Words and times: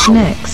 Generation 0.00 0.16
X. 0.44 0.49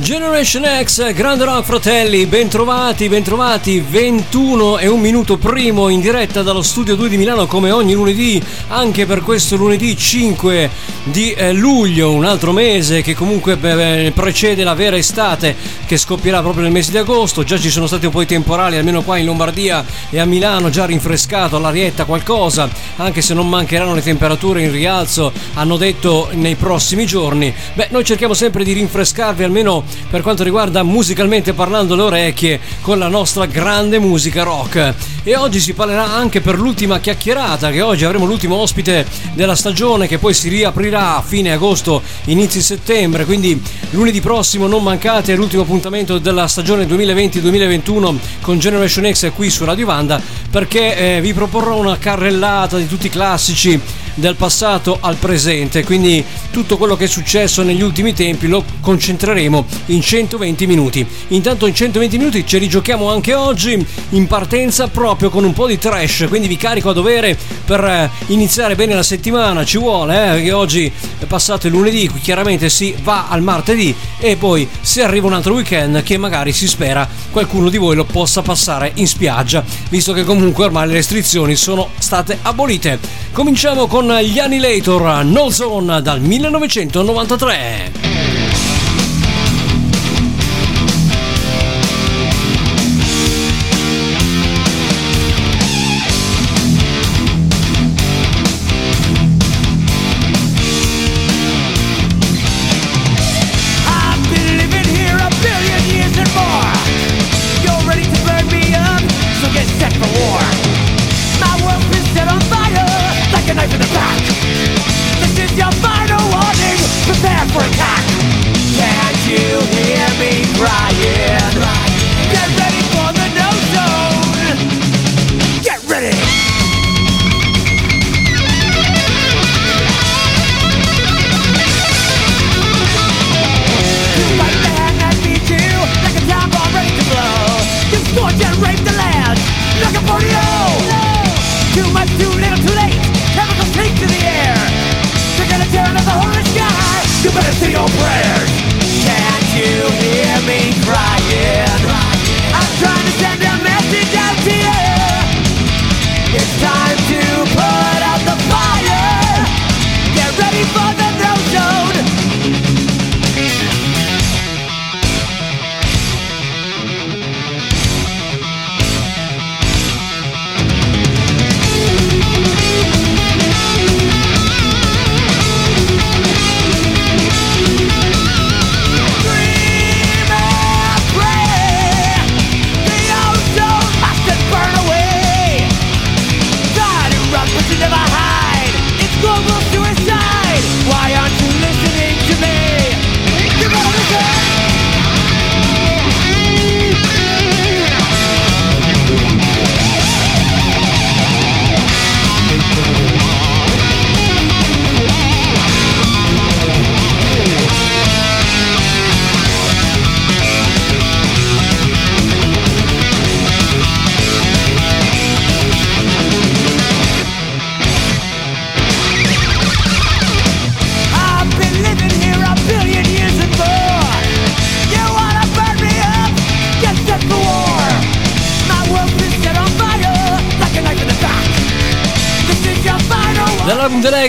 Generation 0.00 0.64
X, 0.82 1.12
Grande 1.12 1.44
Rock 1.44 1.64
Fratelli, 1.66 2.24
bentrovati, 2.24 3.06
bentrovati, 3.10 3.80
21 3.80 4.78
e 4.78 4.86
un 4.86 4.98
minuto 4.98 5.36
primo 5.36 5.88
in 5.90 6.00
diretta 6.00 6.42
dallo 6.42 6.62
studio 6.62 6.96
2 6.96 7.10
di 7.10 7.18
Milano 7.18 7.46
come 7.46 7.70
ogni 7.70 7.92
lunedì, 7.92 8.42
anche 8.68 9.04
per 9.04 9.20
questo 9.20 9.56
lunedì 9.56 9.94
5 9.94 10.70
di 11.04 11.32
eh, 11.32 11.52
luglio, 11.52 12.12
un 12.12 12.24
altro 12.24 12.52
mese 12.52 13.02
che 13.02 13.14
comunque 13.14 13.56
precede 13.56 14.64
la 14.64 14.74
vera 14.74 14.96
estate 14.96 15.54
che 15.84 15.98
scoppierà 15.98 16.40
proprio 16.40 16.62
nel 16.62 16.72
mese 16.72 16.92
di 16.92 16.98
agosto, 16.98 17.44
già 17.44 17.58
ci 17.58 17.70
sono 17.70 17.86
stati 17.86 18.06
un 18.06 18.12
po' 18.12 18.20
di 18.20 18.26
temporali, 18.26 18.76
almeno 18.76 19.02
qua 19.02 19.18
in 19.18 19.26
Lombardia 19.26 19.84
e 20.08 20.18
a 20.18 20.24
Milano, 20.24 20.70
già 20.70 20.86
rinfrescato 20.86 21.56
all'arietta 21.56 22.04
qualcosa, 22.06 22.68
anche 22.96 23.20
se 23.20 23.34
non 23.34 23.48
mancheranno 23.48 23.94
le 23.94 24.02
temperature 24.02 24.62
in 24.62 24.72
rialzo, 24.72 25.30
hanno 25.54 25.76
detto 25.76 26.30
nei 26.32 26.54
prossimi 26.54 27.04
giorni. 27.04 27.52
Beh, 27.74 27.88
noi 27.90 28.04
cerchiamo 28.04 28.34
sempre 28.34 28.64
di 28.64 28.72
rinfrescarvi 28.72 29.44
almeno 29.44 29.84
per 30.08 30.22
quanto 30.22 30.42
riguarda 30.42 30.82
musicalmente 30.82 31.52
parlando 31.52 31.94
le 31.94 32.02
orecchie 32.02 32.60
con 32.80 32.98
la 32.98 33.08
nostra 33.08 33.46
grande 33.46 33.98
musica 33.98 34.42
rock. 34.42 34.94
E 35.22 35.36
oggi 35.36 35.60
si 35.60 35.74
parlerà 35.74 36.12
anche 36.12 36.40
per 36.40 36.58
l'ultima 36.58 36.98
chiacchierata, 36.98 37.70
che 37.70 37.80
oggi 37.80 38.04
avremo 38.04 38.24
l'ultimo 38.24 38.56
ospite 38.56 39.06
della 39.34 39.54
stagione 39.54 40.06
che 40.06 40.18
poi 40.18 40.34
si 40.34 40.48
riaprirà 40.48 41.16
a 41.16 41.22
fine 41.22 41.52
agosto, 41.52 42.02
inizi 42.26 42.62
settembre, 42.62 43.24
quindi 43.24 43.60
lunedì 43.90 44.20
prossimo 44.20 44.66
non 44.66 44.82
mancate 44.82 45.34
l'ultimo 45.34 45.62
appuntamento 45.62 46.18
della 46.18 46.48
stagione 46.48 46.86
2020-2021 46.86 48.16
con 48.40 48.58
Generation 48.58 49.12
X 49.12 49.32
qui 49.32 49.50
su 49.50 49.64
Radio 49.64 49.86
Vanda 49.86 50.20
perché 50.50 51.16
eh, 51.16 51.20
vi 51.20 51.32
proporrò 51.32 51.76
una 51.76 51.98
carrellata 51.98 52.76
di 52.76 52.88
tutti 52.88 53.06
i 53.06 53.10
classici 53.10 53.80
del 54.20 54.36
passato 54.36 54.98
al 55.00 55.16
presente, 55.16 55.84
quindi 55.84 56.24
tutto 56.50 56.76
quello 56.76 56.96
che 56.96 57.04
è 57.04 57.08
successo 57.08 57.62
negli 57.62 57.82
ultimi 57.82 58.12
tempi 58.12 58.46
lo 58.46 58.62
concentreremo 58.80 59.64
in 59.86 60.00
120 60.00 60.66
minuti. 60.66 61.06
Intanto 61.28 61.66
in 61.66 61.74
120 61.74 62.18
minuti 62.18 62.46
ci 62.46 62.58
rigiochiamo 62.58 63.10
anche 63.10 63.34
oggi 63.34 63.84
in 64.10 64.26
partenza 64.26 64.88
proprio 64.88 65.30
con 65.30 65.44
un 65.44 65.52
po' 65.52 65.66
di 65.66 65.78
trash, 65.78 66.26
quindi 66.28 66.48
vi 66.48 66.56
carico 66.56 66.90
a 66.90 66.92
dovere 66.92 67.36
per 67.64 67.84
eh, 67.84 68.10
iniziare 68.26 68.74
bene 68.74 68.94
la 68.94 69.02
settimana, 69.02 69.64
ci 69.64 69.78
vuole, 69.78 70.14
eh, 70.14 70.40
perché 70.50 70.52
oggi 70.52 70.92
è 71.18 71.24
passato 71.24 71.66
il 71.66 71.72
lunedì, 71.72 72.10
chiaramente 72.20 72.68
si 72.68 72.94
va 73.02 73.28
al 73.28 73.42
martedì 73.42 73.94
e 74.18 74.36
poi 74.36 74.68
se 74.80 75.02
arriva 75.02 75.26
un 75.26 75.34
altro 75.34 75.54
weekend 75.54 76.02
che 76.02 76.16
magari 76.16 76.52
si 76.52 76.66
spera 76.66 77.08
qualcuno 77.30 77.68
di 77.68 77.78
voi 77.78 77.94
lo 77.94 78.04
possa 78.04 78.42
passare 78.42 78.92
in 78.94 79.06
spiaggia, 79.06 79.64
visto 79.88 80.12
che 80.12 80.24
comunque 80.24 80.64
ormai 80.64 80.88
le 80.88 80.94
restrizioni 80.94 81.54
sono 81.56 81.88
state 81.98 82.38
abolite. 82.42 82.98
Cominciamo 83.32 83.86
con 83.86 84.09
gli 84.18 84.38
Annihilator 84.38 85.24
No 85.24 85.50
Zone 85.50 86.02
dal 86.02 86.20
1993. 86.20 88.49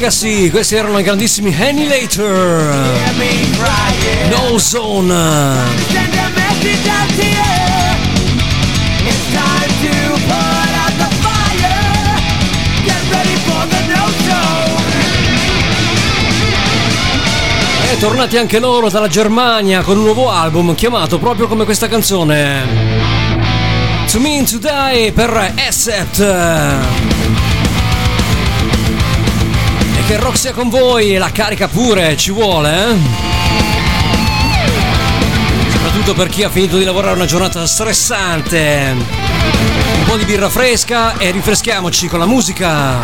Legacy, 0.02 0.50
questi 0.50 0.74
erano 0.74 0.98
i 0.98 1.04
grandissimi 1.04 1.56
Annihilator. 1.56 2.74
No 4.32 4.58
Zone. 4.58 5.60
E 17.92 17.98
tornati 18.00 18.38
anche 18.38 18.58
loro 18.58 18.90
dalla 18.90 19.08
Germania 19.08 19.84
con 19.84 19.98
un 19.98 20.04
nuovo 20.06 20.32
album 20.32 20.74
chiamato 20.74 21.20
proprio 21.20 21.48
come 21.48 21.64
questa 21.64 21.88
canzone. 21.88 22.66
To 24.10 24.20
Mean 24.20 24.46
to 24.46 24.58
Die 24.58 25.12
per 25.12 25.54
Asset 25.68 27.61
che 30.12 30.18
rock 30.18 30.38
sia 30.38 30.52
con 30.52 30.68
voi 30.68 31.16
la 31.16 31.32
carica 31.32 31.70
pure, 31.70 32.18
ci 32.18 32.32
vuole, 32.32 32.90
eh? 32.90 32.96
Soprattutto 35.72 36.14
per 36.14 36.28
chi 36.28 36.44
ha 36.44 36.50
finito 36.50 36.78
di 36.78 36.84
lavorare 36.84 37.16
una 37.16 37.24
giornata 37.24 37.66
stressante. 37.66 38.94
Un 38.94 40.04
po' 40.06 40.18
di 40.18 40.26
birra 40.26 40.50
fresca 40.50 41.18
e 41.18 41.32
rinfreschiamoci 41.32 42.10
con 42.10 42.20
la 42.20 42.26
musica. 42.26 43.00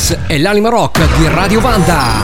X 0.00 0.16
e 0.26 0.38
l'anima 0.38 0.70
rock 0.70 0.98
di 1.18 1.28
Radio 1.28 1.60
Vanda. 1.60 2.22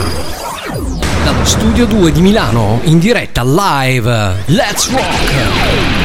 Dallo 1.23 1.45
studio 1.45 1.85
2 1.85 2.11
di 2.11 2.21
Milano, 2.21 2.79
in 2.83 2.97
diretta 2.97 3.43
live. 3.43 4.43
Let's 4.47 4.89
rock! 4.89 5.96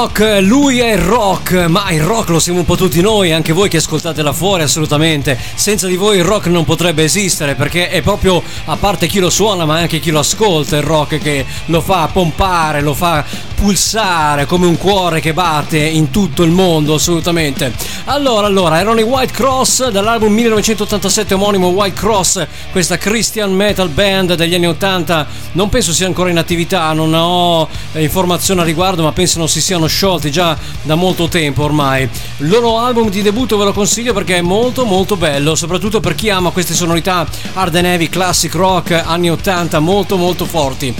Rock, 0.00 0.38
lui 0.40 0.78
è 0.78 0.92
il 0.92 0.98
rock, 0.98 1.66
ma 1.68 1.90
il 1.90 2.00
rock 2.00 2.30
lo 2.30 2.38
siamo 2.38 2.60
un 2.60 2.64
po' 2.64 2.74
tutti 2.74 3.02
noi, 3.02 3.32
anche 3.32 3.52
voi 3.52 3.68
che 3.68 3.76
ascoltate 3.76 4.22
là 4.22 4.32
fuori 4.32 4.62
assolutamente. 4.62 5.38
Senza 5.54 5.86
di 5.86 5.96
voi 5.96 6.16
il 6.16 6.24
rock 6.24 6.46
non 6.46 6.64
potrebbe 6.64 7.04
esistere 7.04 7.54
perché 7.54 7.90
è 7.90 8.00
proprio 8.00 8.42
a 8.64 8.76
parte 8.76 9.06
chi 9.06 9.18
lo 9.18 9.28
suona, 9.28 9.66
ma 9.66 9.76
anche 9.76 10.00
chi 10.00 10.10
lo 10.10 10.20
ascolta 10.20 10.78
il 10.78 10.84
rock 10.84 11.18
che 11.18 11.44
lo 11.66 11.82
fa 11.82 12.08
pompare, 12.10 12.80
lo 12.80 12.94
fa 12.94 13.22
pulsare 13.54 14.46
come 14.46 14.64
un 14.64 14.78
cuore 14.78 15.20
che 15.20 15.34
batte 15.34 15.78
in 15.78 16.10
tutto 16.10 16.44
il 16.44 16.50
mondo, 16.50 16.94
assolutamente. 16.94 17.70
Allora, 18.10 18.48
allora, 18.48 18.80
erano 18.80 18.98
i 18.98 19.04
White 19.04 19.32
Cross 19.32 19.88
dall'album 19.90 20.32
1987 20.32 21.32
omonimo 21.34 21.68
White 21.68 21.94
Cross, 21.94 22.44
questa 22.72 22.98
Christian 22.98 23.54
metal 23.54 23.88
band 23.88 24.34
degli 24.34 24.52
anni 24.52 24.66
80. 24.66 25.28
Non 25.52 25.68
penso 25.68 25.92
sia 25.92 26.06
ancora 26.06 26.28
in 26.28 26.36
attività, 26.36 26.92
non 26.92 27.14
ho 27.14 27.68
informazioni 27.92 28.62
a 28.62 28.64
riguardo, 28.64 29.04
ma 29.04 29.12
penso 29.12 29.38
non 29.38 29.48
si 29.48 29.60
siano 29.60 29.86
sciolti 29.86 30.32
già 30.32 30.58
da 30.82 30.96
molto 30.96 31.28
tempo 31.28 31.62
ormai. 31.62 32.02
Il 32.38 32.48
loro 32.48 32.80
album 32.80 33.10
di 33.10 33.22
debutto 33.22 33.56
ve 33.56 33.66
lo 33.66 33.72
consiglio 33.72 34.12
perché 34.12 34.38
è 34.38 34.42
molto 34.42 34.84
molto 34.84 35.14
bello, 35.14 35.54
soprattutto 35.54 36.00
per 36.00 36.16
chi 36.16 36.30
ama 36.30 36.50
queste 36.50 36.74
sonorità 36.74 37.24
hard 37.52 37.76
and 37.76 37.86
heavy, 37.86 38.08
classic 38.08 38.52
rock 38.56 38.90
anni 38.90 39.30
80 39.30 39.78
molto 39.78 40.16
molto 40.16 40.46
forti. 40.46 40.92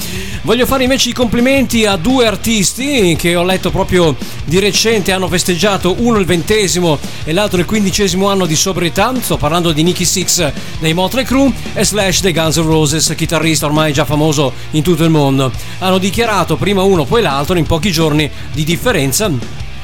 Voglio 0.42 0.64
fare 0.64 0.84
invece 0.84 1.10
i 1.10 1.12
complimenti 1.12 1.84
a 1.84 1.96
due 1.96 2.26
artisti 2.26 3.14
che 3.18 3.34
ho 3.34 3.42
letto 3.42 3.70
proprio 3.70 4.16
di 4.50 4.58
recente 4.58 5.12
hanno 5.12 5.28
festeggiato 5.28 5.94
uno 5.98 6.18
il 6.18 6.26
ventesimo 6.26 6.98
e 7.22 7.32
l'altro 7.32 7.60
il 7.60 7.66
quindicesimo 7.66 8.28
anno 8.28 8.46
di 8.46 8.56
sobrietà. 8.56 9.14
Sto 9.20 9.36
parlando 9.36 9.70
di 9.70 9.84
Nicky 9.84 10.04
Six 10.04 10.52
dei 10.80 10.92
Motley 10.92 11.22
Crue 11.22 11.52
e 11.72 11.84
Slash 11.84 12.20
dei 12.20 12.32
Guns 12.32 12.56
N' 12.56 12.66
Roses, 12.66 13.14
chitarrista 13.16 13.66
ormai 13.66 13.92
già 13.92 14.04
famoso 14.04 14.52
in 14.72 14.82
tutto 14.82 15.04
il 15.04 15.10
mondo. 15.10 15.52
Hanno 15.78 15.98
dichiarato 15.98 16.56
prima 16.56 16.82
uno 16.82 17.04
poi 17.04 17.22
l'altro 17.22 17.56
in 17.58 17.64
pochi 17.64 17.92
giorni 17.92 18.28
di 18.52 18.64
differenza 18.64 19.30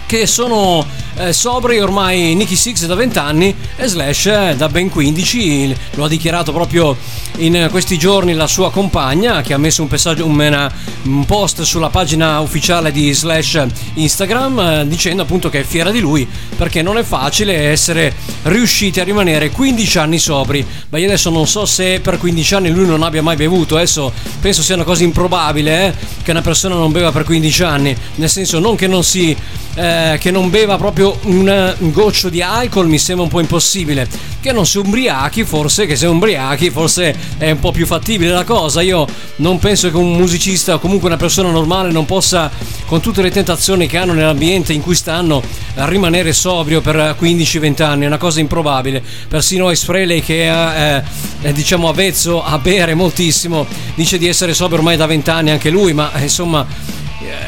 che 0.05 0.27
sono 0.27 0.85
eh, 1.17 1.33
sobri 1.33 1.81
ormai 1.81 2.35
Nicky 2.35 2.57
Six 2.57 2.87
da 2.87 2.95
20 2.95 3.19
anni 3.19 3.55
e 3.77 3.87
Slash 3.87 4.27
eh, 4.27 4.55
da 4.57 4.69
ben 4.69 4.89
15 4.89 5.77
lo 5.93 6.05
ha 6.05 6.09
dichiarato 6.09 6.53
proprio 6.53 6.97
in 7.39 7.69
questi 7.71 7.99
giorni 7.99 8.35
la 8.35 8.47
sua 8.47 8.71
compagna 8.71 9.43
che 9.43 9.53
ha 9.53 9.59
messo 9.59 9.83
un, 9.83 9.89
un, 10.23 10.71
un 11.03 11.25
post 11.25 11.63
sulla 11.63 11.91
pagina 11.91 12.41
ufficiale 12.41 12.93
di 12.93 13.13
Slash 13.13 13.65
Instagram 13.95 14.59
eh, 14.59 14.89
dicendo 14.89 15.23
appunto 15.23 15.49
che 15.49 15.61
è 15.61 15.65
fiera 15.65 15.91
di 15.91 16.01
lui 16.01 16.27
perché 16.57 16.83
non 16.83 16.99
è 16.99 17.03
facile 17.03 17.55
essere 17.69 18.15
riusciti 18.45 19.01
a 19.01 19.05
rimanere 19.05 19.51
15 19.51 19.99
anni 19.99 20.19
sobri. 20.19 20.65
Ma 20.89 20.99
io 20.99 21.07
adesso 21.07 21.31
non 21.31 21.47
so 21.47 21.67
se 21.67 22.01
per 22.01 22.19
15 22.19 22.55
anni 22.55 22.71
lui 22.71 22.87
non 22.87 23.03
abbia 23.03 23.23
mai 23.23 23.37
bevuto. 23.37 23.77
Adesso 23.77 24.13
penso 24.41 24.63
sia 24.63 24.75
una 24.75 24.85
cosa 24.85 25.05
improbabile 25.05 25.87
eh, 25.87 25.95
che 26.23 26.31
una 26.31 26.43
persona 26.43 26.75
non 26.75 26.93
beva 26.93 27.13
per 27.13 27.25
15 27.25 27.63
anni. 27.63 27.97
Nel 28.17 28.31
senso 28.31 28.59
non 28.59 28.77
che 28.77 28.87
non 28.87 29.05
si 29.05 29.37
eh, 29.77 30.17
che 30.19 30.31
non 30.31 30.49
beva 30.49 30.77
proprio 30.77 31.06
un, 31.25 31.75
un, 31.79 31.93
goccio 31.93 32.29
di 32.29 32.43
alcol 32.43 32.89
mi 32.89 32.99
sembra 32.99 33.25
un 33.25 33.31
po' 33.31 33.41
impossibile. 33.41 34.09
Che 34.41 34.53
non 34.53 34.67
si 34.67 34.79
ubriachi, 34.79 35.45
forse, 35.45 35.87
che 35.87 35.97
se 35.97 36.07
ubriachi, 36.07 36.71
forse 36.71 37.15
è 37.39 37.51
un 37.51 37.59
po' 37.59 37.73
più 37.73 37.87
fattibile 37.87 38.31
la 38.31 38.45
cosa. 38.45 38.81
Io 38.83 39.07
non 39.37 39.59
penso 39.59 39.91
che 39.91 39.97
un 39.97 40.13
musicista 40.13 40.75
o 40.75 40.79
comunque 40.79 41.09
una 41.09 41.17
persona 41.17 41.51
normale 41.51 41.91
non 41.91 42.05
possa, 42.05 42.51
con 42.87 43.01
tutte 43.01 43.23
le 43.23 43.31
tentazioni 43.31 43.87
che 43.87 43.97
hanno 43.97 44.13
nell'ambiente 44.13 44.73
in 44.73 44.83
cui 44.83 44.95
stanno, 44.95 45.43
rimanere 45.75 46.33
sobrio 46.33 46.81
per 46.81 47.17
15-20 47.21 47.83
anni. 47.83 48.05
È 48.05 48.07
una 48.07 48.19
cosa 48.19 48.41
improbabile. 48.41 49.03
Persino 49.29 49.71
Ice 49.71 49.85
Frehley, 49.85 50.21
che 50.21 50.47
è, 50.47 51.03
è 51.43 51.53
diciamo 51.53 51.89
avvezzo 51.89 52.45
a 52.45 52.59
bere 52.59 52.95
moltissimo, 52.95 53.67
dice 53.95 54.19
di 54.19 54.27
essere 54.29 54.55
sobrio 54.55 54.79
ormai 54.79 54.97
da 54.97 55.07
20 55.07 55.31
anni 55.31 55.51
anche 55.51 55.71
lui, 55.71 55.93
ma 55.93 56.11
insomma 56.19 56.67
eh, 56.67 57.06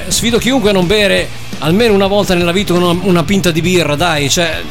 sfido 0.09 0.39
chiunque 0.39 0.71
a 0.71 0.73
non 0.73 0.87
bere 0.87 1.29
almeno 1.59 1.95
una 1.95 2.07
volta 2.07 2.35
nella 2.35 2.53
vita 2.53 2.73
una, 2.75 2.99
una 3.03 3.25
pinta 3.25 3.51
di 3.51 3.61
birra, 3.61 3.97
dai, 3.97 4.29
cioè 4.31 4.63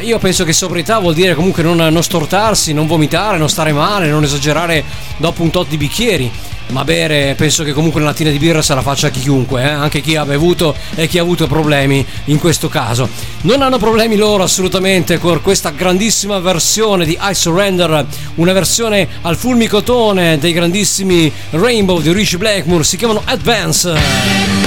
io 0.00 0.18
penso 0.18 0.44
che 0.44 0.52
sobrietà 0.52 0.98
vuol 0.98 1.14
dire 1.14 1.34
comunque 1.34 1.62
non, 1.62 1.76
non, 1.76 2.02
stortarsi, 2.02 2.72
non 2.72 2.86
vomitare, 2.86 3.38
non 3.38 3.48
stare 3.48 3.72
male, 3.72 4.08
non 4.08 4.24
esagerare 4.24 4.84
dopo 5.16 5.42
un 5.42 5.50
tot 5.50 5.68
di 5.68 5.76
bicchieri. 5.76 6.30
Ma 6.68 6.82
bere, 6.82 7.34
penso 7.36 7.62
che 7.62 7.72
comunque 7.72 8.00
una 8.00 8.10
lattina 8.10 8.30
di 8.30 8.38
birra 8.38 8.60
se 8.60 8.74
la 8.74 8.82
faccia 8.82 9.08
chiunque, 9.10 9.62
eh? 9.62 9.68
anche 9.68 10.00
chi 10.00 10.16
ha 10.16 10.24
bevuto 10.24 10.74
e 10.96 11.06
chi 11.06 11.18
ha 11.18 11.22
avuto 11.22 11.46
problemi 11.46 12.04
in 12.24 12.40
questo 12.40 12.68
caso. 12.68 13.08
Non 13.42 13.62
hanno 13.62 13.78
problemi 13.78 14.16
loro 14.16 14.42
assolutamente 14.42 15.18
con 15.18 15.40
questa 15.42 15.70
grandissima 15.70 16.40
versione 16.40 17.04
di 17.04 17.16
I 17.20 17.34
Surrender, 17.34 18.04
una 18.34 18.52
versione 18.52 19.06
al 19.22 19.36
fulmicotone 19.36 20.38
dei 20.38 20.52
grandissimi 20.52 21.32
Rainbow 21.50 22.00
di 22.00 22.12
Richie 22.12 22.38
Blackmore, 22.38 22.82
si 22.82 22.96
chiamano 22.96 23.22
Advance. 23.24 24.65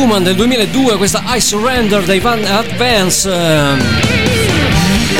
Human 0.00 0.22
del 0.22 0.34
2002, 0.34 0.96
questa 0.96 1.22
I 1.26 1.40
Surrender 1.42 2.02
dei 2.04 2.20
Van 2.20 2.42
Advance, 2.42 3.30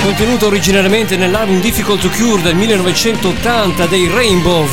contenuto 0.03 0.47
originariamente 0.47 1.17
nell'album 1.19 1.61
Difficult 1.61 2.01
to 2.01 2.09
Cure 2.09 2.41
del 2.41 2.55
1980 2.55 3.87
dei 3.87 4.09
Rainbow. 4.09 4.67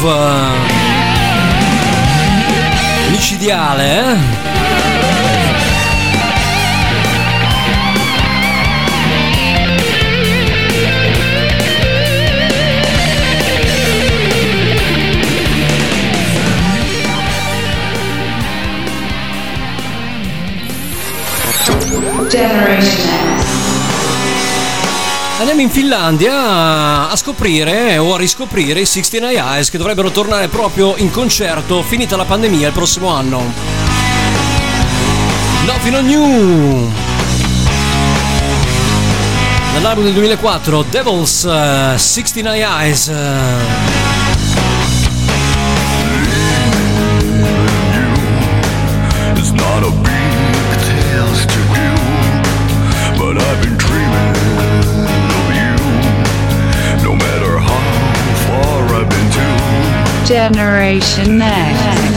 Micidiale, 3.09 3.99
eh? 3.99 4.56
Andiamo 25.39 25.61
in 25.61 25.69
Finlandia 25.69 27.09
a 27.09 27.15
scoprire 27.15 27.97
o 27.97 28.15
a 28.15 28.17
riscoprire 28.17 28.81
i 28.81 28.85
69 28.85 29.35
Eyes 29.35 29.69
che 29.69 29.77
dovrebbero 29.77 30.11
tornare 30.11 30.49
proprio 30.49 30.97
in 30.97 31.09
concerto 31.09 31.81
finita 31.83 32.17
la 32.17 32.25
pandemia 32.25 32.67
il 32.67 32.73
prossimo 32.73 33.07
anno. 33.09 33.41
Nothing 35.65 35.95
on 35.95 36.05
New! 36.05 36.91
Dall'album 39.73 40.03
del 40.03 40.13
2004 40.13 40.85
Devil's 40.89 41.43
uh, 41.43 41.97
69 41.97 42.59
Eyes. 42.59 43.07
Uh, 43.07 43.96
Generation 60.27 61.41
X. 61.41 62.16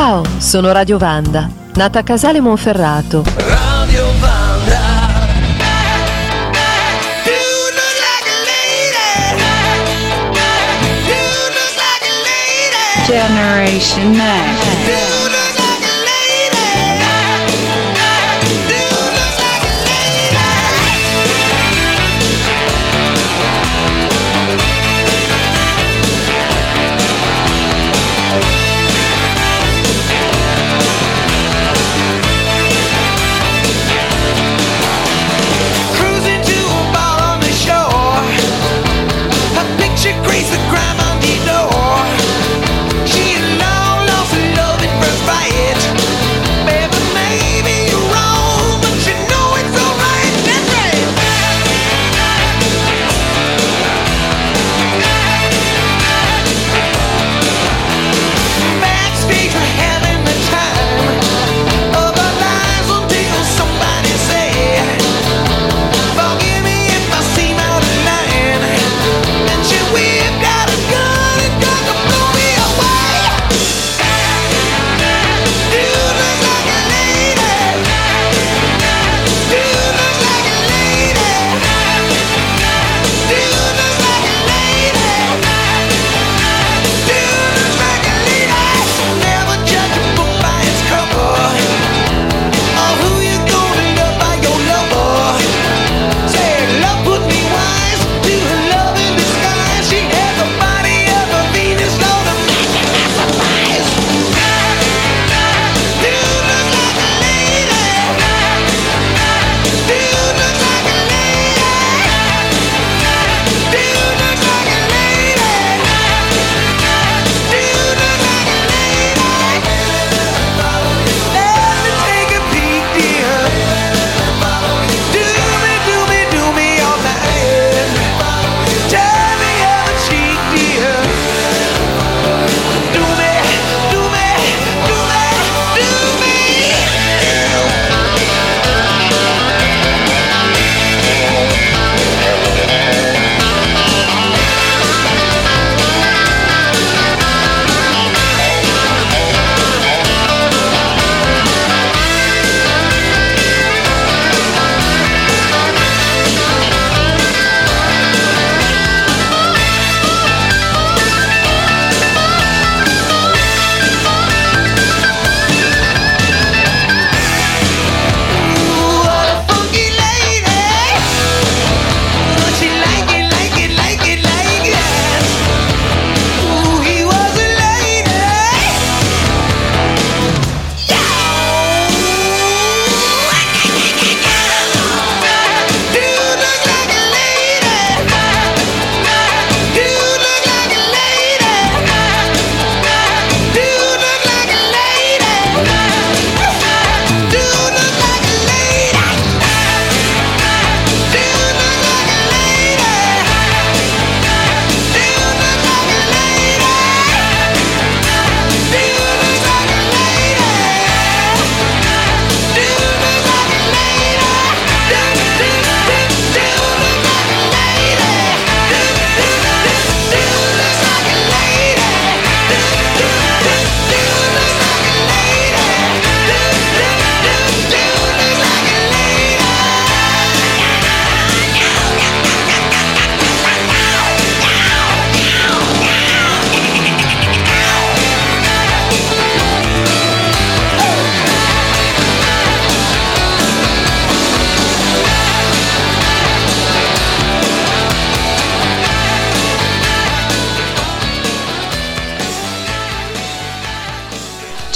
Ciao, 0.00 0.22
sono 0.38 0.70
Radio 0.70 0.96
Vanda, 0.96 1.50
nata 1.74 1.98
a 1.98 2.02
Casale 2.04 2.38
Monferrato. 2.38 3.24
Radio 3.34 4.06
Vanda. 4.20 4.78
Generation 13.08 14.10
Next. 14.12 14.57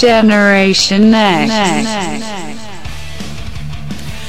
Generation 0.03 1.11
Next. 1.11 2.43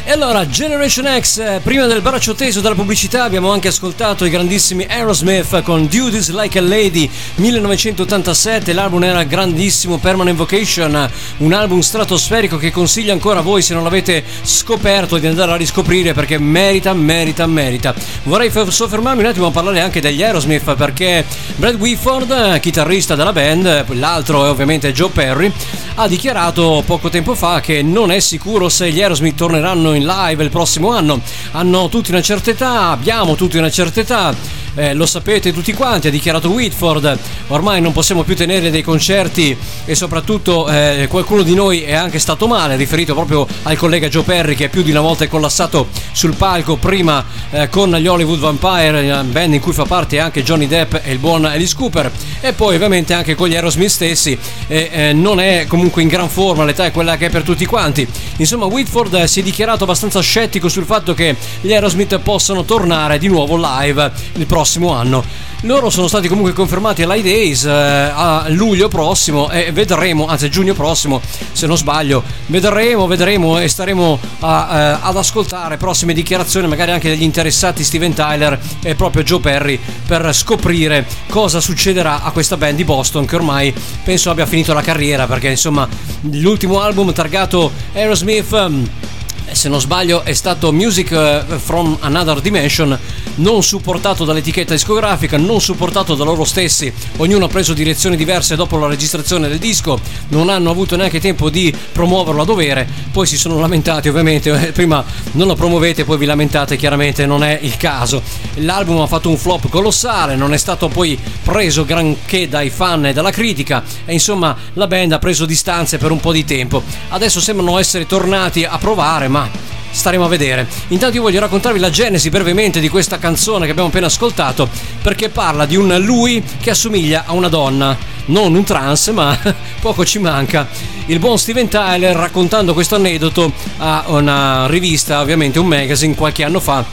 E 0.07 0.11
allora, 0.11 0.47
Generation 0.47 1.09
X, 1.19 1.39
eh, 1.39 1.61
prima 1.65 1.87
del 1.87 2.03
braccio 2.03 2.35
teso 2.35 2.61
della 2.61 2.75
pubblicità 2.75 3.25
abbiamo 3.25 3.51
anche 3.51 3.69
ascoltato 3.69 4.27
i 4.27 4.31
grandissimi 4.31 4.85
Aerosmith 4.87 5.63
con 5.63 5.87
Duties 5.87 6.31
Like 6.31 6.59
a 6.59 6.61
Lady 6.61 7.11
1987, 7.37 8.75
l'album 8.75 9.03
era 9.03 9.25
grandissimo, 9.25 9.97
Permanent 9.97 10.37
Vocation, 10.37 11.11
un 11.39 11.53
album 11.55 11.81
stratosferico 11.81 12.59
che 12.59 12.71
consiglio 12.71 13.13
ancora 13.13 13.39
a 13.39 13.43
voi 13.43 13.63
se 13.63 13.73
non 13.73 13.83
l'avete 13.83 14.23
scoperto 14.43 15.17
di 15.17 15.27
andare 15.27 15.53
a 15.53 15.57
riscoprire 15.57 16.13
perché 16.13 16.37
merita, 16.37 16.93
merita, 16.93 17.47
merita. 17.47 17.95
Vorrei 18.25 18.53
soffermarmi 18.53 19.23
un 19.23 19.29
attimo 19.29 19.47
a 19.47 19.53
parlare 19.53 19.81
anche 19.81 20.03
degli 20.03 20.23
Aerosmith 20.23 20.75
perché 20.75 21.25
Brad 21.57 21.77
Whitford, 21.77 22.59
chitarrista 22.59 23.15
della 23.15 23.33
band, 23.33 23.85
l'altro 23.95 24.45
è 24.45 24.49
ovviamente 24.49 24.93
Joe 24.93 25.11
Perry, 25.11 25.53
ha 25.95 26.09
dichiarato 26.09 26.83
poco 26.85 27.11
tempo 27.11 27.37
fa 27.37 27.61
che 27.61 27.81
non 27.81 28.11
è 28.11 28.19
sicuro 28.19 28.69
se 28.69 28.91
gli 28.91 29.01
Aerosmith 29.01 29.37
torneranno 29.37 29.95
in 29.95 30.05
live 30.05 30.43
il 30.43 30.51
prossimo 30.51 30.91
anno. 30.91 31.21
Hanno 31.53 31.89
tutti 31.89 32.11
una 32.11 32.23
certa 32.23 32.51
età, 32.51 32.91
abbiamo 32.91 33.37
tutti 33.37 33.57
una 33.57 33.71
certa 33.71 34.01
età 34.01 34.35
eh, 34.75 34.95
lo 34.95 35.07
sapete 35.07 35.53
tutti 35.53 35.73
quanti, 35.73 36.09
ha 36.09 36.11
dichiarato 36.11 36.51
Whitford, 36.51 37.19
ormai 37.49 37.81
non 37.81 37.93
possiamo 37.93 38.23
più 38.23 38.35
tenere 38.35 38.71
dei 38.71 38.83
concerti 38.83 39.57
e 39.85 39.95
soprattutto 39.95 40.69
eh, 40.69 41.07
qualcuno 41.09 41.43
di 41.43 41.55
noi 41.55 41.83
è 41.83 41.95
anche 41.95 42.19
stato 42.19 42.47
male, 42.47 42.77
riferito 42.77 43.15
proprio 43.15 43.47
al 43.63 43.77
collega 43.77 44.09
Joe 44.09 44.25
Perry 44.25 44.55
che 44.55 44.69
più 44.69 44.83
di 44.83 44.91
una 44.91 45.01
volta 45.01 45.25
è 45.25 45.29
collassato 45.29 45.89
sul 46.13 46.35
palco, 46.35 46.77
prima 46.77 47.25
eh, 47.51 47.69
con 47.69 47.95
gli 47.95 48.07
Hollywood 48.07 48.41
Vampire, 48.41 49.23
band 49.25 49.55
in 49.55 49.61
cui 49.61 49.73
fa 49.73 49.85
parte 49.85 50.19
anche 50.19 50.43
Johnny 50.43 50.67
Depp 50.67 50.95
e 51.03 51.13
il 51.13 51.19
buon 51.19 51.45
Alice 51.45 51.75
Cooper, 51.77 52.11
e 52.41 52.53
poi 52.53 52.75
ovviamente 52.75 53.15
anche 53.15 53.35
con 53.35 53.49
gli 53.49 53.55
Aerosmith 53.55 53.91
stessi, 53.91 54.37
eh, 54.67 55.13
non 55.15 55.41
è 55.41 55.67
comunque 55.69 56.03
in 56.03 56.09
gran 56.09 56.29
forma, 56.29 56.65
l'età 56.65 56.85
è 56.85 56.91
quella 56.91 57.17
che 57.17 57.27
è 57.27 57.31
per 57.31 57.43
tutti 57.43 57.65
quanti. 57.65 58.07
Insomma, 58.39 58.65
Whitford 58.65 59.25
si 59.25 59.41
è 59.41 59.43
dichiarato 59.43 59.85
abbastanza 59.85 60.21
scettico 60.21 60.69
sul 60.69 60.85
fatto 60.85 61.15
che 61.15 61.37
gli 61.61 61.73
Aerosmith 61.73 62.19
possano 62.19 62.65
tornare 62.65 63.19
di 63.19 63.29
nuovo 63.29 63.57
live 63.57 64.11
il 64.35 64.47
prossimo 64.47 64.64
prossimo 64.65 64.95
anno. 64.95 65.23
Loro 65.65 65.91
sono 65.91 66.09
stati 66.09 66.27
comunque 66.27 66.55
confermati 66.55 67.03
all'High 67.03 67.23
Days 67.23 67.65
eh, 67.65 67.71
a 67.71 68.47
luglio 68.49 68.89
prossimo 68.89 69.51
e 69.51 69.73
vedremo, 69.73 70.27
anzi 70.27 70.49
giugno 70.49 70.73
prossimo 70.73 71.21
se 71.53 71.67
non 71.67 71.77
sbaglio, 71.77 72.23
vedremo, 72.47 73.07
vedremo 73.07 73.59
e 73.59 73.69
staremo 73.69 74.19
a, 74.41 74.69
eh, 74.71 74.99
ad 75.03 75.17
ascoltare 75.19 75.77
prossime 75.77 76.15
dichiarazioni 76.15 76.67
magari 76.67 76.93
anche 76.93 77.11
degli 77.11 77.23
interessati 77.23 77.85
Steven 77.85 78.15
Tyler 78.15 78.59
e 78.83 78.95
proprio 78.95 79.23
Joe 79.23 79.41
Perry 79.41 79.79
per 80.07 80.35
scoprire 80.35 81.07
cosa 81.29 81.61
succederà 81.61 82.23
a 82.23 82.31
questa 82.31 82.57
band 82.57 82.77
di 82.77 82.85
Boston 82.85 83.27
che 83.27 83.37
ormai 83.37 83.75
penso 84.03 84.31
abbia 84.31 84.47
finito 84.47 84.73
la 84.73 84.81
carriera 84.81 85.27
perché 85.27 85.51
insomma 85.51 85.87
l'ultimo 86.31 86.81
album 86.81 87.13
targato 87.13 87.71
Aerosmith 87.93 89.03
se 89.53 89.69
non 89.69 89.81
sbaglio 89.81 90.23
è 90.23 90.33
stato 90.33 90.73
Music 90.73 91.11
eh, 91.13 91.45
from 91.59 91.97
Another 92.01 92.41
Dimension, 92.41 92.99
non 93.37 93.63
supportato 93.63 94.25
dall'etichetta 94.25 94.73
discografica, 94.73 95.37
non 95.37 95.61
supportato 95.61 96.15
da 96.15 96.25
loro 96.25 96.45
stessi, 96.45 96.93
ognuno 97.19 97.47
ha 97.47 97.49
preso 97.49 97.73
direzioni 97.73 98.17
diverse 98.17 98.57
dopo 98.57 98.77
la 98.79 98.87
registrazione 98.87 99.49
del 99.49 99.59
disco, 99.59 99.99
non 100.29 100.49
hanno 100.49 100.71
avuto 100.71 100.97
neanche 100.97 101.21
tempo 101.21 101.51
di 101.51 101.75
promuoverlo 101.93 102.43
a 102.43 102.45
dovere, 102.45 102.89
poi 103.13 103.27
si 103.27 103.37
sono 103.37 103.59
lamentati 103.59 104.09
ovviamente, 104.09 104.51
eh, 104.51 104.71
prima 104.73 105.05
non 105.33 105.47
lo 105.47 105.55
promuovete 105.55 106.05
poi 106.05 106.19
vi 106.19 106.27
lamentate, 106.27 106.77
chiaramente 106.77 107.27
non 107.27 107.43
è 107.43 107.59
il 107.61 107.77
caso. 107.77 108.23
L'album 108.57 109.01
ha 109.01 109.07
fatto 109.07 109.29
un 109.29 109.37
flop 109.37 109.69
colossale, 109.69 110.37
non 110.37 110.53
è 110.53 110.57
stato 110.57 110.89
poi 110.89 111.19
preso 111.43 111.85
granché 111.85 112.49
dai 112.49 112.71
fan 112.71 113.07
e 113.07 113.13
dalla 113.13 113.31
critica. 113.31 113.83
E 114.05 114.13
insomma 114.13 114.57
la 114.75 114.87
band 114.87 115.13
ha 115.13 115.19
preso 115.19 115.47
distanze 115.47 115.99
per 115.99 116.11
un 116.11 116.21
po' 116.21 116.33
di 116.33 116.45
tempo. 116.45 116.83
Adesso 117.09 117.41
sembrano 117.41 117.79
essere 117.79 118.07
tornati 118.07 118.65
a 118.65 118.79
provare, 118.79 119.29
ma 119.35 119.51
staremo 119.95 120.25
a 120.25 120.29
vedere. 120.29 120.67
Intanto 120.89 121.17
io 121.17 121.23
voglio 121.23 121.41
raccontarvi 121.41 121.79
la 121.79 121.91
genesi 121.91 122.29
brevemente 122.29 122.81
di 122.81 122.89
questa 122.89 123.19
canzone 123.19 123.65
che 123.65 123.71
abbiamo 123.71 123.89
appena 123.89 124.07
ascoltato, 124.07 124.69
perché 125.01 125.29
parla 125.29 125.67
di 125.67 125.77
un 125.77 125.97
lui 125.99 126.43
che 126.61 126.71
assomiglia 126.71 127.25
a 127.27 127.33
una 127.33 127.49
donna, 127.49 127.97
non 128.27 128.55
un 128.55 128.65
trans, 128.65 129.09
ma 129.09 129.39
poco 129.81 130.05
ci 130.05 130.19
manca. 130.19 130.69
Il 131.07 131.19
buon 131.19 131.39
Steven 131.39 131.69
Tyler 131.69 132.17
raccontando 132.17 132.75
questo 132.75 132.97
aneddoto 132.97 133.53
a 133.79 134.05
una 134.09 134.67
rivista, 134.67 135.21
ovviamente 135.21 135.59
un 135.59 135.67
magazine 135.67 136.15
qualche 136.15 136.45
anno 136.45 136.61
fa, 136.61 136.85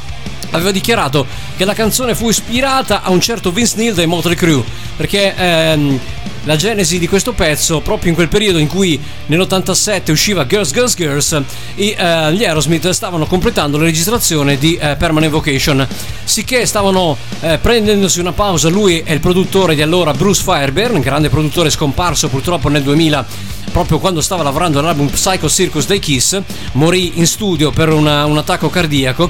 aveva 0.51 0.71
dichiarato 0.71 1.25
che 1.55 1.65
la 1.65 1.73
canzone 1.73 2.15
fu 2.15 2.29
ispirata 2.29 3.01
a 3.01 3.09
un 3.09 3.21
certo 3.21 3.51
Vince 3.51 3.75
Neil 3.77 3.93
dei 3.93 4.05
Motley 4.05 4.35
Crue 4.35 4.63
perché 4.95 5.33
ehm, 5.35 5.99
la 6.43 6.55
genesi 6.55 6.99
di 6.99 7.07
questo 7.07 7.33
pezzo 7.33 7.81
proprio 7.81 8.09
in 8.09 8.15
quel 8.15 8.27
periodo 8.27 8.57
in 8.57 8.67
cui 8.67 8.99
nell'87 9.27 10.11
usciva 10.11 10.45
Girls 10.45 10.71
Girls 10.71 10.95
Girls 10.95 11.41
i, 11.75 11.95
eh, 11.97 12.33
gli 12.33 12.43
Aerosmith 12.43 12.90
stavano 12.93 13.25
completando 13.25 13.77
la 13.77 13.84
registrazione 13.84 14.58
di 14.58 14.75
eh, 14.75 14.95
Permanent 14.95 15.32
Vocation 15.32 15.88
sicché 16.23 16.65
stavano 16.65 17.17
eh, 17.41 17.58
prendendosi 17.58 18.19
una 18.19 18.32
pausa 18.32 18.69
lui 18.69 18.99
è 18.99 19.12
il 19.12 19.19
produttore 19.19 19.75
di 19.75 19.82
allora 19.82 20.13
Bruce 20.13 20.43
Fireburn 20.43 20.99
grande 20.99 21.30
produttore 21.30 21.69
scomparso 21.69 22.30
purtroppo 22.30 22.69
nel 22.69 22.84
2000 22.84 23.25
proprio 23.71 23.99
quando 23.99 24.21
stava 24.21 24.43
lavorando 24.43 24.80
all'album 24.80 25.08
Psycho 25.08 25.49
Circus 25.49 25.88
dei 25.88 25.99
Kiss, 25.99 26.39
morì 26.73 27.19
in 27.19 27.25
studio 27.25 27.71
per 27.71 27.89
una, 27.89 28.25
un 28.25 28.38
attacco 28.38 28.69
cardiaco. 28.69 29.30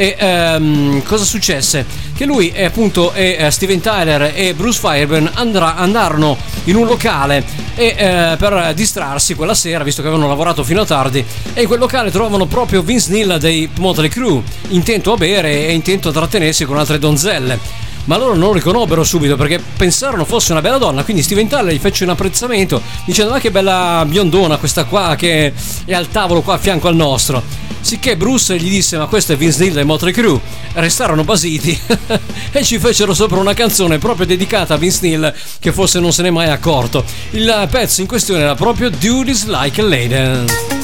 E 0.00 0.16
ehm, 0.18 1.02
cosa 1.02 1.24
successe? 1.24 1.84
Che 2.16 2.24
lui 2.24 2.52
e 2.52 2.64
appunto 2.64 3.12
e, 3.12 3.36
eh, 3.38 3.50
Steven 3.50 3.82
Tyler 3.82 4.32
e 4.34 4.54
Bruce 4.54 4.78
Fireburn 4.78 5.30
andrà, 5.34 5.76
andarono 5.76 6.38
in 6.64 6.76
un 6.76 6.86
locale 6.86 7.44
e, 7.74 7.94
eh, 7.94 8.36
per 8.38 8.72
distrarsi 8.72 9.34
quella 9.34 9.52
sera, 9.52 9.84
visto 9.84 10.00
che 10.00 10.08
avevano 10.08 10.26
lavorato 10.26 10.64
fino 10.64 10.80
a 10.80 10.86
tardi, 10.86 11.22
e 11.52 11.60
in 11.60 11.66
quel 11.66 11.78
locale 11.78 12.10
trovano 12.10 12.46
proprio 12.46 12.80
Vince 12.80 13.10
Neil 13.10 13.36
dei 13.38 13.68
Motley 13.76 14.08
Crue, 14.08 14.40
intento 14.68 15.12
a 15.12 15.16
bere 15.18 15.66
e 15.66 15.74
intento 15.74 16.08
a 16.08 16.12
trattenersi 16.12 16.64
con 16.64 16.78
altre 16.78 16.98
donzelle 16.98 17.89
ma 18.04 18.16
loro 18.16 18.34
non 18.34 18.48
lo 18.48 18.52
riconobbero 18.52 19.04
subito 19.04 19.36
perché 19.36 19.60
pensarono 19.76 20.24
fosse 20.24 20.52
una 20.52 20.60
bella 20.60 20.78
donna, 20.78 21.04
quindi 21.04 21.22
Steven 21.22 21.48
Tyler 21.48 21.72
gli 21.72 21.78
fece 21.78 22.04
un 22.04 22.10
apprezzamento 22.10 22.80
dicendo 23.04 23.32
ma 23.32 23.38
che 23.38 23.50
bella 23.50 24.04
biondona 24.06 24.56
questa 24.56 24.84
qua 24.84 25.14
che 25.16 25.52
è 25.84 25.94
al 25.94 26.08
tavolo 26.08 26.42
qua 26.42 26.54
a 26.54 26.58
fianco 26.58 26.88
al 26.88 26.96
nostro. 26.96 27.68
Sicché 27.82 28.16
Bruce 28.16 28.58
gli 28.58 28.68
disse 28.68 28.98
ma 28.98 29.06
questo 29.06 29.32
è 29.32 29.36
Vince 29.36 29.60
Neil 29.60 29.72
dei 29.72 29.84
Motley 29.84 30.12
Crue, 30.12 30.40
restarono 30.74 31.24
basiti 31.24 31.78
e 32.52 32.62
ci 32.62 32.78
fecero 32.78 33.14
sopra 33.14 33.38
una 33.38 33.54
canzone 33.54 33.98
proprio 33.98 34.26
dedicata 34.26 34.74
a 34.74 34.76
Vince 34.76 34.98
Neil 35.02 35.34
che 35.58 35.72
forse 35.72 35.98
non 35.98 36.12
se 36.12 36.22
n'è 36.22 36.30
mai 36.30 36.50
accorto. 36.50 37.04
Il 37.30 37.68
pezzo 37.70 38.00
in 38.00 38.06
questione 38.06 38.42
era 38.42 38.54
proprio 38.54 38.90
Duties 38.90 39.46
Like 39.46 39.80
a 39.80 39.84
Lady. 39.84 40.79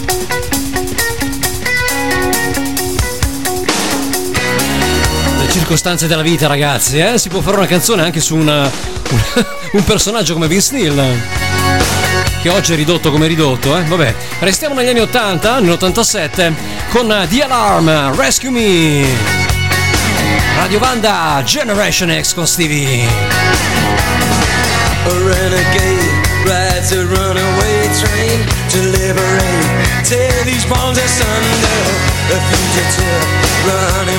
Circostanze 5.66 6.06
della 6.06 6.22
vita, 6.22 6.46
ragazzi. 6.46 7.00
Eh? 7.00 7.18
Si 7.18 7.28
può 7.28 7.40
fare 7.40 7.56
una 7.56 7.66
canzone 7.66 8.02
anche 8.02 8.20
su 8.20 8.36
una, 8.36 8.70
un, 9.72 9.82
personaggio 9.82 10.32
come 10.34 10.46
Vince 10.46 10.74
Neil. 10.74 11.20
Che 12.40 12.48
oggi 12.48 12.72
è 12.72 12.76
ridotto 12.76 13.10
come 13.10 13.26
ridotto, 13.26 13.76
eh? 13.76 13.82
Vabbè, 13.82 14.14
restiamo 14.38 14.76
negli 14.76 14.90
anni 14.90 15.00
80, 15.00 15.58
nell'87, 15.58 16.52
con 16.90 17.26
The 17.28 17.42
Alarm, 17.42 18.14
Rescue 18.14 18.50
Me. 18.50 19.04
Radio 20.56 20.78
Vanda, 20.78 21.42
Generation 21.44 22.16
X 22.16 22.34
con 22.34 22.46
Stevie. 22.46 23.04
A 25.04 25.08
renegade 25.08 26.20
rides 26.44 26.92
a 26.92 27.02
runaway 27.02 27.88
train 27.98 28.46
to 28.68 28.78
liberate, 29.00 30.04
tear 30.04 30.44
these 30.44 30.64
bones 30.66 30.96
asunder. 30.96 32.15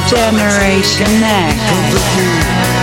Generation 0.08 1.20
Next. 1.20 2.78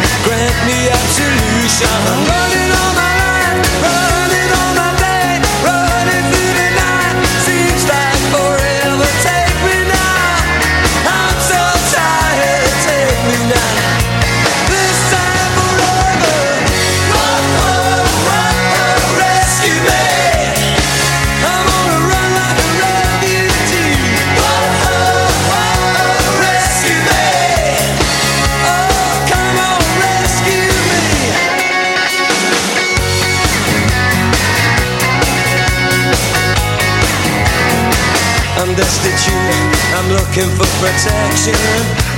Looking 40.34 40.50
for 40.58 40.66
protection. 40.82 41.54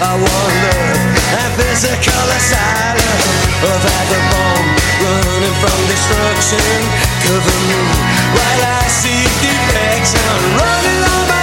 I 0.00 0.16
wonder 0.16 0.78
if 1.36 1.50
physical 1.60 2.26
asylum 2.32 3.20
or 3.60 3.76
vagabond 3.84 4.64
running 5.04 5.56
from 5.60 5.78
destruction. 5.84 6.80
Cover 7.28 7.58
me 7.68 7.80
while 8.32 8.62
I 8.72 8.88
seek 8.88 9.28
defection. 9.44 10.32
Running 10.56 11.00
all 11.04 11.24
my 11.28 11.35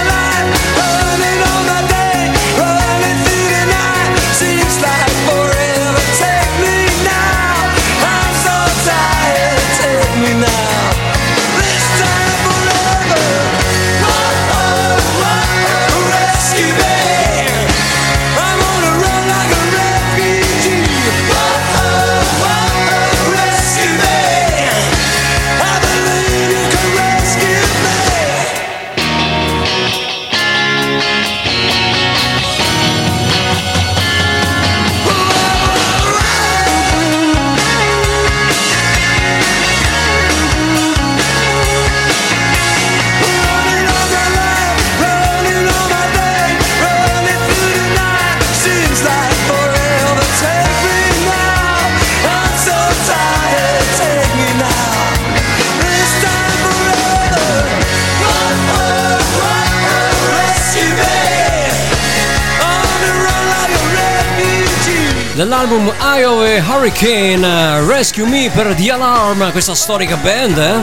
refugee. 65.44 65.44
Dell'album 65.44 65.92
Eye 66.00 66.24
of 66.24 66.42
a 66.42 66.58
Hurricane, 66.60 67.46
eh, 67.46 67.84
Rescue 67.84 68.26
Me 68.26 68.50
per 68.50 68.74
The 68.74 68.90
Alarm, 68.90 69.52
questa 69.52 69.74
storica 69.74 70.16
band, 70.16 70.56
eh? 70.56 70.80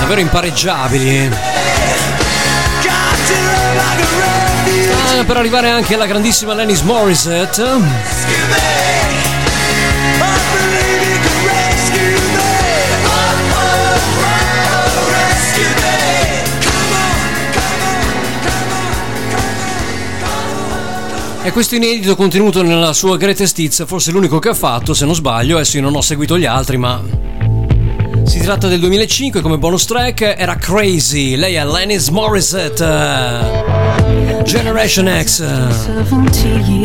Davvero 0.00 0.20
impareggiabili. 0.20 1.28
got 2.82 3.16
to 3.26 3.34
run 3.34 3.76
like 3.76 4.00
a 4.00 4.06
refugee. 4.18 5.20
Eh, 5.20 5.24
per 5.24 5.36
arrivare 5.36 5.70
anche 5.70 5.94
alla 5.94 6.06
grandissima 6.06 6.54
Lennis 6.54 6.80
Morissette. 6.80 8.99
E 21.42 21.52
questo 21.52 21.74
inedito 21.74 22.16
contenuto 22.16 22.62
nella 22.62 22.92
sua 22.92 23.16
Greatest 23.16 23.58
Hits, 23.58 23.86
forse 23.86 24.10
l'unico 24.10 24.38
che 24.38 24.50
ha 24.50 24.54
fatto, 24.54 24.92
se 24.92 25.06
non 25.06 25.14
sbaglio, 25.14 25.56
adesso 25.56 25.78
io 25.78 25.82
non 25.82 25.96
ho 25.96 26.02
seguito 26.02 26.38
gli 26.38 26.44
altri, 26.44 26.76
ma 26.76 27.02
si 28.24 28.38
tratta 28.40 28.68
del 28.68 28.78
2005 28.78 29.40
come 29.40 29.56
bonus 29.56 29.86
track, 29.86 30.34
era 30.36 30.56
Crazy, 30.56 31.36
lei 31.36 31.54
è 31.54 31.64
Lennis 31.64 32.08
Morissette, 32.08 32.84
Generation 34.44 35.10
X. 35.22 35.42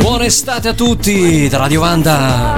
Buona 0.00 0.24
estate 0.24 0.68
a 0.68 0.72
tutti 0.72 1.48
da 1.48 1.58
Radio 1.58 1.80
Vanda. 1.80 2.54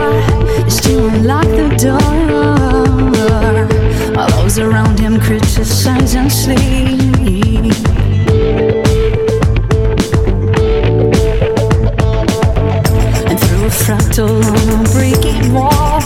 A 14.19 14.27
fractal 14.27 14.93
breaking 14.93 15.53
wall, 15.53 16.01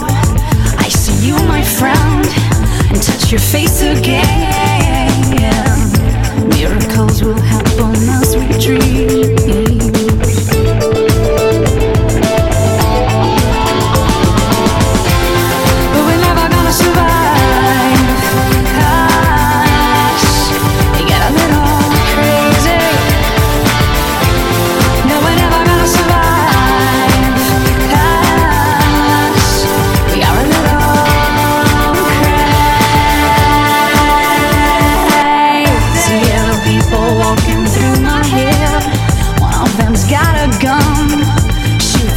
I 0.77 0.87
see 0.89 1.27
you, 1.27 1.35
my 1.47 1.63
friend, 1.63 2.25
and 2.91 3.01
touch 3.01 3.31
your 3.31 3.39
face 3.39 3.81
again. 3.81 5.19
Miracles 6.49 7.23
will 7.23 7.39
happen 7.39 7.95
as 8.09 8.35
we 8.35 8.47
dream. 8.59 9.62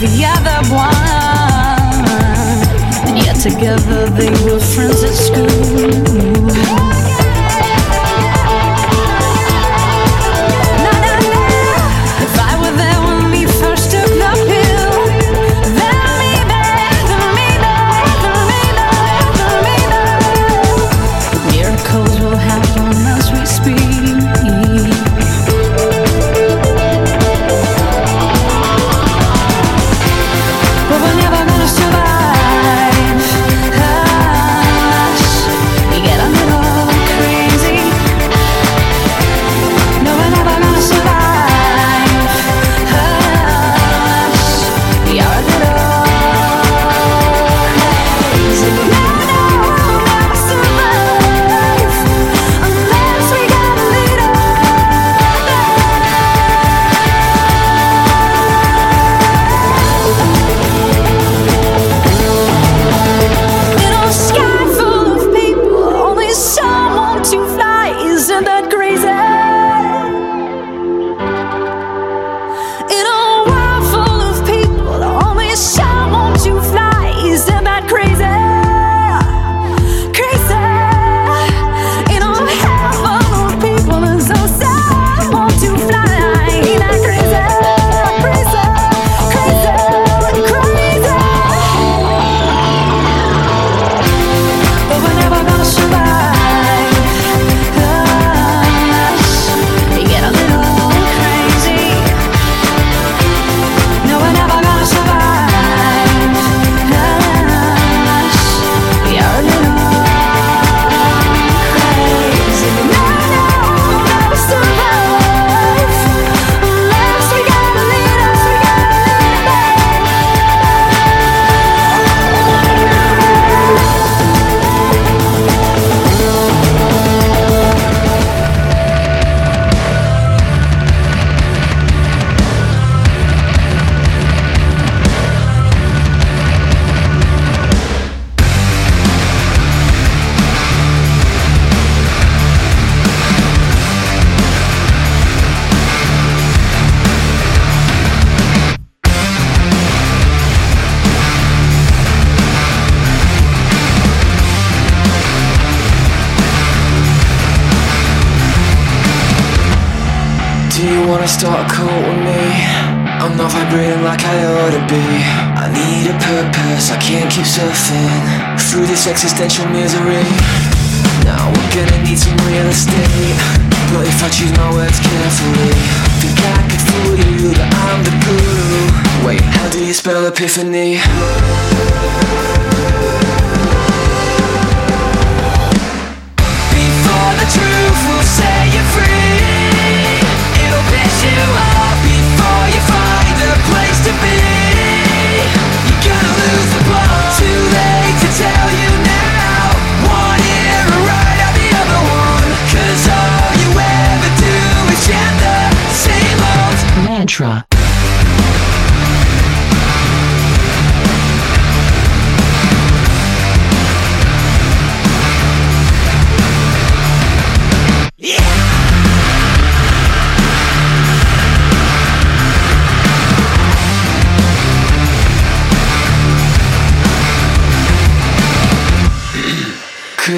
The 0.06 0.24
other 0.24 0.58
one. 0.70 2.06
And 3.08 3.18
yet 3.18 3.36
together 3.40 4.08
they 4.10 4.30
were 4.44 4.60
friends 4.60 4.95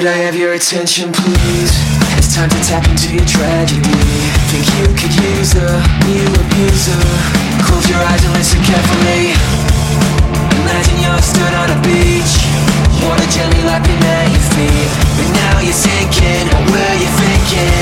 I 0.09 0.13
have 0.25 0.33
your 0.33 0.53
attention 0.53 1.13
please? 1.13 1.69
It's 2.17 2.33
time 2.33 2.49
to 2.49 2.59
tap 2.65 2.81
into 2.89 3.13
your 3.13 3.25
tragedy. 3.29 3.93
Think 4.49 4.65
you 4.81 4.89
could 4.97 5.13
use 5.13 5.53
a 5.53 5.69
new 6.09 6.25
abuser. 6.33 6.97
Close 7.61 7.85
your 7.85 8.01
eyes 8.01 8.17
and 8.25 8.33
listen 8.33 8.57
carefully. 8.65 9.37
Imagine 10.65 10.97
you're 11.05 11.21
stood 11.21 11.53
on 11.53 11.69
a 11.69 11.79
beach. 11.85 12.33
Water 13.05 13.29
gently 13.29 13.61
lapping 13.69 14.01
at 14.01 14.27
your 14.33 14.45
feet 14.57 14.89
But 15.15 15.29
now 15.31 15.61
you're 15.61 15.77
sinking, 15.77 16.45
what 16.51 16.65
were 16.73 16.95
you 16.97 17.09
thinking? 17.21 17.78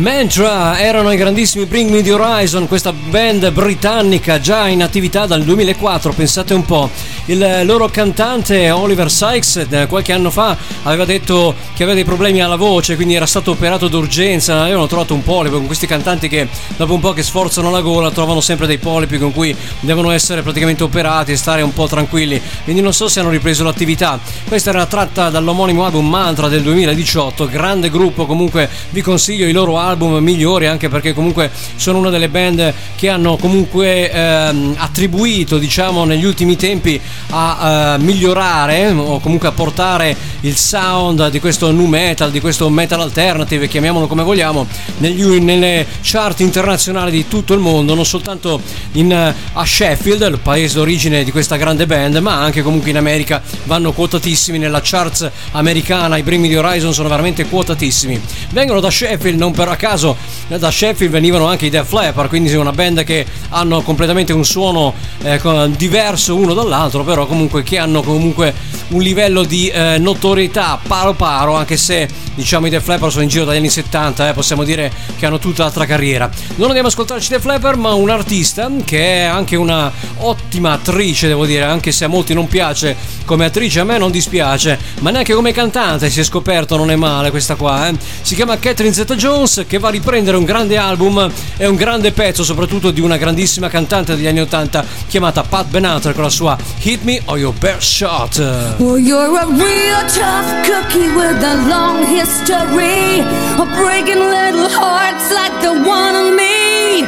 Mantra 0.00 0.80
erano 0.80 1.12
i 1.12 1.16
grandissimi 1.18 1.66
Bring 1.66 1.90
Me 1.90 2.02
the 2.02 2.10
Horizon, 2.12 2.66
questa 2.66 2.90
band 2.90 3.50
britannica 3.50 4.40
già 4.40 4.66
in 4.66 4.82
attività 4.82 5.26
dal 5.26 5.42
2004, 5.44 6.14
pensate 6.14 6.54
un 6.54 6.64
po'. 6.64 6.88
Il 7.30 7.60
loro 7.62 7.88
cantante 7.88 8.72
Oliver 8.72 9.08
Sykes 9.08 9.86
qualche 9.88 10.12
anno 10.12 10.32
fa 10.32 10.56
aveva 10.82 11.04
detto 11.04 11.54
che 11.74 11.84
aveva 11.84 11.94
dei 11.94 12.02
problemi 12.04 12.42
alla 12.42 12.56
voce, 12.56 12.96
quindi 12.96 13.14
era 13.14 13.24
stato 13.24 13.52
operato 13.52 13.86
d'urgenza, 13.86 14.62
avevano 14.62 14.88
trovato 14.88 15.14
un 15.14 15.22
polipo 15.22 15.58
con 15.58 15.66
questi 15.66 15.86
cantanti 15.86 16.26
che 16.26 16.48
dopo 16.76 16.92
un 16.92 16.98
po' 16.98 17.12
che 17.12 17.22
sforzano 17.22 17.70
la 17.70 17.82
gola 17.82 18.10
trovano 18.10 18.40
sempre 18.40 18.66
dei 18.66 18.78
polipi 18.78 19.16
con 19.16 19.32
cui 19.32 19.54
devono 19.78 20.10
essere 20.10 20.42
praticamente 20.42 20.82
operati 20.82 21.30
e 21.30 21.36
stare 21.36 21.62
un 21.62 21.72
po' 21.72 21.86
tranquilli, 21.86 22.42
quindi 22.64 22.82
non 22.82 22.92
so 22.92 23.06
se 23.06 23.20
hanno 23.20 23.30
ripreso 23.30 23.62
l'attività. 23.62 24.18
Questa 24.48 24.70
era 24.70 24.86
tratta 24.86 25.30
dall'omonimo 25.30 25.84
album 25.84 26.08
Mantra 26.08 26.48
del 26.48 26.62
2018, 26.62 27.46
grande 27.46 27.90
gruppo, 27.90 28.26
comunque 28.26 28.68
vi 28.90 29.02
consiglio 29.02 29.46
i 29.46 29.52
loro 29.52 29.78
album 29.78 30.16
migliori 30.16 30.66
anche 30.66 30.88
perché 30.88 31.14
comunque 31.14 31.52
sono 31.76 31.98
una 31.98 32.10
delle 32.10 32.28
band 32.28 32.74
che 32.96 33.08
hanno 33.08 33.36
comunque 33.36 34.10
ehm, 34.10 34.74
attribuito 34.78 35.58
diciamo 35.58 36.04
negli 36.04 36.24
ultimi 36.24 36.56
tempi 36.56 37.00
a 37.30 37.94
eh, 37.94 37.98
migliorare 37.98 38.90
o 38.90 39.20
comunque 39.20 39.48
a 39.48 39.52
portare 39.52 40.16
il 40.40 40.56
sound 40.56 41.28
di 41.28 41.40
questo 41.40 41.70
nu 41.70 41.86
metal, 41.86 42.30
di 42.30 42.40
questo 42.40 42.68
metal 42.68 43.00
alternative, 43.00 43.68
chiamiamolo 43.68 44.06
come 44.06 44.22
vogliamo, 44.22 44.66
negli, 44.98 45.24
nelle 45.40 45.86
chart 46.02 46.40
internazionali 46.40 47.10
di 47.10 47.28
tutto 47.28 47.54
il 47.54 47.60
mondo, 47.60 47.94
non 47.94 48.04
soltanto 48.04 48.60
in, 48.92 49.12
eh, 49.12 49.34
a 49.52 49.64
Sheffield, 49.64 50.22
il 50.22 50.38
paese 50.42 50.74
d'origine 50.74 51.24
di 51.24 51.30
questa 51.30 51.56
grande 51.56 51.86
band, 51.86 52.16
ma 52.16 52.40
anche 52.40 52.62
comunque 52.62 52.90
in 52.90 52.96
America 52.96 53.42
vanno 53.64 53.92
quotatissimi 53.92 54.58
nella 54.58 54.80
charts 54.82 55.30
americana, 55.52 56.16
i 56.16 56.22
primi 56.22 56.48
di 56.48 56.56
Horizon 56.56 56.92
sono 56.92 57.08
veramente 57.08 57.46
quotatissimi. 57.46 58.20
Vengono 58.50 58.80
da 58.80 58.90
Sheffield, 58.90 59.38
non 59.38 59.52
per 59.52 59.68
a 59.68 59.76
caso 59.76 60.16
da 60.48 60.70
Sheffield 60.70 61.12
venivano 61.12 61.46
anche 61.46 61.66
i 61.66 61.70
Def 61.70 61.92
Leppard, 61.92 62.28
quindi 62.28 62.50
è 62.50 62.56
una 62.56 62.72
band 62.72 63.04
che 63.04 63.26
hanno 63.50 63.82
completamente 63.82 64.32
un 64.32 64.44
suono 64.44 64.94
eh, 65.22 65.40
diverso 65.76 66.36
uno 66.36 66.54
dall'altro, 66.54 67.04
però 67.10 67.26
comunque 67.26 67.64
che 67.64 67.76
hanno 67.76 68.02
comunque 68.02 68.54
un 68.90 69.02
livello 69.02 69.42
di 69.42 69.66
eh, 69.66 69.98
notorietà 69.98 70.78
paro 70.86 71.12
paro, 71.14 71.56
anche 71.56 71.76
se 71.76 72.08
diciamo 72.36 72.66
i 72.66 72.70
Def 72.70 72.86
Leppard 72.86 73.10
sono 73.10 73.24
in 73.24 73.28
giro 73.28 73.44
dagli 73.44 73.56
anni 73.56 73.68
70, 73.68 74.28
eh, 74.28 74.32
possiamo 74.32 74.62
dire 74.62 74.92
che 75.18 75.26
hanno 75.26 75.40
tutta 75.40 75.64
l'altra 75.64 75.86
carriera. 75.86 76.30
Non 76.54 76.68
andiamo 76.68 76.86
ad 76.86 76.92
ascoltarci 76.94 77.30
Def 77.30 77.44
Leppard, 77.46 77.80
ma 77.80 77.94
un 77.94 78.10
artista 78.10 78.70
che 78.84 79.16
è 79.16 79.20
anche 79.22 79.56
una 79.56 79.90
ottima 80.18 80.70
attrice, 80.70 81.26
devo 81.26 81.46
dire, 81.46 81.64
anche 81.64 81.90
se 81.90 82.04
a 82.04 82.08
molti 82.08 82.32
non 82.32 82.46
piace 82.46 82.96
come 83.30 83.44
attrice, 83.44 83.78
a 83.78 83.84
me 83.84 83.96
non 83.96 84.10
dispiace, 84.10 84.76
ma 85.02 85.10
neanche 85.10 85.34
come 85.34 85.52
cantante 85.52 86.10
si 86.10 86.18
è 86.18 86.24
scoperto 86.24 86.76
non 86.76 86.90
è 86.90 86.96
male 86.96 87.30
questa 87.30 87.54
qua, 87.54 87.86
eh. 87.86 87.94
Si 88.22 88.34
chiama 88.34 88.58
Catherine 88.58 88.92
Zeta-Jones 88.92 89.66
che 89.68 89.78
va 89.78 89.86
a 89.86 89.92
riprendere 89.92 90.36
un 90.36 90.42
grande 90.42 90.76
album 90.76 91.30
e 91.56 91.64
un 91.64 91.76
grande 91.76 92.10
pezzo 92.10 92.42
soprattutto 92.42 92.90
di 92.90 93.00
una 93.00 93.16
grandissima 93.18 93.68
cantante 93.68 94.16
degli 94.16 94.26
anni 94.26 94.40
80 94.40 94.84
chiamata 95.06 95.44
Pat 95.44 95.68
Benatar 95.68 96.12
con 96.12 96.24
la 96.24 96.28
sua 96.28 96.58
Hit 96.82 97.02
Me 97.02 97.22
or 97.26 97.38
Your 97.38 97.54
Best 97.54 97.82
Shot. 97.82 98.38
Well, 98.78 98.98
you're 98.98 99.38
a 99.38 99.46
real 99.46 100.00
tough 100.08 100.66
cookie 100.66 101.08
with 101.14 101.40
a 101.40 101.54
long 101.68 102.04
history 102.04 103.20
of 103.56 103.68
breaking 103.76 104.18
little 104.18 104.68
hearts 104.68 105.30
like 105.30 105.56
the 105.60 105.70
one 105.88 106.16
of 106.16 106.34
me. 106.34 107.06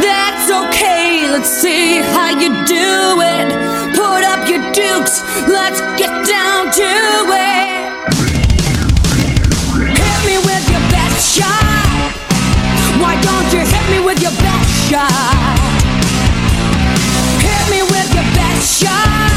That's 0.00 0.50
okay, 0.50 1.28
let's 1.30 1.50
see 1.50 2.00
how 2.00 2.30
you 2.30 2.48
do 2.64 3.20
it. 3.20 3.81
Put 4.12 4.24
up 4.24 4.46
your 4.46 4.60
dukes, 4.72 5.22
let's 5.48 5.80
get 5.96 6.12
down 6.28 6.70
to 6.70 6.90
it. 7.32 7.88
Hit 9.96 10.18
me 10.28 10.36
with 10.36 10.64
your 10.68 10.84
best 10.92 11.34
shot. 11.34 12.12
Why 13.00 13.18
don't 13.22 13.50
you 13.54 13.60
hit 13.60 13.90
me 13.90 14.04
with 14.04 14.20
your 14.20 14.32
best 14.32 14.90
shot? 14.90 15.58
Hit 17.40 17.70
me 17.70 17.80
with 17.84 18.14
your 18.14 18.28
best 18.36 18.82
shot. 18.82 19.31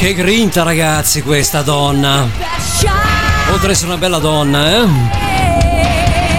Che 0.00 0.14
grinta, 0.14 0.62
ragazzi, 0.62 1.20
questa 1.20 1.60
donna. 1.60 2.26
Oltre 3.52 3.72
essere 3.72 3.88
una 3.88 3.98
bella 3.98 4.18
donna, 4.18 4.70
eh? 4.70 4.86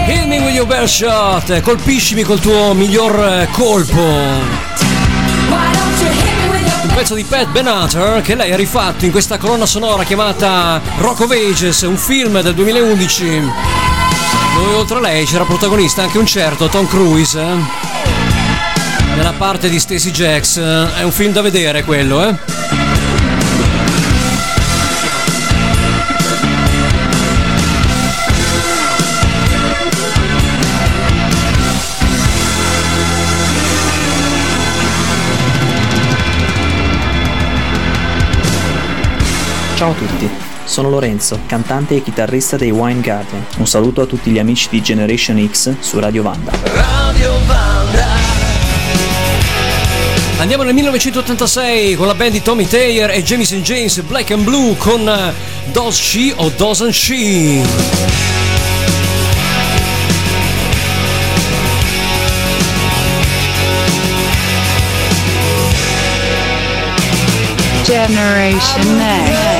Hit 0.08 0.24
me 0.26 0.40
with 0.40 0.52
your 0.52 0.66
best 0.66 0.94
shot. 0.96 1.60
Colpiscimi 1.60 2.24
col 2.24 2.40
tuo 2.40 2.74
miglior 2.74 3.16
eh, 3.24 3.48
colpo. 3.52 4.00
Un 6.82 6.92
pezzo 6.92 7.14
di 7.14 7.22
Pat 7.22 7.50
Benatar 7.50 8.20
che 8.20 8.34
lei 8.34 8.50
ha 8.50 8.56
rifatto 8.56 9.04
in 9.04 9.12
questa 9.12 9.38
colonna 9.38 9.66
sonora 9.66 10.02
chiamata 10.02 10.80
Rock 10.98 11.20
of 11.20 11.30
Ages, 11.30 11.82
un 11.82 11.96
film 11.96 12.40
del 12.40 12.54
2011. 12.54 13.71
Dove 14.54 14.74
oltre 14.74 14.98
a 14.98 15.00
lei 15.00 15.24
c'era 15.24 15.44
protagonista 15.44 16.02
anche 16.02 16.18
un 16.18 16.26
certo 16.26 16.68
Tom 16.68 16.86
Cruise. 16.86 17.40
eh? 17.40 17.56
Nella 19.16 19.32
parte 19.32 19.68
di 19.68 19.78
Stacy 19.78 20.10
Jacks. 20.10 20.56
eh, 20.56 20.94
È 20.96 21.02
un 21.02 21.12
film 21.12 21.32
da 21.32 21.40
vedere 21.42 21.82
quello, 21.84 22.26
eh? 22.28 22.34
Ciao 39.74 39.90
a 39.90 39.94
tutti, 39.94 40.30
sono 40.64 40.88
Lorenzo, 40.90 41.40
cantante 41.46 41.96
e 41.96 42.02
chitarrista 42.02 42.56
dei 42.56 42.70
Wine 42.70 43.00
Garden. 43.00 43.44
Un 43.58 43.66
saluto 43.66 44.02
a 44.02 44.06
tutti 44.06 44.30
gli 44.30 44.38
amici 44.38 44.68
di 44.70 44.82
Generation 44.82 45.48
X 45.50 45.74
su 45.80 45.98
Radio 45.98 46.22
Vanda. 46.22 46.52
Radio 46.64 47.32
Vanda. 47.46 48.06
Andiamo 50.38 50.64
nel 50.64 50.74
1986 50.74 51.94
con 51.94 52.08
la 52.08 52.14
band 52.14 52.32
di 52.32 52.42
Tommy 52.42 52.66
Taylor 52.66 53.10
e 53.10 53.22
Jamison 53.22 53.62
James 53.62 54.00
Black 54.00 54.32
and 54.32 54.42
Blue 54.42 54.76
con 54.76 55.08
eh, 55.08 55.32
Does 55.70 55.96
She 55.96 56.32
o 56.34 56.50
Doesn't 56.56 56.92
She? 56.92 57.62
Generation 67.84 68.96
Next. 68.96 69.51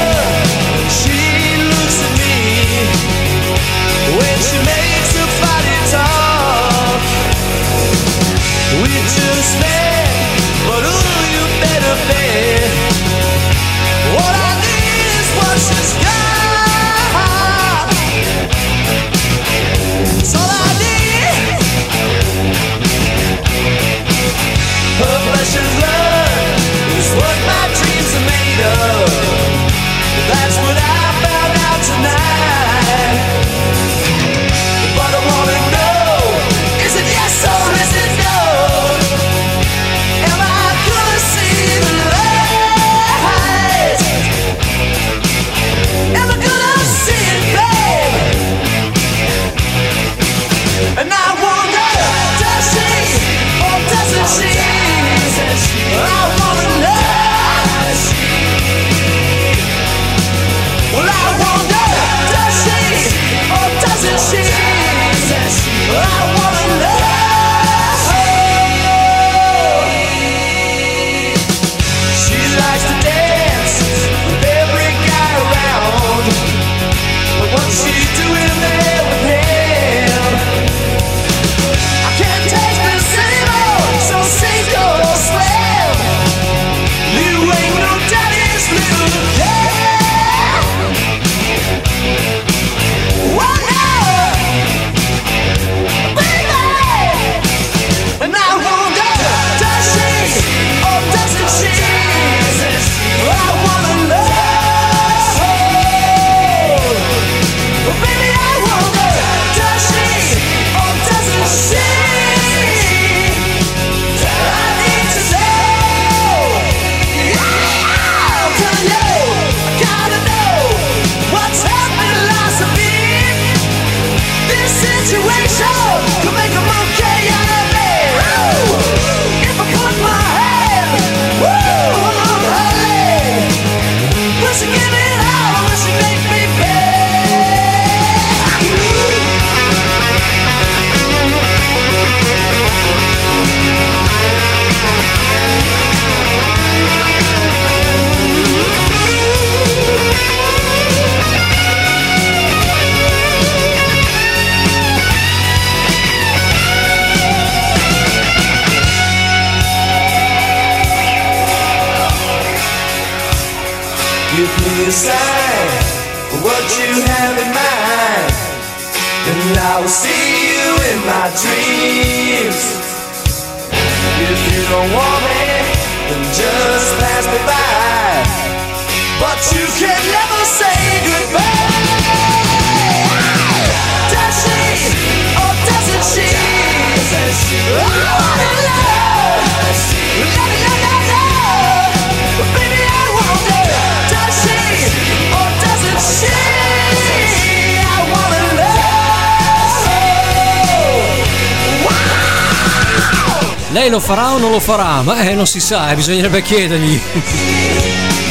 Lo 204.53 204.61
farà? 204.61 205.01
Ma 205.01 205.23
eh, 205.23 205.35
non 205.35 205.47
si 205.47 205.61
sa, 205.61 205.91
eh, 205.91 205.95
bisognerebbe 205.95 206.43
chiedergli. 206.43 207.01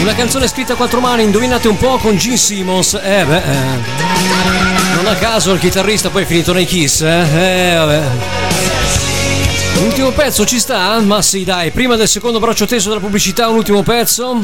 Una 0.01 0.13
canzone 0.13 0.47
scritta 0.47 0.73
a 0.73 0.75
quattro 0.75 0.99
mani, 0.99 1.23
indovinate 1.23 1.67
un 1.67 1.77
po' 1.77 1.97
con 1.97 2.15
Gene 2.15 2.37
Simmons. 2.37 2.93
Eh 2.93 3.25
beh, 3.25 3.37
eh. 3.37 4.95
non 4.95 5.07
a 5.07 5.15
caso 5.15 5.51
il 5.51 5.59
chitarrista 5.59 6.09
poi 6.09 6.23
è 6.23 6.25
finito 6.25 6.53
nei 6.53 6.65
Kiss, 6.65 7.01
eh? 7.01 7.71
Eh 7.71 7.75
vabbè. 7.75 8.01
L'ultimo 9.79 10.11
pezzo 10.11 10.45
ci 10.45 10.59
sta? 10.59 10.99
Ma 10.99 11.23
sì, 11.23 11.43
dai, 11.43 11.71
prima 11.71 11.95
del 11.95 12.07
secondo 12.07 12.39
braccio 12.39 12.67
teso 12.67 12.89
della 12.89 13.01
pubblicità, 13.01 13.49
un 13.49 13.55
ultimo 13.55 13.81
pezzo. 13.81 14.43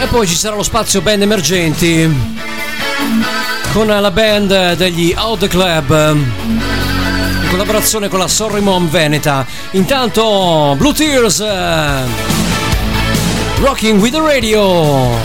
E 0.00 0.06
poi 0.06 0.26
ci 0.26 0.34
sarà 0.34 0.56
lo 0.56 0.62
spazio 0.62 1.02
band 1.02 1.22
emergenti 1.22 2.38
con 3.72 3.86
la 3.86 4.10
band 4.10 4.74
degli 4.74 5.14
Out 5.16 5.40
the 5.40 5.48
Club 5.48 5.90
in 5.90 7.48
collaborazione 7.50 8.08
con 8.08 8.18
la 8.18 8.28
Sorry 8.28 8.60
Mom 8.60 8.88
Veneta. 8.88 9.46
Intanto 9.72 10.74
Blue 10.76 10.92
Tears 10.92 11.40
eh, 11.40 12.04
Rocking 13.60 14.00
with 14.00 14.12
the 14.12 14.20
Radio. 14.20 15.16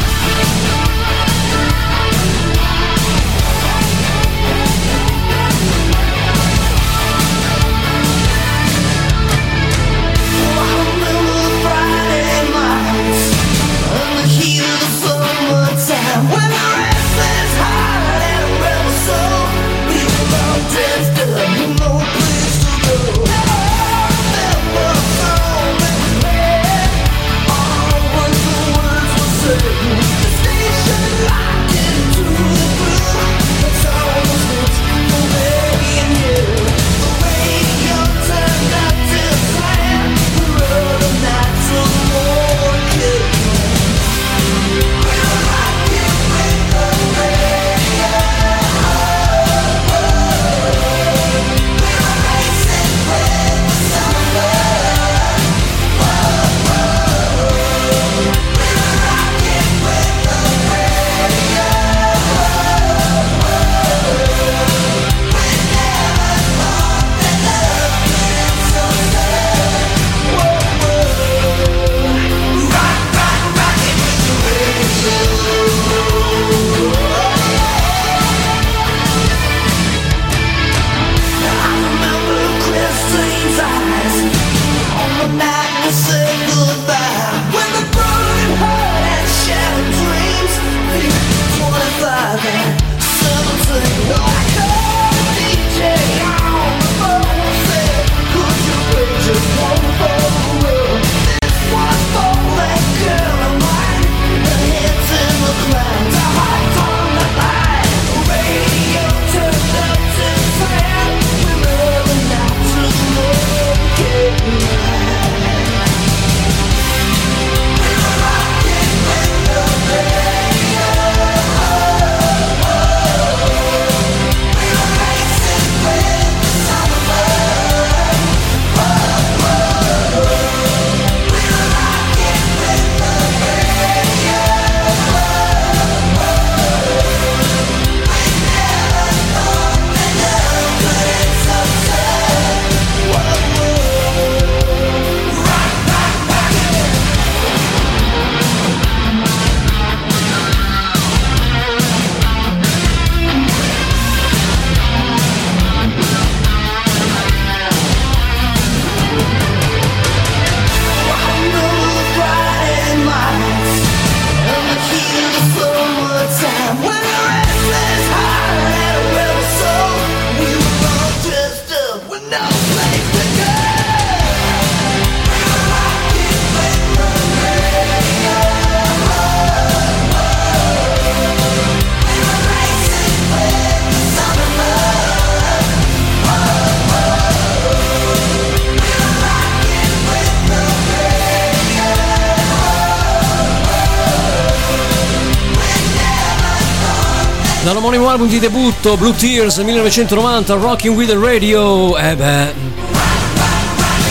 Album 198.24 198.28
di 198.28 198.40
debutto 198.40 198.98
Blue 198.98 199.14
Tears 199.16 199.58
1990 199.58 200.54
Rocking 200.56 200.96
with 200.96 201.10
the 201.10 201.18
Radio. 201.18 201.98
Eh 201.98 202.16
beh 202.16 202.54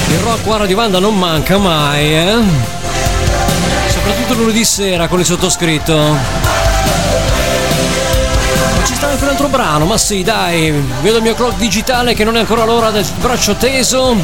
Il 0.09 0.19
rock 0.19 0.43
qua 0.43 0.57
a 0.57 0.59
Radio 0.59 0.77
Vanda 0.77 0.99
non 0.99 1.19
manca 1.19 1.57
mai 1.59 2.15
eh. 2.15 2.39
Soprattutto 3.89 4.35
lunedì 4.35 4.65
sera 4.65 5.09
con 5.09 5.21
il 5.21 5.25
sottoscritto. 5.25 5.97
Ma 5.97 6.19
ci 8.85 8.95
sta 8.95 9.09
anche 9.09 9.25
un 9.25 9.31
altro 9.31 9.49
brano 9.49 9.85
Ma 9.87 9.97
sì 9.97 10.23
dai 10.23 10.73
Vedo 11.01 11.17
il 11.17 11.23
mio 11.23 11.35
clock 11.35 11.57
digitale 11.57 12.15
che 12.15 12.25
non 12.25 12.37
è 12.37 12.41
ancora 12.41 12.65
l'ora 12.65 12.91
del 12.91 13.07
braccio 13.21 13.55
teso 13.55 14.17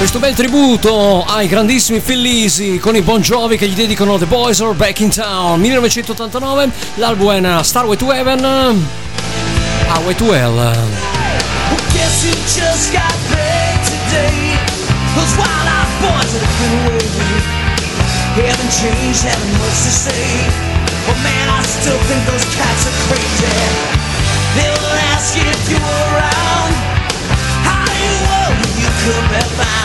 Questo 0.00 0.18
bel 0.18 0.34
tributo 0.34 1.26
ai 1.26 1.46
grandissimi 1.46 2.00
Fellisi 2.00 2.78
con 2.78 2.96
i 2.96 3.02
Bon 3.02 3.20
Jovi 3.20 3.58
che 3.58 3.68
gli 3.68 3.74
dedicano 3.74 4.16
The 4.16 4.24
Boys 4.24 4.58
Are 4.60 4.72
Back 4.72 5.00
in 5.00 5.10
Town 5.10 5.60
1989, 5.60 6.70
l'album 6.94 7.58
è 7.58 7.62
Starway 7.62 7.98
to 7.98 8.10
Heaven, 8.10 8.40
Highway 9.92 10.14
to 10.14 10.32
Hell. 10.32 10.56
Haven't 18.40 18.72
changed, 18.72 19.22
haven't 19.22 19.52
much 19.58 19.84
to 19.84 19.92
say. 19.92 20.48
But 21.04 21.18
man, 21.22 21.48
I 21.50 21.60
still 21.60 21.98
think 22.08 22.24
those 22.24 22.44
cats 22.56 22.86
are 22.88 22.96
crazy. 23.04 23.52
They'll 24.56 24.96
ask 25.12 25.36
you 25.36 25.44
if 25.44 25.68
you're 25.68 25.78
around. 25.78 26.72
How 27.68 27.84
you 28.00 28.12
were 28.24 28.40
you 28.80 28.88
could 29.04 29.28
be 29.28 29.40
found. 29.60 29.70
I 29.70 29.79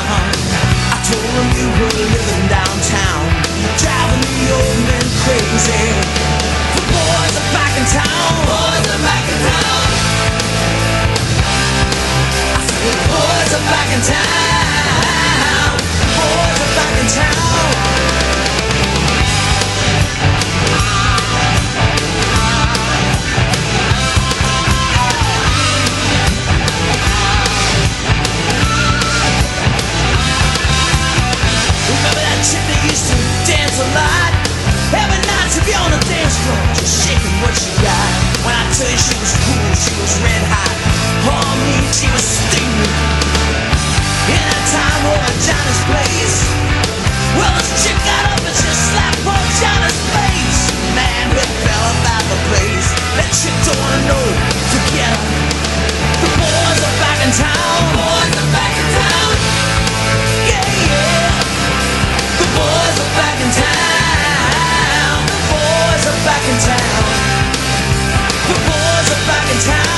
you 1.13 1.69
were 1.69 1.93
living 1.93 2.47
downtown, 2.49 3.29
driving 3.77 4.25
the 4.25 4.53
old 4.57 4.79
men 4.89 5.05
crazy. 5.21 5.85
The 6.73 6.81
boys 6.81 7.35
are 7.37 7.49
back 7.53 7.77
in 7.77 7.85
town. 7.85 8.33
Boys 8.49 8.87
are 8.89 9.03
back 9.05 9.25
in 9.29 9.37
town. 9.45 9.85
The 12.81 12.93
boys 13.05 13.53
are 13.53 13.65
back 13.69 13.89
in 13.93 14.01
town. 14.01 15.77
The 15.77 16.07
boys 16.17 16.57
are 16.65 16.73
back 16.73 16.97
in 16.97 17.07
town. 17.13 18.14
Dance 33.75 33.91
a 33.91 33.95
lot? 33.95 34.31
Every 34.95 35.19
night 35.27 35.51
she'd 35.51 35.65
be 35.67 35.75
on 35.75 35.91
the 35.91 35.99
dance 36.07 36.37
floor, 36.39 36.59
just 36.79 37.03
shaking 37.03 37.35
what 37.43 37.51
she 37.55 37.71
got. 37.83 38.09
When 38.47 38.55
I 38.55 38.63
tell 38.71 38.87
you 38.87 38.99
she 38.99 39.15
was 39.19 39.33
cool, 39.43 39.69
she 39.75 39.91
was 39.99 40.13
red 40.23 40.43
hot. 40.47 40.75
Oh, 41.27 41.43
me, 41.67 41.75
she 41.91 42.07
was 42.07 42.23
steaming. 42.23 42.95
In 44.31 44.39
that 44.39 44.63
time 44.71 45.03
over 45.11 45.33
Johnny's 45.43 45.81
place. 45.91 46.37
Well, 47.35 47.51
this 47.59 47.83
chick 47.83 47.97
got 48.07 48.23
up 48.31 48.39
and 48.47 48.55
she 48.55 48.71
slapped 48.71 49.19
poor 49.27 49.43
Johnny's 49.59 49.99
face. 50.15 50.61
Man, 50.95 51.35
it 51.35 51.51
fell 51.67 51.85
about 51.99 52.23
the 52.31 52.39
place. 52.47 52.87
That 53.19 53.29
chick 53.35 53.55
don't 53.67 53.75
wanna 53.75 54.01
know, 54.07 54.25
forget 54.71 55.11
her. 55.11 55.23
The 56.23 56.29
boys 56.31 56.79
are 56.79 56.95
back 57.03 57.19
in 57.27 57.31
town. 57.35 57.94
Boys 69.55 69.94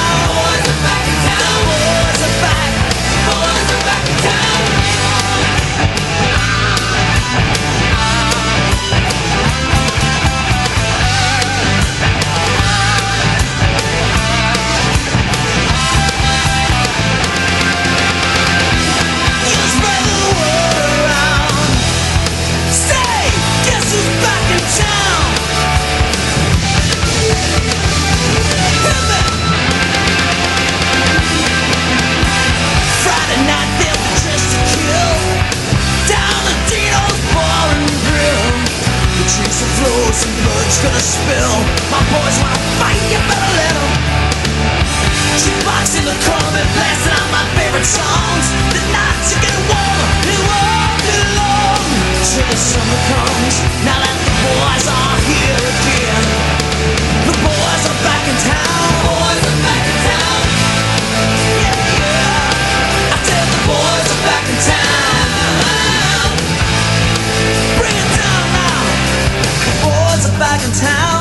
boys 42.11 42.35
wanna 42.41 42.61
fight, 42.79 43.01
you 43.11 43.19
better 43.27 43.47
in 45.97 46.05
the 46.05 46.17
corner, 46.29 46.63
blasting 46.77 47.15
out 47.15 47.29
my 47.33 47.45
favorite 47.57 47.85
songs. 47.85 48.45
The 48.75 48.83
nights 48.93 49.33
are 49.33 49.41
getting 49.41 49.65
warmer, 49.65 50.09
and 50.29 50.41
won't 50.45 50.99
be 51.01 51.17
long 51.33 51.85
till 52.21 52.45
the 52.45 52.59
summer 52.59 53.01
comes. 53.09 53.55
Now 53.81 53.97
that 53.97 54.13
the 54.13 54.33
boys 54.45 54.85
are 54.85 55.17
here 55.25 55.57
again, 55.57 56.25
the 57.25 57.35
boys 57.39 57.83
are 57.87 57.99
back 58.05 58.23
in 58.29 58.37
town. 58.45 58.89
Boys 59.09 59.41
are 59.47 59.59
back 59.65 59.83
in 59.89 59.97
town. 60.05 60.41
Yeah, 61.55 61.71
yeah. 61.97 63.15
I 63.15 63.17
said 63.25 63.45
the 63.47 63.61
boys 63.65 64.07
are 64.11 64.21
back 64.27 64.45
in 64.53 64.59
town. 64.69 65.25
Bring 67.79 67.95
it 67.95 68.09
down 68.11 68.43
now. 68.53 68.81
The 69.65 69.73
boys 69.81 70.23
are 70.29 70.37
back 70.37 70.61
in 70.61 70.73
town. 70.77 71.16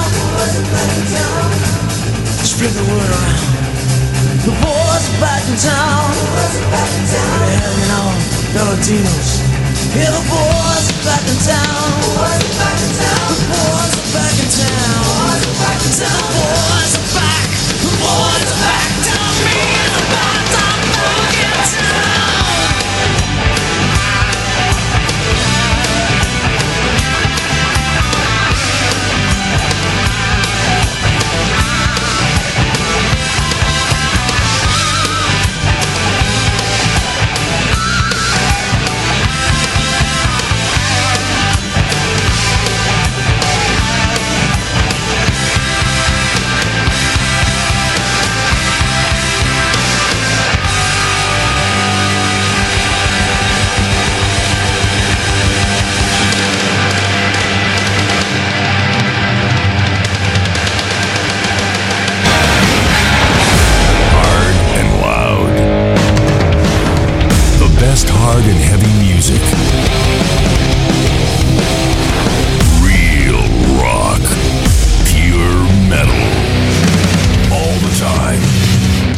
Spread 2.67 2.83
the 2.83 2.91
word 2.91 3.11
around. 3.15 4.43
The 4.43 4.51
boys 4.51 5.05
are 5.07 5.21
back 5.23 5.47
in 5.47 5.55
town. 5.55 6.11
They're 7.15 7.63
hanging 7.63 7.95
out. 7.95 8.19
Yeah, 9.95 10.11
the 10.11 10.19
boys 10.27 10.91
are 10.91 11.03
back 11.07 11.23
in 11.31 11.39
town. 11.47 11.95
The 12.03 12.11
boys 12.11 12.43
are 12.43 12.59
back 12.59 12.75
in 12.83 12.91
town. 12.91 13.31
The 13.31 13.47
boys 13.55 13.95
are 13.95 14.11
back 14.19 14.35
in 14.35 14.51
town. 14.51 15.07
The 15.07 15.47
boys 15.47 15.47
are 15.47 15.55
back 15.63 15.79
in 15.79 15.95
town. 15.95 16.27
The 17.79 17.95
boys 18.03 18.43
are 18.43 18.59
back. 18.67 18.83
Tell 19.07 19.31
me 19.47 19.55
about 19.87 19.95
the 19.95 20.11
back 20.11 20.36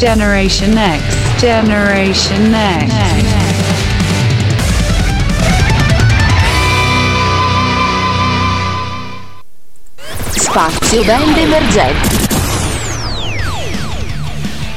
Generation 0.09 0.73
X. 0.73 1.39
Generation 1.39 2.57
X. 2.57 2.93
Spazio 10.31 11.05
band 11.05 11.37
emergenti. 11.37 12.27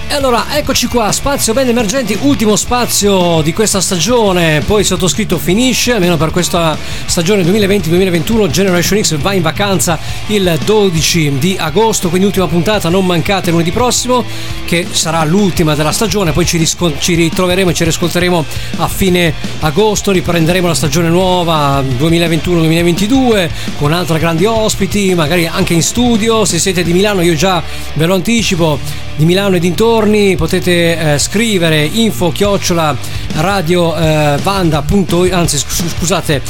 E 0.09 0.13
allora 0.13 0.47
eccoci 0.49 0.88
qua, 0.88 1.09
spazio 1.13 1.53
band 1.53 1.69
emergenti, 1.69 2.17
ultimo 2.23 2.57
spazio 2.57 3.39
di 3.41 3.53
questa 3.53 3.79
stagione, 3.79 4.59
poi 4.59 4.82
il 4.82 4.86
sottoscritto 4.86 5.38
finisce, 5.38 5.93
almeno 5.93 6.17
per 6.17 6.32
questa 6.32 6.77
stagione 7.12 7.43
2020-2021, 7.43 8.49
Generation 8.49 9.03
X 9.03 9.18
va 9.18 9.34
in 9.34 9.41
vacanza 9.41 9.99
il 10.28 10.57
12 10.64 11.39
di 11.39 11.57
agosto, 11.59 12.07
quindi 12.07 12.26
ultima 12.26 12.47
puntata, 12.47 12.88
non 12.88 13.05
mancate 13.05 13.51
lunedì 13.51 13.74
prossimo, 13.74 14.24
che 14.64 14.88
sarà 14.89 15.22
l'ultima 15.26 15.76
della 15.76 15.91
stagione, 15.91 16.32
poi 16.32 16.45
ci, 16.45 16.57
risco- 16.57 16.97
ci 16.97 17.16
ritroveremo 17.16 17.72
e 17.72 17.74
ci 17.74 17.84
riscolteremo 17.84 18.45
a 18.78 18.88
fine 18.88 19.34
agosto, 19.59 20.12
riprenderemo 20.12 20.68
la 20.68 20.74
stagione 20.74 21.09
nuova 21.09 21.82
2021-2022 21.82 23.49
con 23.78 23.91
altri 23.91 24.18
grandi 24.18 24.45
ospiti, 24.45 25.14
magari 25.14 25.45
anche 25.45 25.74
in 25.74 25.84
studio, 25.84 26.45
se 26.45 26.59
siete 26.59 26.82
di 26.82 26.93
Milano 26.93 27.20
io 27.20 27.36
già 27.36 27.62
ve 27.95 28.05
lo 28.05 28.14
anticipo, 28.14 28.80
di 29.18 29.26
Milano 29.26 29.57
e 29.57 29.59
dintorni 29.59 30.38
potete 30.38 31.14
eh, 31.14 31.20
scrivere 31.20 31.84
info 31.84 32.32
chiocciola 32.32 32.95
radio 33.36 33.95
eh, 33.95 34.38
vanda.it 34.41 35.32
anzi 35.32 35.57
scu- 35.57 35.89
scusate 35.97 36.41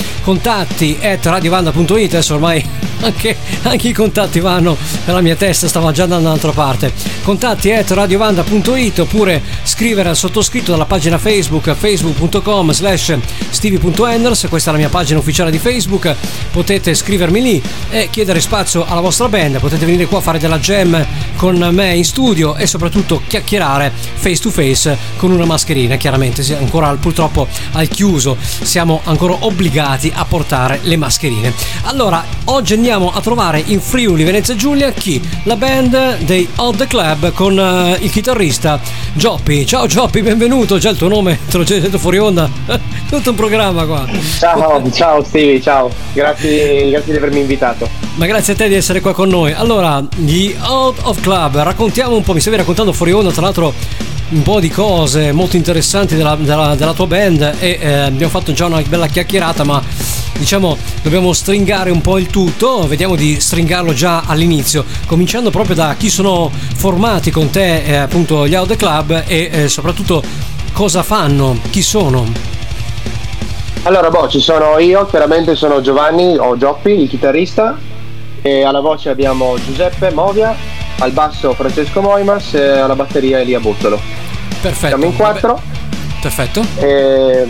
contatti 0.52 0.98
at 1.02 1.26
radiovanda.it 1.26 2.14
adesso 2.14 2.34
ormai 2.34 2.62
anche, 3.04 3.36
anche 3.64 3.88
i 3.88 3.94
contatti 3.94 4.40
vanno 4.40 4.78
per 5.06 5.14
la 5.14 5.22
mia 5.22 5.36
testa 5.36 5.68
stava 5.68 5.92
già 5.92 6.04
andando 6.04 6.26
dall'altra 6.26 6.52
parte. 6.52 6.94
Contatti 7.24 7.72
at 7.72 7.90
radiovanda.it 7.90 9.00
oppure 9.00 9.42
scrivere 9.64 10.10
al 10.10 10.16
sottoscritto 10.16 10.72
dalla 10.72 10.86
pagina 10.86 11.18
facebook 11.18 11.74
facebook.com 11.74 12.72
slash 12.72 13.18
stevie.enders 13.50 14.48
questa 14.50 14.70
è 14.70 14.74
la 14.74 14.80
mia 14.80 14.90
pagina 14.90 15.20
ufficiale 15.20 15.52
di 15.52 15.58
facebook 15.58 16.16
potete 16.52 16.94
scrivermi 16.94 17.42
lì 17.42 17.64
e 17.90 18.10
chiedere 18.12 18.40
spazio 18.40 18.86
alla 18.86 19.02
vostra 19.02 19.30
band 19.30 19.60
potete 19.60 19.86
venire 19.86 20.06
qua 20.06 20.20
a 20.20 20.22
fare 20.22 20.38
della 20.38 20.60
jam 20.60 21.06
con 21.38 21.58
me 21.72 21.96
in 21.96 22.06
studio 22.06 22.56
e 22.56 22.68
soprattutto 22.68 23.22
chiacchierare 23.26 23.92
face 23.96 24.42
to 24.42 24.50
face 24.50 24.98
con 25.18 25.32
una 25.32 25.46
mascherina 25.46 25.96
chiaramente 25.96 26.44
ancora 26.56 26.90
purtroppo 27.00 27.48
al 27.72 27.88
chiuso 27.88 28.38
siamo 28.40 29.02
ancora 29.06 29.38
obbligati 29.40 30.12
a 30.14 30.26
portare 30.26 30.41
le 30.82 30.98
mascherine 30.98 31.54
allora 31.84 32.24
oggi 32.46 32.74
andiamo 32.74 33.12
a 33.14 33.22
trovare 33.22 33.62
in 33.66 33.80
Friuli 33.80 34.24
Venezia 34.24 34.56
Giulia 34.56 34.92
chi? 34.92 35.22
la 35.44 35.56
band 35.56 36.18
dei 36.20 36.48
Odd 36.56 36.78
the 36.78 36.88
Club 36.88 37.32
con 37.34 37.58
eh, 37.58 37.98
il 38.02 38.12
chitarrista 38.12 38.80
Gioppi 39.14 39.66
ciao 39.66 39.88
Gioppi 39.88 40.22
benvenuto 40.22 40.78
già 40.78 40.90
il 40.90 40.98
tuo 40.98 41.08
nome 41.08 41.40
te 41.50 41.58
l'ho 41.58 41.64
già 41.64 41.78
detto 41.78 41.98
fuori 41.98 42.18
onda 42.18 42.50
tutto 43.10 43.30
un 43.30 43.36
programma 43.36 43.86
qua 43.86 44.06
Ciao, 44.42 44.92
ciao 44.92 45.24
Stevie, 45.24 45.62
ciao. 45.62 45.92
Grazie, 46.14 46.90
grazie 46.90 47.12
di 47.12 47.18
avermi 47.18 47.42
invitato. 47.42 47.88
Ma 48.16 48.26
grazie 48.26 48.54
a 48.54 48.56
te 48.56 48.68
di 48.68 48.74
essere 48.76 49.00
qua 49.00 49.14
con 49.14 49.30
noi. 49.30 49.54
Allora, 49.54 50.04
gli 50.16 50.56
Out 50.60 51.00
of 51.04 51.22
Club, 51.22 51.58
raccontiamo 51.62 52.16
un 52.16 52.24
po', 52.24 52.34
mi 52.34 52.40
stavi 52.40 52.58
raccontando 52.58 52.92
fuori 52.92 53.12
onda, 53.12 53.32
tra 53.32 53.42
l'altro 53.42 53.74
un 54.32 54.44
po' 54.44 54.60
di 54.60 54.70
cose 54.70 55.32
molto 55.32 55.58
interessanti 55.58 56.16
della, 56.16 56.36
della- 56.36 56.76
della 56.76 56.94
tua 56.94 57.08
band 57.08 57.56
e 57.60 57.80
eh, 57.82 57.94
abbiamo 57.94 58.32
fatto 58.32 58.54
già 58.54 58.66
una 58.66 58.82
bella 58.82 59.08
chiacchierata, 59.08 59.64
ma 59.64 59.82
diciamo 60.38 60.78
dobbiamo 61.04 61.34
stringare 61.34 61.92
un 61.92 62.02
po' 62.02 62.18
il 62.18 62.28
tutto, 62.28 62.88
vediamo 62.88 63.16
di 63.16 63.40
stringarlo 63.40 63.94
già 63.94 64.24
all'inizio, 64.26 64.86
cominciando 65.06 65.50
proprio 65.50 65.76
da 65.76 65.96
chi 65.98 66.10
sono 66.10 66.50
formati 66.76 67.30
con 67.30 67.50
te, 67.50 67.84
eh, 67.84 67.96
appunto 67.96 68.48
gli 68.48 68.56
of 68.56 68.74
Club 68.76 69.24
e 69.28 69.50
eh, 69.52 69.68
soprattutto 69.68 70.24
cosa 70.72 71.04
fanno, 71.04 71.60
chi 71.70 71.82
sono. 71.82 72.26
Allora, 73.84 74.10
boh, 74.10 74.30
ci 74.30 74.40
sono 74.40 74.78
io, 74.78 75.06
chiaramente 75.08 75.56
sono 75.56 75.82
Giovanni 75.82 76.38
o 76.38 76.56
Gioppi, 76.56 77.02
il 77.02 77.10
chitarrista, 77.10 77.78
e 78.42 78.64
alla 78.64 78.80
voce 78.80 79.10
abbiamo 79.10 79.56
Giuseppe 79.66 80.12
Movia, 80.12 80.56
al 81.02 81.12
basso 81.12 81.54
Francesco 81.54 82.02
Moimas 82.02 82.54
e 82.54 82.68
alla 82.68 82.96
batteria 82.96 83.40
Elia 83.40 83.60
Buttolo. 83.60 84.00
Perfetto. 84.62 84.88
Siamo 84.88 85.06
in 85.06 85.16
quattro 85.16 85.60
Perfetto. 86.22 86.64
e 86.78 87.48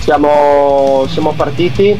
siamo, 0.00 1.06
siamo 1.08 1.32
partiti 1.32 1.98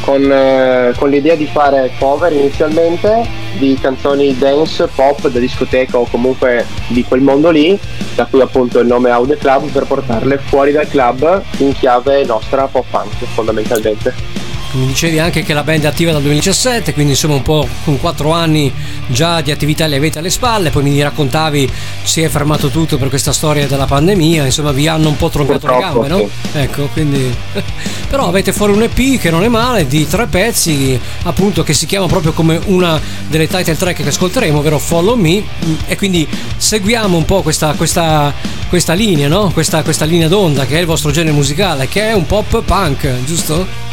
con, 0.00 0.22
eh, 0.30 0.94
con 0.96 1.10
l'idea 1.10 1.34
di 1.34 1.46
fare 1.46 1.90
cover 1.98 2.32
inizialmente 2.32 3.26
di 3.58 3.76
canzoni 3.80 4.36
dance, 4.38 4.86
pop, 4.94 5.28
da 5.28 5.38
discoteca 5.38 5.98
o 5.98 6.06
comunque 6.10 6.64
di 6.88 7.04
quel 7.04 7.20
mondo 7.20 7.50
lì, 7.50 7.78
da 8.14 8.24
cui 8.24 8.40
appunto 8.40 8.78
il 8.78 8.86
nome 8.86 9.10
Aude 9.10 9.36
Club 9.36 9.68
per 9.70 9.84
portarle 9.84 10.38
fuori 10.38 10.72
dal 10.72 10.88
club 10.88 11.42
in 11.58 11.72
chiave 11.74 12.24
nostra 12.24 12.66
pop 12.66 12.86
punk 12.90 13.24
fondamentalmente. 13.34 14.47
Mi 14.70 14.86
dicevi 14.86 15.18
anche 15.18 15.42
che 15.42 15.54
la 15.54 15.62
band 15.62 15.84
è 15.84 15.86
attiva 15.86 16.12
dal 16.12 16.20
2017, 16.20 16.92
quindi 16.92 17.12
insomma 17.12 17.34
un 17.34 17.42
po' 17.42 17.66
con 17.84 17.98
4 17.98 18.30
anni 18.32 18.70
già 19.06 19.40
di 19.40 19.50
attività 19.50 19.86
le 19.86 19.96
avete 19.96 20.18
alle 20.18 20.28
spalle, 20.28 20.68
poi 20.68 20.82
mi 20.82 21.00
raccontavi 21.00 21.70
si 22.02 22.20
è 22.20 22.28
fermato 22.28 22.68
tutto 22.68 22.98
per 22.98 23.08
questa 23.08 23.32
storia 23.32 23.66
della 23.66 23.86
pandemia, 23.86 24.44
insomma 24.44 24.72
vi 24.72 24.86
hanno 24.86 25.08
un 25.08 25.16
po' 25.16 25.30
troncato 25.30 25.66
le 25.68 25.78
gambe, 25.78 26.08
no? 26.08 26.28
Ecco, 26.52 26.88
quindi... 26.92 27.34
Però 28.08 28.26
avete 28.26 28.52
fuori 28.52 28.72
un 28.72 28.82
EP 28.82 29.18
che 29.18 29.30
non 29.30 29.42
è 29.42 29.48
male, 29.48 29.86
di 29.86 30.06
tre 30.06 30.26
pezzi, 30.26 30.98
appunto 31.22 31.62
che 31.62 31.74
si 31.74 31.86
chiama 31.86 32.06
proprio 32.06 32.32
come 32.32 32.58
una 32.66 33.00
delle 33.26 33.46
title 33.46 33.76
track 33.76 34.02
che 34.02 34.08
ascolteremo, 34.08 34.58
ovvero 34.58 34.78
Follow 34.78 35.14
Me, 35.14 35.42
e 35.86 35.96
quindi 35.96 36.26
seguiamo 36.56 37.16
un 37.16 37.24
po' 37.24 37.42
questa, 37.42 37.72
questa, 37.72 38.32
questa 38.68 38.92
linea, 38.92 39.28
no? 39.28 39.50
Questa, 39.50 39.82
questa 39.82 40.04
linea 40.04 40.28
d'onda 40.28 40.66
che 40.66 40.76
è 40.76 40.80
il 40.80 40.86
vostro 40.86 41.10
genere 41.10 41.34
musicale, 41.34 41.88
che 41.88 42.08
è 42.08 42.12
un 42.12 42.26
pop 42.26 42.62
punk, 42.62 43.24
giusto? 43.24 43.88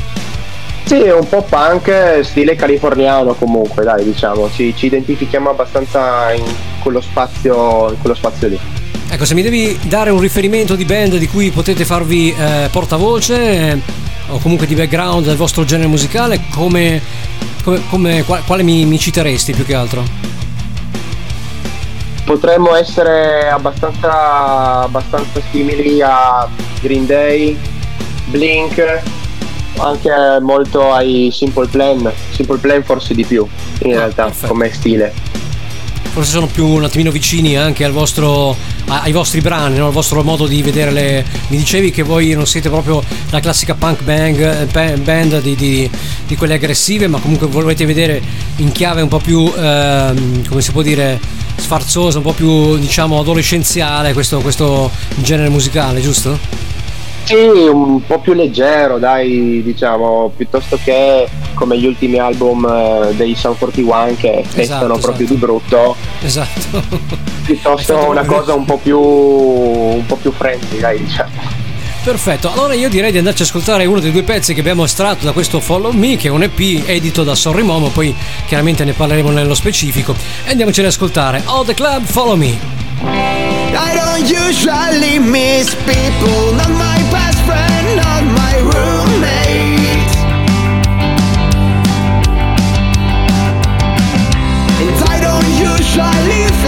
Sì, 0.85 1.01
è 1.01 1.13
un 1.13 1.27
po' 1.27 1.41
punk, 1.41 2.19
stile 2.21 2.55
californiano 2.55 3.33
comunque, 3.33 3.83
dai, 3.83 4.03
diciamo, 4.03 4.51
ci, 4.51 4.71
ci 4.77 4.85
identifichiamo 4.85 5.49
abbastanza 5.49 6.31
in 6.31 6.43
quello 6.83 7.01
spazio, 7.01 7.89
in 7.89 7.99
quello 7.99 8.15
spazio 8.15 8.47
lì. 8.49 8.59
Ecco, 9.09 9.25
se 9.25 9.33
mi 9.33 9.41
devi 9.41 9.79
dare 9.83 10.11
un 10.11 10.19
riferimento 10.19 10.75
di 10.75 10.85
band 10.85 11.15
di 11.17 11.27
cui 11.27 11.49
potete 11.49 11.85
farvi 11.85 12.35
eh, 12.37 12.69
portavoce 12.71 13.35
eh, 13.71 13.79
o 14.29 14.37
comunque 14.37 14.67
di 14.67 14.75
background 14.75 15.25
del 15.25 15.35
vostro 15.37 15.65
genere 15.65 15.87
musicale, 15.87 16.41
come, 16.53 17.01
come- 17.63 17.81
come- 17.89 18.23
qual- 18.23 18.43
quale 18.45 18.61
mi, 18.61 18.85
mi 18.85 18.99
citeresti 18.99 19.53
più 19.53 19.65
che 19.65 19.73
altro? 19.73 20.03
Potremmo 22.25 22.75
essere 22.75 23.49
abbastanza, 23.49 24.81
abbastanza 24.81 25.39
simili 25.51 26.01
a 26.01 26.47
Green 26.79 27.07
Day, 27.07 27.57
Blink, 28.25 29.01
anche 29.77 30.09
molto 30.41 30.91
ai 30.91 31.29
Simple 31.31 31.67
Plan, 31.67 32.11
Simple 32.31 32.57
Plan 32.57 32.83
forse 32.83 33.13
di 33.13 33.23
più 33.23 33.45
in 33.83 33.93
Ah, 33.93 33.97
realtà 33.99 34.25
perfetto. 34.25 34.47
come 34.47 34.71
stile. 34.73 35.13
Forse 36.15 36.31
sono 36.31 36.45
più 36.47 36.65
un 36.65 36.85
attimino 36.85 37.11
vicini 37.11 37.57
anche 37.57 37.83
al 37.83 37.91
vostro, 37.91 38.55
ai 38.87 39.11
vostri 39.11 39.41
brani, 39.41 39.77
no? 39.77 39.87
al 39.87 39.91
vostro 39.91 40.23
modo 40.23 40.47
di 40.47 40.61
vedere 40.61 40.89
le... 40.91 41.25
Mi 41.49 41.57
dicevi 41.57 41.91
che 41.91 42.03
voi 42.03 42.31
non 42.33 42.47
siete 42.47 42.69
proprio 42.69 43.03
la 43.31 43.41
classica 43.41 43.73
punk 43.73 44.01
bang, 44.03 44.65
band 45.01 45.41
di, 45.41 45.55
di- 45.57 45.89
di 46.25 46.35
quelle 46.37 46.53
aggressive, 46.53 47.07
ma 47.07 47.19
comunque 47.19 47.47
volete 47.47 47.85
vedere 47.85 48.21
in 48.57 48.71
chiave 48.71 49.01
un 49.01 49.09
po' 49.09 49.19
più, 49.19 49.51
ehm, 49.57 50.47
come 50.47 50.61
si 50.61 50.71
può 50.71 50.81
dire, 50.81 51.19
sfarzosa, 51.57 52.19
un 52.19 52.23
po' 52.23 52.31
più 52.31 52.77
diciamo 52.77 53.19
adolescenziale 53.19 54.13
questo, 54.13 54.39
questo 54.39 54.89
genere 55.17 55.49
musicale, 55.49 55.99
giusto? 55.99 56.39
Sì, 57.25 57.33
un 57.35 58.05
po' 58.05 58.19
più 58.19 58.33
leggero, 58.33 58.99
dai, 58.99 59.61
diciamo, 59.63 60.31
piuttosto 60.35 60.77
che 60.83 61.27
come 61.55 61.77
gli 61.79 61.85
ultimi 61.85 62.19
album 62.19 62.65
eh, 62.65 63.13
dei 63.15 63.33
Sun 63.35 63.57
41 63.57 64.15
che 64.17 64.43
Esatto, 64.53 64.85
proprio 64.85 65.09
esatto. 65.11 65.23
di 65.23 65.35
brutto, 65.35 65.95
Esatto. 66.21 66.81
piuttosto 67.45 67.93
una 67.95 68.21
proprio- 68.21 68.37
cosa 68.39 68.53
un 68.53 68.65
po' 68.65 68.77
più 68.77 68.99
un 68.99 70.05
po' 70.05 70.15
più 70.17 70.31
friendly, 70.31 70.79
dai, 70.79 70.99
diciamo. 71.03 71.63
Perfetto, 72.03 72.51
allora 72.53 72.75
io 72.75 72.87
direi 72.89 73.11
di 73.11 73.17
andarci 73.17 73.41
a 73.41 73.45
ascoltare 73.45 73.85
uno 73.85 73.99
dei 73.99 74.11
due 74.11 74.21
pezzi 74.21 74.53
che 74.53 74.59
abbiamo 74.59 74.83
estratto 74.83 75.25
da 75.25 75.31
questo 75.31 75.59
Follow 75.59 75.91
Me, 75.91 76.17
che 76.17 76.27
è 76.27 76.31
un 76.31 76.43
EP 76.43 76.83
edito 76.85 77.23
da 77.23 77.33
Sorry 77.33 77.63
Momo, 77.63 77.87
poi 77.87 78.13
chiaramente 78.47 78.83
ne 78.83 78.93
parleremo 78.93 79.31
nello 79.31 79.55
specifico. 79.55 80.13
E 80.45 80.51
andiamoci 80.51 80.81
ad 80.81 80.85
ascoltare 80.85 81.41
All 81.45 81.65
the 81.65 81.73
Club, 81.73 82.03
Follow 82.03 82.35
Me. 82.35 82.55
I 83.01 83.95
don't 83.95 84.29
usually 84.29 85.17
miss 85.17 85.73
people, 85.85 86.53
not 86.53 86.69
my 86.69 87.03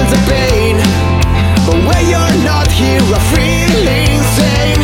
the 0.09 0.19
pain, 0.31 0.75
but 1.65 1.77
when 1.87 2.03
you're 2.07 2.37
not 2.43 2.67
here, 2.71 3.01
I 3.01 3.19
feel 3.33 3.87
insane. 4.05 4.81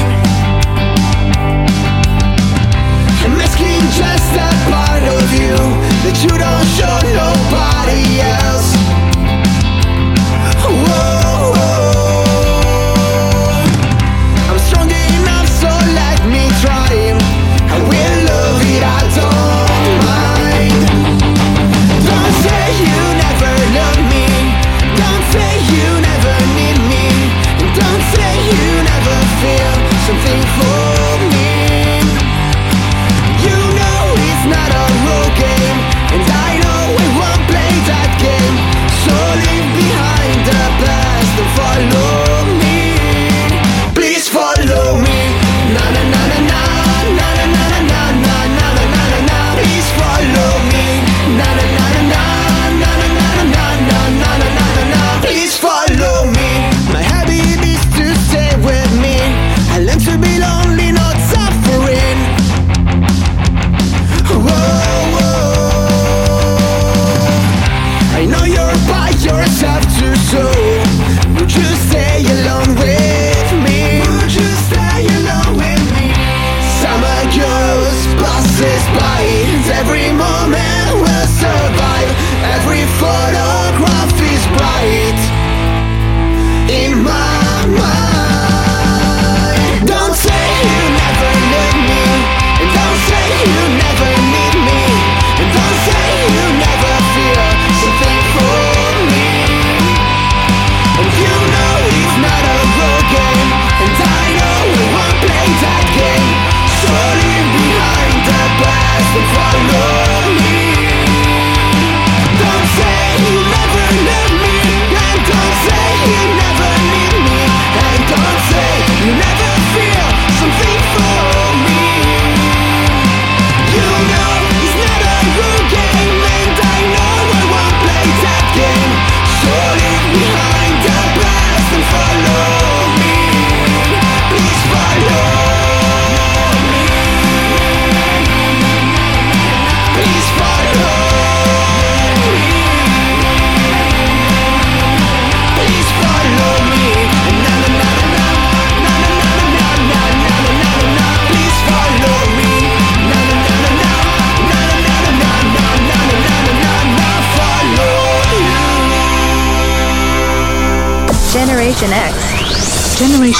I'm 3.23 3.39
asking 3.39 3.83
just 4.01 4.31
a 4.35 4.49
part 4.69 5.03
of 5.03 5.25
you 5.31 5.55
that 6.03 6.17
you 6.23 6.33
don't 6.45 6.67
show 6.77 6.97
nobody 7.23 8.19
else. 8.19 9.12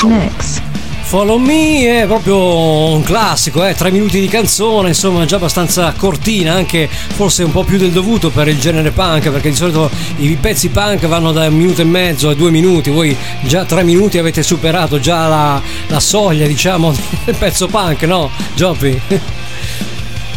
X. 0.03 0.11
Generation 0.11 0.29
X. 0.37 0.61
Follow 1.03 1.37
Me 1.37 2.01
è 2.01 2.05
proprio 2.07 2.37
un 2.37 3.03
classico, 3.03 3.63
eh? 3.63 3.75
tre 3.75 3.91
minuti 3.91 4.19
di 4.19 4.27
canzone, 4.27 4.87
insomma 4.87 5.25
già 5.25 5.35
abbastanza 5.35 5.93
cortina, 5.95 6.53
anche 6.55 6.89
forse 6.89 7.43
un 7.43 7.51
po' 7.51 7.63
più 7.63 7.77
del 7.77 7.91
dovuto 7.91 8.31
per 8.31 8.47
il 8.47 8.59
genere 8.59 8.89
punk, 8.89 9.29
perché 9.29 9.49
di 9.49 9.55
solito 9.55 9.91
i 10.17 10.35
pezzi 10.41 10.69
punk 10.69 11.05
vanno 11.05 11.31
da 11.31 11.45
un 11.45 11.55
minuto 11.55 11.81
e 11.81 11.85
mezzo 11.85 12.29
a 12.29 12.33
due 12.33 12.49
minuti, 12.49 12.89
voi 12.89 13.15
già 13.41 13.63
tre 13.63 13.83
minuti 13.83 14.17
avete 14.17 14.41
superato 14.41 14.99
già 14.99 15.27
la, 15.27 15.61
la 15.87 15.99
soglia 15.99 16.47
diciamo 16.47 16.91
del 17.25 17.35
pezzo 17.35 17.67
punk, 17.67 18.01
no 18.03 18.31
Gioppi? 18.55 18.99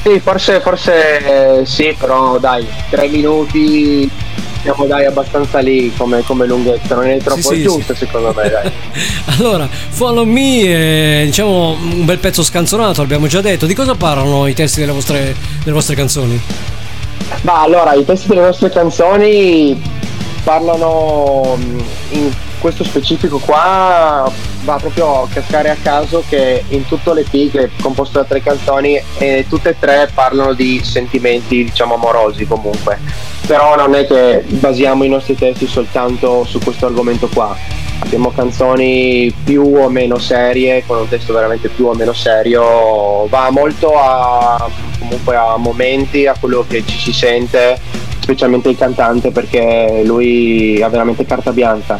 Sì, 0.03 0.21
forse, 0.21 0.61
forse 0.61 1.61
eh, 1.61 1.65
sì, 1.65 1.95
però 1.99 2.39
dai, 2.39 2.67
tre 2.91 3.09
minuti 3.09 4.11
siamo 4.63 4.87
dai 4.87 5.07
abbastanza 5.07 5.59
lì 5.61 5.93
come, 5.97 6.23
come 6.23 6.47
lunghezza, 6.47 6.95
non 6.95 7.07
è 7.07 7.19
troppo 7.19 7.41
Sì, 7.41 7.57
sì, 7.57 7.63
giusto 7.63 7.95
secondo 7.95 8.33
me 8.35 8.49
dai. 8.49 8.73
Allora, 9.39 9.69
Follow 9.69 10.25
Me 10.25 10.63
è 10.63 11.25
diciamo 11.25 11.77
un 11.81 12.05
bel 12.05 12.19
pezzo 12.19 12.43
scanzonato, 12.43 13.03
abbiamo 13.03 13.27
già 13.27 13.41
detto, 13.41 13.67
di 13.67 13.75
cosa 13.75 13.95
parlano 13.95 14.47
i 14.47 14.55
testi 14.55 14.81
delle 14.81 14.93
vostre, 14.93 15.35
delle 15.61 15.75
vostre 15.75 15.95
canzoni? 15.95 16.41
Ma 17.43 17.63
allora, 17.63 17.95
i 17.95 18.05
testi 18.05 18.29
delle 18.29 18.43
nostre 18.43 18.71
canzoni 18.71 19.81
parlano 20.43 21.57
mh, 21.57 21.85
in 22.11 22.33
questo 22.61 22.85
specifico 22.85 23.39
qua 23.39 24.31
va 24.63 24.77
proprio 24.77 25.23
a 25.23 25.29
cascare 25.29 25.71
a 25.71 25.77
caso 25.81 26.23
che 26.29 26.65
in 26.69 26.87
tutto 26.87 27.13
l'EP 27.13 27.51
che 27.51 27.63
è 27.65 27.71
composto 27.81 28.19
da 28.19 28.25
tre 28.25 28.41
canzoni 28.41 29.01
e 29.19 29.47
tutte 29.49 29.71
e 29.71 29.77
tre 29.79 30.11
parlano 30.13 30.53
di 30.53 30.81
sentimenti 30.85 31.65
diciamo 31.65 31.95
amorosi 31.95 32.45
comunque 32.47 32.99
però 33.47 33.77
non 33.77 33.95
è 33.95 34.07
che 34.07 34.45
basiamo 34.47 35.05
i 35.05 35.09
nostri 35.09 35.37
testi 35.37 35.67
soltanto 35.67 36.45
su 36.45 36.59
questo 36.59 36.87
argomento 36.87 37.29
qua. 37.33 37.57
Abbiamo 38.01 38.31
canzoni 38.31 39.33
più 39.45 39.63
o 39.63 39.89
meno 39.89 40.19
serie 40.19 40.85
con 40.87 40.99
un 40.99 41.09
testo 41.09 41.33
veramente 41.33 41.69
più 41.69 41.87
o 41.87 41.95
meno 41.95 42.13
serio. 42.13 43.27
Va 43.29 43.51
molto 43.51 43.93
a 43.97 44.69
comunque 44.99 45.37
a 45.37 45.57
momenti 45.57 46.27
a 46.27 46.35
quello 46.39 46.65
che 46.69 46.85
ci 46.85 46.99
si 46.99 47.13
sente 47.13 47.79
specialmente 48.19 48.71
il 48.71 48.77
cantante 48.77 49.31
perché 49.31 50.03
lui 50.05 50.83
ha 50.83 50.89
veramente 50.89 51.25
carta 51.25 51.53
bianca 51.53 51.97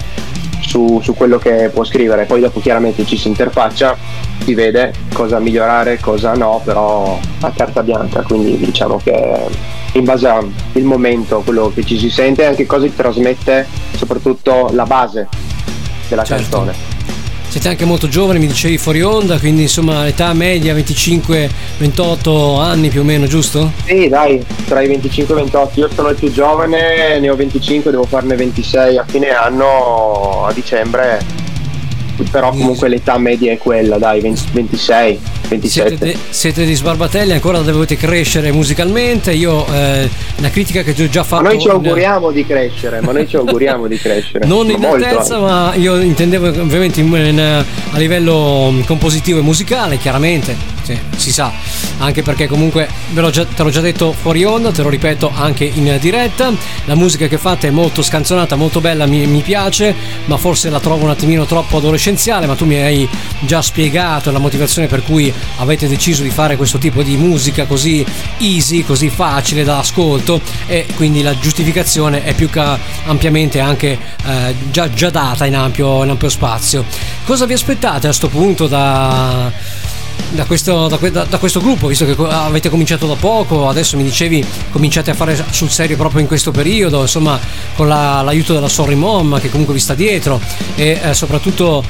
su, 0.67 1.01
su 1.03 1.15
quello 1.15 1.39
che 1.39 1.71
può 1.73 1.85
scrivere 1.85 2.25
poi 2.25 2.41
dopo 2.41 2.61
chiaramente 2.61 3.07
ci 3.07 3.17
si 3.17 3.29
interfaccia 3.29 3.97
si 4.45 4.53
vede 4.55 4.93
cosa 5.13 5.39
migliorare 5.39 5.99
cosa 6.01 6.35
no 6.35 6.61
però 6.65 7.19
ha 7.41 7.51
carta 7.55 7.83
bianca 7.83 8.23
quindi 8.23 8.57
diciamo 8.59 9.01
che 9.03 9.47
in 9.93 10.05
base 10.05 10.29
al 10.29 10.51
momento 10.83 11.43
quello 11.45 11.71
che 11.75 11.85
ci 11.85 11.99
si 11.99 12.11
sente 12.11 12.43
e 12.43 12.47
anche 12.47 12.67
cosa 12.67 12.85
ti 12.85 12.95
trasmette 12.95 13.67
soprattutto 13.97 14.69
la 14.73 14.85
base 14.85 15.29
della 16.09 16.25
Certo. 16.25 16.59
canzone 16.59 16.96
Siete 17.49 17.69
anche 17.69 17.85
molto 17.87 18.09
giovani, 18.09 18.39
mi 18.39 18.49
dicevi 18.49 18.77
fuori 18.77 19.03
onda, 19.03 19.39
quindi 19.39 19.63
insomma 19.63 20.05
l'età 20.05 20.33
media 20.35 20.75
25-28 20.75 22.61
anni 22.61 22.91
più 22.91 23.01
o 23.01 23.05
meno, 23.05 23.27
giusto? 23.27 23.73
Sì, 23.85 24.09
dai, 24.09 24.45
tra 24.67 24.83
i 24.83 24.89
25 24.89 25.35
e 25.35 25.39
i 25.39 25.43
28. 25.43 25.81
Io 25.81 25.89
sono 25.95 26.09
il 26.11 26.17
più 26.17 26.31
giovane, 26.31 27.19
ne 27.19 27.31
ho 27.31 27.35
25, 27.35 27.91
devo 27.91 28.05
farne 28.05 28.37
26 28.37 28.99
a 28.99 29.05
fine 29.07 29.31
anno, 29.31 30.45
a 30.47 30.53
dicembre. 30.53 31.45
Però 32.31 32.51
comunque 32.51 32.89
l'età 32.89 33.17
media 33.19 33.53
è 33.53 33.59
quella, 33.59 33.99
dai, 33.99 34.21
20 34.21 34.43
26, 34.53 35.21
27. 35.49 35.97
Siete, 35.97 36.19
siete 36.31 36.65
di 36.65 36.75
Sbarbatelli, 36.75 37.33
ancora 37.33 37.59
dovete 37.61 37.97
crescere 37.97 38.51
musicalmente. 38.53 39.33
Io 39.33 39.67
eh, 39.73 40.09
una 40.39 40.51
critica 40.51 40.83
che 40.83 40.93
ti 40.93 41.03
ho 41.03 41.09
già 41.09 41.23
fatto. 41.25 41.43
Ma 41.43 41.49
noi 41.51 41.59
ci 41.61 41.67
in- 41.67 41.73
auguriamo 41.73 42.31
di 42.31 42.45
crescere, 42.45 43.01
ma 43.01 43.13
noi 43.13 43.29
ci 43.29 43.37
auguriamo 43.37 43.87
di 43.87 43.97
crescere. 43.99 44.47
Non 44.57 44.71
in 44.71 44.81
Ma 44.81 44.89
molto 44.89 45.05
altezza, 45.07 45.39
ma 45.39 45.75
io 45.75 46.01
intendevo 46.01 46.49
ovviamente 46.49 47.01
in- 47.01 47.13
in- 47.15 47.65
a 47.91 47.99
livello 47.99 48.71
mm, 48.73 48.83
compositivo 48.83 49.39
e 49.39 49.43
musicale, 49.43 49.99
chiaramente, 49.99 50.57
sì, 50.83 50.99
si 51.17 51.33
sa, 51.33 51.53
anche 51.99 52.23
perché 52.23 52.47
comunque 52.47 52.89
ve 53.13 53.21
l'ho 53.21 53.31
già- 53.31 53.45
te 53.45 53.63
l'ho 53.63 53.71
già 53.71 53.81
detto 53.81 54.13
fuori 54.13 54.45
onda, 54.45 54.71
te 54.73 54.83
lo 54.83 54.89
ripeto 54.89 55.31
anche 55.35 55.65
in 55.65 55.97
diretta, 56.01 56.53
la 56.85 56.95
musica 56.95 57.27
che 57.27 57.39
fate 57.39 57.69
è 57.69 57.71
molto 57.71 58.03
scanzonata, 58.03 58.57
molto 58.57 58.81
bella, 58.81 59.07
mi, 59.07 59.27
mi 59.27 59.41
piace, 59.43 59.95
ma 60.27 60.37
forse 60.37 60.71
la 60.71 60.81
trovo 60.81 61.05
un 61.05 61.11
attimino 61.11 61.45
troppo 61.45 61.79
adolescenziale, 61.79 62.47
ma 62.47 62.55
tu 62.55 62.65
mi 62.65 62.77
hai 62.77 63.09
già 63.41 63.63
spiegato 63.63 64.31
la 64.31 64.39
motivazione 64.39 64.87
per 64.89 65.03
cui 65.03 65.33
avete 65.57 65.89
deciso 65.89 66.23
di 66.23 66.31
fare 66.31 66.57
questo 66.57 66.79
tipo 66.79 67.03
di 67.03 67.17
musica 67.17 67.67
così 67.67 68.05
easy, 68.39 68.85
così 68.85 69.09
facile 69.11 69.65
da 69.65 69.79
ascolto 69.79 70.41
e 70.67 70.87
quindi 70.97 71.23
la 71.23 71.39
giustificazione 71.39 72.25
è 72.25 72.35
più 72.35 72.51
che 72.51 72.65
ampiamente 73.05 73.61
anche 73.61 73.99
eh, 74.25 74.55
già, 74.71 74.91
già 74.91 75.11
data 75.11 75.47
in 75.47 75.55
ampio, 75.55 76.03
in 76.05 76.11
ampio 76.11 76.29
spazio. 76.29 76.85
Cosa 77.25 77.47
vi 77.47 77.53
aspettate 77.53 78.07
a 78.07 78.11
questo 78.11 78.29
punto 78.29 78.67
da, 78.67 79.51
da 80.31 80.45
questo, 80.45 80.89
da 80.89 80.97
da- 80.97 81.25
da 81.25 81.39
questo 81.39 81.61
gruppo, 81.61 81.87
visto 81.87 82.05
che 82.05 82.15
avete 82.29 82.69
cominciato 82.69 83.07
da 83.07 83.15
poco, 83.15 83.69
adesso 83.69 83.97
mi 83.97 84.03
dicevi 84.03 84.45
cominciate 84.71 85.11
a 85.11 85.15
fare 85.15 85.43
sul 85.51 85.71
serio 85.71 85.97
proprio 85.97 86.21
in 86.21 86.27
questo 86.27 86.51
periodo, 86.51 87.01
insomma 87.03 87.39
con 87.77 87.89
la- 87.89 88.23
l'aiuto 88.23 88.53
della 88.53 88.69
Sorry 88.69 88.95
Mom 88.95 89.41
che 89.41 89.49
comunque 89.51 89.75
vi 89.75 89.81
sta 89.81 89.95
dietro 89.95 90.41
e 90.75 91.01
eh, 91.03 91.15
soprattutto 91.15 91.83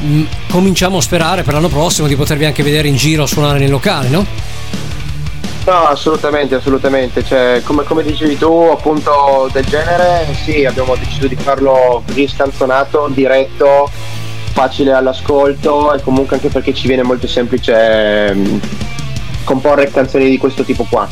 mh, 0.00 0.22
cominciamo 0.50 0.98
a 0.98 1.00
sperare 1.02 1.42
per 1.42 1.54
l'anno 1.54 1.68
prossimo 1.68 2.06
di 2.08 2.16
potervi 2.16 2.44
anche 2.44 2.62
vedere 2.62 2.88
in 2.88 2.96
giro 2.96 3.24
suonare 3.26 3.58
nei 3.58 3.68
locali, 3.68 4.10
no? 4.10 4.26
No, 5.66 5.86
assolutamente, 5.88 6.54
assolutamente. 6.54 7.24
Cioè, 7.24 7.60
come, 7.64 7.82
come 7.82 8.04
dicevi 8.04 8.38
tu, 8.38 8.68
appunto 8.72 9.48
del 9.52 9.64
genere, 9.64 10.24
sì, 10.44 10.64
abbiamo 10.64 10.94
deciso 10.94 11.26
di 11.26 11.34
farlo 11.34 12.04
così 12.06 12.28
scanzonato, 12.28 13.08
diretto, 13.12 13.90
facile 14.56 14.92
all'ascolto 14.92 15.92
e 15.92 16.00
comunque 16.00 16.36
anche 16.36 16.48
perché 16.48 16.72
ci 16.72 16.86
viene 16.86 17.02
molto 17.02 17.26
semplice 17.26 18.28
ehm, 18.28 18.60
comporre 19.44 19.90
canzoni 19.90 20.30
di 20.30 20.38
questo 20.38 20.62
tipo 20.62 20.86
qua. 20.88 21.06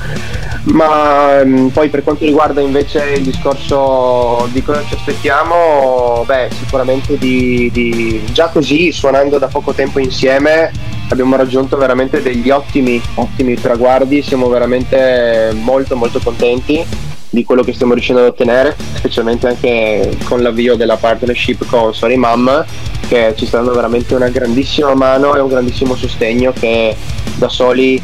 Ma 0.65 1.41
ehm, 1.41 1.69
poi 1.69 1.91
per 1.91 2.03
quanto 2.03 2.25
riguarda 2.25 2.63
invece 2.63 3.05
il 3.17 3.23
discorso 3.23 4.49
di 4.51 4.63
cosa 4.63 4.83
ci 4.89 4.95
aspettiamo, 4.95 6.25
beh, 6.25 6.49
sicuramente 6.59 7.19
di, 7.19 7.69
di- 7.71 8.23
già 8.33 8.49
così, 8.49 8.91
suonando 8.91 9.37
da 9.37 9.49
poco 9.49 9.75
tempo 9.75 9.99
insieme, 9.99 10.73
abbiamo 11.11 11.37
raggiunto 11.37 11.77
veramente 11.77 12.23
degli 12.23 12.49
ottimi, 12.49 12.99
ottimi 13.17 13.61
traguardi, 13.61 14.23
siamo 14.23 14.49
veramente 14.49 15.55
molto 15.61 15.97
molto 15.97 16.19
contenti 16.19 17.13
di 17.35 17.45
quello 17.45 17.63
che 17.63 17.75
stiamo 17.75 17.93
riuscendo 17.93 18.23
ad 18.23 18.29
ottenere, 18.29 18.75
specialmente 18.95 19.49
anche 19.49 20.17
con 20.25 20.41
l'avvio 20.41 20.77
della 20.77 20.97
partnership 20.97 21.67
con 21.67 21.93
Sorry 21.93 22.17
Mom, 22.17 22.65
che 23.09 23.35
ci 23.37 23.45
sta 23.45 23.59
dando 23.59 23.75
veramente 23.75 24.15
una 24.15 24.29
grandissima 24.29 24.95
mano 24.95 25.35
e 25.35 25.41
un 25.41 25.49
grandissimo 25.49 25.95
sostegno 25.97 26.53
che 26.59 26.97
da 27.37 27.49
soli 27.49 28.01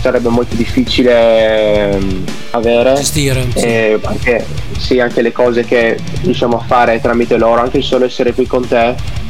sarebbe 0.00 0.28
molto 0.28 0.56
difficile 0.56 1.92
ehm, 1.92 2.24
avere. 2.50 2.94
Gestire, 2.94 3.46
sì. 3.54 3.64
E 3.64 4.00
anche, 4.02 4.44
sì, 4.76 4.98
anche 4.98 5.22
le 5.22 5.30
cose 5.32 5.64
che 5.64 5.96
riusciamo 6.22 6.58
a 6.58 6.64
fare 6.66 7.00
tramite 7.00 7.38
loro, 7.38 7.60
anche 7.60 7.78
il 7.78 7.84
solo 7.84 8.04
essere 8.04 8.34
qui 8.34 8.46
con 8.46 8.66
te 8.66 9.20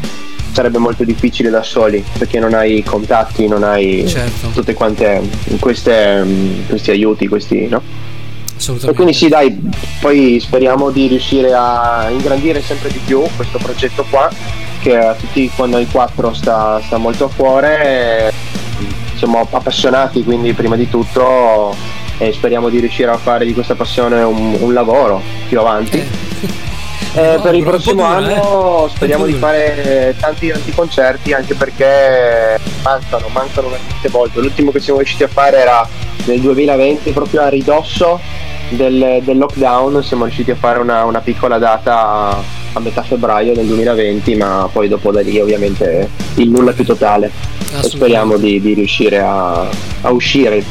sarebbe 0.53 0.79
molto 0.79 1.03
difficile 1.05 1.49
da 1.49 1.63
soli 1.63 2.05
perché 2.19 2.39
non 2.39 2.53
hai 2.55 2.83
contatti, 2.83 3.49
non 3.49 3.63
hai 3.63 4.05
Certo. 4.07 4.49
tutte 4.49 4.75
quante 4.75 5.21
queste, 5.59 6.23
mm, 6.23 6.69
questi 6.69 6.91
aiuti, 6.91 7.27
questi, 7.29 7.69
no? 7.69 8.11
E 8.91 8.95
quindi 8.95 9.13
sì 9.13 9.29
dai, 9.29 9.61
poi 10.01 10.39
speriamo 10.39 10.91
di 10.91 11.09
riuscire 11.09 11.53
a 11.53 12.09
ingrandire 12.11 12.63
sempre 12.63 12.91
di 12.91 13.01
più 13.05 13.23
questo 13.35 13.59
progetto 13.59 14.07
qua, 14.09 14.31
che 14.81 14.97
a 14.97 15.15
tutti 15.15 15.51
noi 15.67 15.87
quattro 15.91 16.33
sta, 16.33 16.81
sta 16.85 16.97
molto 16.97 17.25
a 17.25 17.31
cuore. 17.35 18.29
e 18.29 18.33
Siamo 19.17 19.47
appassionati 19.51 20.23
quindi 20.23 20.53
prima 20.53 20.77
di 20.77 20.89
tutto 20.89 21.75
e 22.19 22.33
speriamo 22.33 22.69
di 22.69 22.79
riuscire 22.79 23.11
a 23.11 23.17
fare 23.17 23.45
di 23.45 23.53
questa 23.53 23.75
passione 23.75 24.23
un, 24.23 24.57
un 24.61 24.73
lavoro 24.73 25.21
più 25.49 25.59
avanti. 25.59 25.99
Eh, 27.15 27.37
No, 27.37 27.43
per 27.43 27.55
il 27.55 27.63
prossimo 27.63 28.07
dura, 28.07 28.31
eh. 28.31 28.35
anno 28.35 28.91
speriamo 28.95 29.25
Un 29.25 29.31
po' 29.31 29.37
di 29.37 29.43
fare 29.43 30.17
tanti 30.19 30.49
tanti 30.49 30.73
concerti 30.73 31.35
anche 31.35 31.55
perché 31.55 32.59
mancano, 32.83 33.29
mancano 33.29 33.69
veramente 33.69 34.09
volte. 34.09 34.41
L'ultimo 34.41 34.71
che 34.71 34.81
siamo 34.81 35.01
riusciti 35.01 35.23
a 35.23 35.29
fare 35.29 35.59
era 35.59 35.87
nel 36.25 36.41
2020, 36.41 37.11
proprio 37.11 37.43
a 37.43 37.49
ridosso 37.49 38.19
del, 38.77 39.21
del 39.23 39.39
lockdown, 39.39 40.03
siamo 40.03 40.25
riusciti 40.25 40.51
a 40.51 40.55
fare 40.55 40.79
una, 40.79 41.05
una 41.05 41.21
piccola 41.21 41.59
data 41.59 42.43
a, 42.73 42.81
metà 42.81 43.03
febbraio 43.03 43.55
del 43.55 43.67
2020, 43.67 44.35
ma 44.37 44.69
poi 44.73 44.89
dopo 44.89 45.11
da 45.11 45.21
lì 45.21 45.39
ovviamente 45.41 46.09
il 46.37 46.51
nulla 46.51 46.73
più 46.73 46.85
totale. 46.85 47.31
E 47.79 47.83
speriamo 47.83 48.37
di, 48.37 48.61
di 48.61 48.75
riuscire 48.75 49.21
a, 49.21 49.67
a 50.03 50.11
uscire 50.11 50.63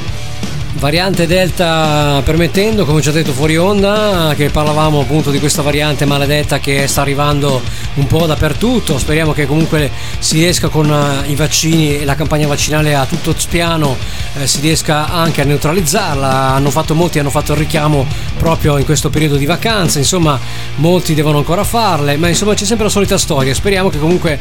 Variante 0.73 1.27
Delta 1.27 2.21
permettendo, 2.23 2.85
come 2.85 3.01
ci 3.01 3.09
ha 3.09 3.11
detto 3.11 3.33
fuori 3.33 3.57
onda, 3.57 4.33
che 4.35 4.49
parlavamo 4.49 5.01
appunto 5.01 5.29
di 5.29 5.39
questa 5.39 5.61
variante 5.61 6.05
maledetta 6.05 6.59
che 6.59 6.87
sta 6.87 7.01
arrivando 7.01 7.61
un 7.95 8.07
po' 8.07 8.25
dappertutto. 8.25 8.97
Speriamo 8.97 9.33
che 9.33 9.45
comunque 9.45 9.91
si 10.17 10.35
riesca 10.37 10.69
con 10.69 10.89
eh, 10.89 11.29
i 11.29 11.35
vaccini 11.35 11.99
e 11.99 12.05
la 12.05 12.15
campagna 12.15 12.47
vaccinale 12.47 12.95
a 12.95 13.05
tutto 13.05 13.33
spiano, 13.37 13.95
eh, 14.39 14.47
si 14.47 14.61
riesca 14.61 15.09
anche 15.09 15.41
a 15.41 15.43
neutralizzarla. 15.43 16.53
Hanno 16.53 16.71
fatto 16.71 16.95
molti, 16.95 17.19
hanno 17.19 17.29
fatto 17.29 17.51
il 17.51 17.59
richiamo 17.59 18.05
proprio 18.37 18.77
in 18.77 18.85
questo 18.85 19.09
periodo 19.09 19.35
di 19.35 19.45
vacanze, 19.45 19.99
insomma 19.99 20.39
molti 20.75 21.13
devono 21.13 21.37
ancora 21.37 21.63
farle, 21.63 22.17
ma 22.17 22.27
insomma 22.27 22.53
c'è 22.53 22.65
sempre 22.65 22.85
la 22.85 22.91
solita 22.91 23.17
storia. 23.17 23.53
Speriamo 23.53 23.89
che 23.89 23.99
comunque 23.99 24.39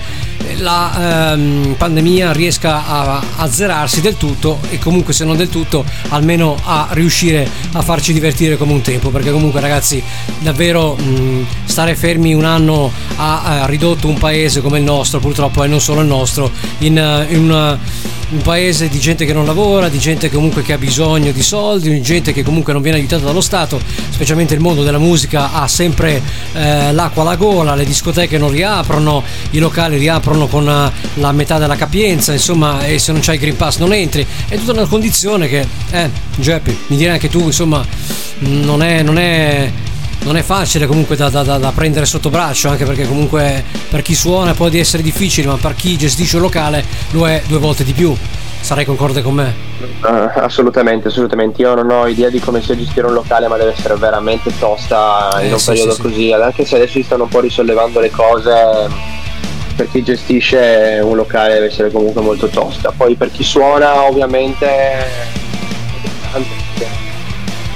la 0.58 1.32
ehm, 1.32 1.74
pandemia 1.76 2.32
riesca 2.32 2.86
a 2.86 3.22
azzerarsi 3.36 4.00
del 4.00 4.16
tutto 4.16 4.60
e 4.70 4.78
comunque 4.78 5.12
se 5.12 5.24
non 5.24 5.36
del 5.36 5.48
tutto 5.48 5.84
almeno 6.20 6.56
a 6.62 6.88
riuscire 6.92 7.48
a 7.72 7.82
farci 7.82 8.12
divertire 8.12 8.56
come 8.56 8.72
un 8.72 8.82
tempo 8.82 9.08
perché 9.10 9.32
comunque 9.32 9.60
ragazzi 9.60 10.02
davvero 10.38 10.94
mh, 10.94 11.44
stare 11.64 11.96
fermi 11.96 12.34
un 12.34 12.44
anno 12.44 12.92
ha, 13.16 13.62
ha 13.62 13.66
ridotto 13.66 14.06
un 14.06 14.18
paese 14.18 14.60
come 14.60 14.78
il 14.78 14.84
nostro 14.84 15.18
purtroppo 15.18 15.64
e 15.64 15.66
non 15.66 15.80
solo 15.80 16.00
il 16.02 16.06
nostro 16.06 16.50
in, 16.78 16.96
eh, 16.98 17.26
in 17.30 17.40
una- 17.44 17.78
un 18.30 18.42
paese 18.42 18.88
di 18.88 18.98
gente 18.98 19.24
che 19.24 19.32
non 19.32 19.44
lavora, 19.44 19.88
di 19.88 19.98
gente 19.98 20.30
comunque 20.30 20.62
che 20.62 20.72
ha 20.72 20.78
bisogno 20.78 21.32
di 21.32 21.42
soldi, 21.42 21.90
di 21.90 22.02
gente 22.02 22.32
che 22.32 22.42
comunque 22.42 22.72
non 22.72 22.80
viene 22.82 22.98
aiutata 22.98 23.24
dallo 23.24 23.40
Stato, 23.40 23.80
specialmente 24.10 24.54
il 24.54 24.60
mondo 24.60 24.82
della 24.82 24.98
musica 24.98 25.52
ha 25.52 25.66
sempre 25.66 26.22
eh, 26.52 26.92
l'acqua 26.92 27.22
alla 27.22 27.36
gola, 27.36 27.74
le 27.74 27.84
discoteche 27.84 28.38
non 28.38 28.50
riaprono, 28.50 29.22
i 29.50 29.58
locali 29.58 29.98
riaprono 29.98 30.46
con 30.46 30.68
eh, 30.68 30.92
la 31.14 31.32
metà 31.32 31.58
della 31.58 31.76
capienza, 31.76 32.32
insomma, 32.32 32.84
e 32.86 32.98
se 32.98 33.12
non 33.12 33.20
c'hai 33.20 33.34
il 33.34 33.40
Green 33.40 33.56
Pass 33.56 33.78
non 33.78 33.92
entri. 33.92 34.24
È 34.48 34.56
tutta 34.56 34.72
una 34.72 34.86
condizione 34.86 35.48
che, 35.48 35.66
eh, 35.90 36.10
Geppi, 36.36 36.76
mi 36.88 36.96
direi 36.96 37.14
anche 37.14 37.28
tu, 37.28 37.40
insomma, 37.40 37.84
non 38.40 38.82
è, 38.82 39.02
non 39.02 39.18
è, 39.18 39.70
non 40.22 40.36
è 40.36 40.42
facile 40.42 40.86
comunque 40.86 41.16
da, 41.16 41.28
da- 41.28 41.42
da- 41.42 41.72
prendere 41.72 42.04
sotto 42.06 42.30
braccio, 42.30 42.68
anche 42.68 42.84
perché 42.84 43.06
comunque 43.06 43.64
per 43.88 44.02
chi 44.02 44.14
suona 44.14 44.54
può 44.54 44.68
essere 44.70 45.02
difficile, 45.02 45.46
ma 45.48 45.56
per 45.56 45.74
chi 45.74 45.96
gestisce 45.96 46.36
un 46.36 46.42
locale 46.42 46.84
lo 47.12 47.26
è 47.28 47.42
due 47.46 47.58
volte 47.58 47.84
di 47.84 47.92
più. 47.92 48.14
Sarai 48.60 48.84
concorde 48.84 49.22
con 49.22 49.32
me? 49.34 49.54
Eh, 49.80 50.30
assolutamente, 50.40 51.08
assolutamente. 51.08 51.62
Io 51.62 51.74
non 51.74 51.90
ho 51.90 52.06
idea 52.06 52.28
di 52.28 52.38
come 52.40 52.60
sia 52.60 52.76
gestire 52.76 53.06
un 53.06 53.14
locale, 53.14 53.48
ma 53.48 53.56
deve 53.56 53.72
essere 53.72 53.94
veramente 53.96 54.52
tosta 54.58 55.30
in 55.40 55.46
Eh, 55.48 55.52
un 55.54 55.58
sì, 55.58 55.66
periodo 55.68 55.90
sì, 55.92 55.96
sì. 55.96 56.02
così. 56.02 56.32
Anche 56.32 56.64
se 56.66 56.76
adesso 56.76 56.92
si 56.92 57.02
stanno 57.02 57.22
un 57.22 57.28
po' 57.30 57.40
risollevando 57.40 58.00
le 58.00 58.10
cose, 58.10 58.52
per 59.74 59.88
chi 59.90 60.02
gestisce 60.02 61.00
un 61.02 61.16
locale 61.16 61.54
deve 61.54 61.66
essere 61.68 61.90
comunque 61.90 62.20
molto 62.20 62.48
tosta. 62.48 62.92
Poi 62.94 63.14
per 63.14 63.30
chi 63.32 63.42
suona, 63.42 64.02
ovviamente, 64.02 64.66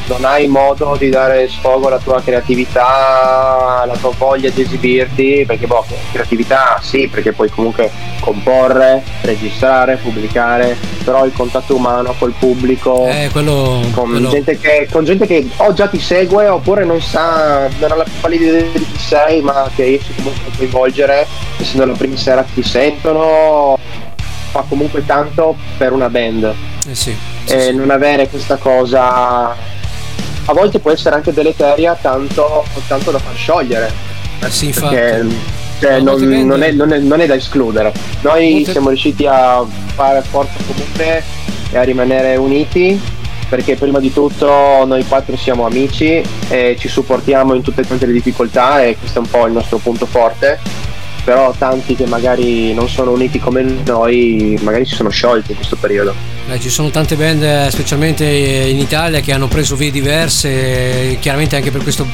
non 0.07 0.25
hai 0.25 0.47
modo 0.49 0.97
di 0.99 1.09
dare 1.09 1.49
sfogo 1.49 1.87
alla 1.87 1.99
tua 1.99 2.21
creatività, 2.23 3.81
alla 3.83 3.97
tua 3.97 4.13
voglia 4.17 4.51
di 4.51 4.63
esibirti, 4.63 5.45
perché 5.47 5.67
boh, 5.67 5.85
creatività 6.13 6.79
sì, 6.83 7.09
perché 7.09 7.33
puoi 7.33 7.49
comunque 7.49 7.91
comporre, 8.21 9.03
registrare, 9.23 9.97
pubblicare, 9.97 10.77
però 11.05 11.25
il 11.25 11.33
contatto 11.33 11.75
umano 11.77 12.15
col 12.19 12.33
pubblico, 12.39 13.07
Eh, 13.09 13.29
quello. 13.33 13.81
con, 13.93 14.11
quello- 14.11 14.31
gente 14.31 14.59
che, 14.59 14.89
con 14.91 15.05
gente 15.05 15.27
che 15.27 15.49
o 15.57 15.73
già 15.73 15.87
ti 15.89 15.99
segue 15.99 16.49
oppure 16.49 16.85
non 16.85 17.01
sa, 17.01 17.69
non 17.79 17.93
ha 17.93 17.95
la 17.97 18.05
più 18.05 18.13
pallida 18.21 18.45
idea 18.45 18.63
di 18.73 18.87
chi 18.93 18.99
sei, 18.99 19.41
ma 19.41 19.69
che 19.75 19.85
riesci 19.85 20.15
comunque 20.17 20.43
a 20.53 20.57
coinvolgere, 20.57 21.27
essendo 21.59 21.87
la 21.87 21.93
prima 21.95 22.17
sera 22.17 22.43
che 22.45 22.51
ti 22.55 22.63
sentono, 22.63 23.79
fa 24.51 24.65
comunque 24.69 25.05
tanto 25.05 25.57
per 25.77 25.93
una 25.93 26.09
band 26.09 26.55
Eh 26.89 26.95
sì. 26.95 27.15
e 27.47 27.73
non 27.73 27.91
avere 27.91 28.29
questa 28.29 28.57
cosa 28.57 29.73
a 30.47 30.53
volte 30.53 30.79
può 30.79 30.91
essere 30.91 31.15
anche 31.15 31.33
deleteria 31.33 31.97
tanto, 32.01 32.65
tanto 32.87 33.11
da 33.11 33.19
far 33.19 33.35
sciogliere. 33.35 33.91
Eh 34.41 34.51
sì, 34.51 34.69
perché 34.69 35.25
cioè, 35.81 36.01
non, 36.01 36.21
non 36.21 36.63
è, 36.63 36.71
non 36.73 36.93
è- 36.93 36.99
non 36.99 37.21
è 37.21 37.27
da 37.27 37.35
escludere. 37.35 37.93
Noi 38.21 38.53
Molte- 38.55 38.71
siamo 38.73 38.89
riusciti 38.89 39.27
a 39.27 39.65
fare 39.95 40.23
forza 40.23 40.55
comune 40.67 41.23
e 41.71 41.79
a 41.79 41.83
rimanere 41.83 42.37
uniti 42.37 43.01
perché 43.49 43.77
prima 43.77 44.01
di 44.01 44.13
tutto 44.13 44.85
noi 44.87 45.05
quattro 45.07 45.37
siamo 45.37 45.67
amici 45.67 46.23
e 46.49 46.77
ci 46.79 46.89
supportiamo 46.89 47.55
in 47.55 47.63
tutte 47.63 47.85
quante 47.87 48.07
le 48.07 48.13
difficoltà 48.13 48.83
e 48.83 48.97
questo 48.99 49.19
è 49.19 49.23
un 49.23 49.29
po' 49.29 49.47
il 49.47 49.53
nostro 49.53 49.77
punto 49.79 50.07
forte 50.07 50.59
però 51.25 51.55
tanti 51.57 51.97
che 51.97 52.07
magari 52.07 52.75
non 52.75 52.89
sono 52.89 53.13
uniti 53.13 53.39
come 53.39 53.63
noi 53.85 54.59
magari 54.63 54.85
si 54.85 54.95
sono 54.95 55.09
sciolti 55.09 55.51
in 55.53 55.57
questo 55.57 55.77
periodo. 55.77 56.15
Eh, 56.51 56.61
ci 56.61 56.69
sono 56.69 56.91
tante 56.91 57.17
band, 57.17 57.43
eh, 57.43 57.69
specialmente 57.71 58.25
in 58.25 58.79
Italia, 58.79 59.21
che 59.21 59.33
hanno 59.33 59.49
preso 59.49 59.77
vie 59.77 59.91
diverse, 59.91 60.49
eh, 61.13 61.19
chiaramente 61.19 61.57
anche 61.57 61.71
per 61.71 61.83
questa 61.83 62.05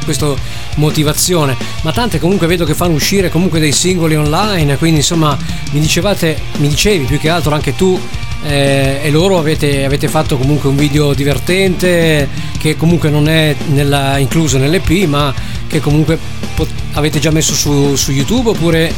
motivazione, 0.77 1.57
ma 1.83 1.91
tante 1.91 2.21
comunque 2.21 2.47
vedo 2.47 2.65
che 2.65 2.75
fanno 2.75 2.95
uscire 2.95 3.29
comunque 3.29 3.59
dei 3.59 3.73
singoli 3.73 4.15
online, 4.15 4.79
quindi 4.79 4.99
insomma 5.01 5.37
mi 5.73 5.81
dicevate, 5.81 6.39
mi 6.59 6.69
dicevi 6.69 7.05
più 7.07 7.19
che 7.19 7.29
altro 7.29 7.53
anche 7.55 7.75
tu 7.75 7.99
eh, 8.45 9.01
e 9.03 9.11
loro 9.11 9.39
avete, 9.39 9.85
avete 9.85 10.09
fatto 10.09 10.37
comunque 10.37 10.69
un 10.71 10.77
video 10.77 11.13
divertente 11.13 12.29
che 12.59 12.77
comunque 12.77 13.11
non 13.11 13.29
è 13.29 13.55
nella- 13.67 14.19
incluso 14.19 14.59
nell'EP, 14.59 15.07
ma 15.07 15.35
che 15.71 15.81
comunque 15.81 16.19
pot- 16.55 16.69
avete 16.95 17.21
già 17.21 17.31
messo 17.31 17.55
su, 17.55 17.95
su 17.95 18.11
YouTube 18.11 18.51
oppure 18.51 18.93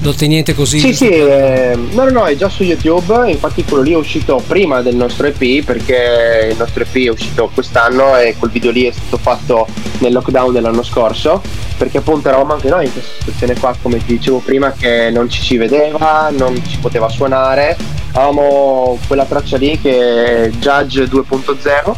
lo 0.00 0.10
ottenete 0.10 0.54
così? 0.54 0.80
Sì, 0.80 0.94
sì, 0.94 1.08
eh, 1.08 1.78
no, 1.92 2.04
no, 2.04 2.10
no, 2.10 2.24
è 2.24 2.34
già 2.34 2.48
su 2.48 2.64
YouTube, 2.64 3.30
infatti 3.30 3.62
quello 3.62 3.82
lì 3.84 3.92
è 3.92 3.96
uscito 3.96 4.42
prima 4.46 4.80
del 4.80 4.96
nostro 4.96 5.26
EP 5.26 5.64
perché 5.64 6.48
il 6.50 6.56
nostro 6.56 6.82
EP 6.82 6.96
è 6.96 7.08
uscito 7.10 7.50
quest'anno 7.52 8.16
e 8.16 8.34
quel 8.36 8.50
video 8.50 8.70
lì 8.72 8.84
è 8.84 8.90
stato 8.90 9.18
fatto 9.18 9.68
nel 9.98 10.12
lockdown 10.12 10.52
dell'anno 10.52 10.82
scorso 10.82 11.40
perché 11.76 11.98
appunto 11.98 12.28
eravamo 12.28 12.54
anche 12.54 12.68
noi 12.68 12.86
in 12.86 12.92
questa 12.92 13.12
situazione 13.18 13.54
qua, 13.58 13.76
come 13.80 13.98
ti 13.98 14.16
dicevo 14.16 14.38
prima, 14.38 14.72
che 14.72 15.10
non 15.10 15.28
ci 15.28 15.42
si 15.42 15.56
vedeva, 15.56 16.30
non 16.36 16.54
si 16.64 16.78
poteva 16.78 17.08
suonare, 17.08 17.76
avevamo 18.12 18.98
quella 19.06 19.24
traccia 19.24 19.56
lì 19.56 19.78
che 19.80 20.44
è 20.44 20.48
Judge 20.58 21.04
2.0 21.04 21.94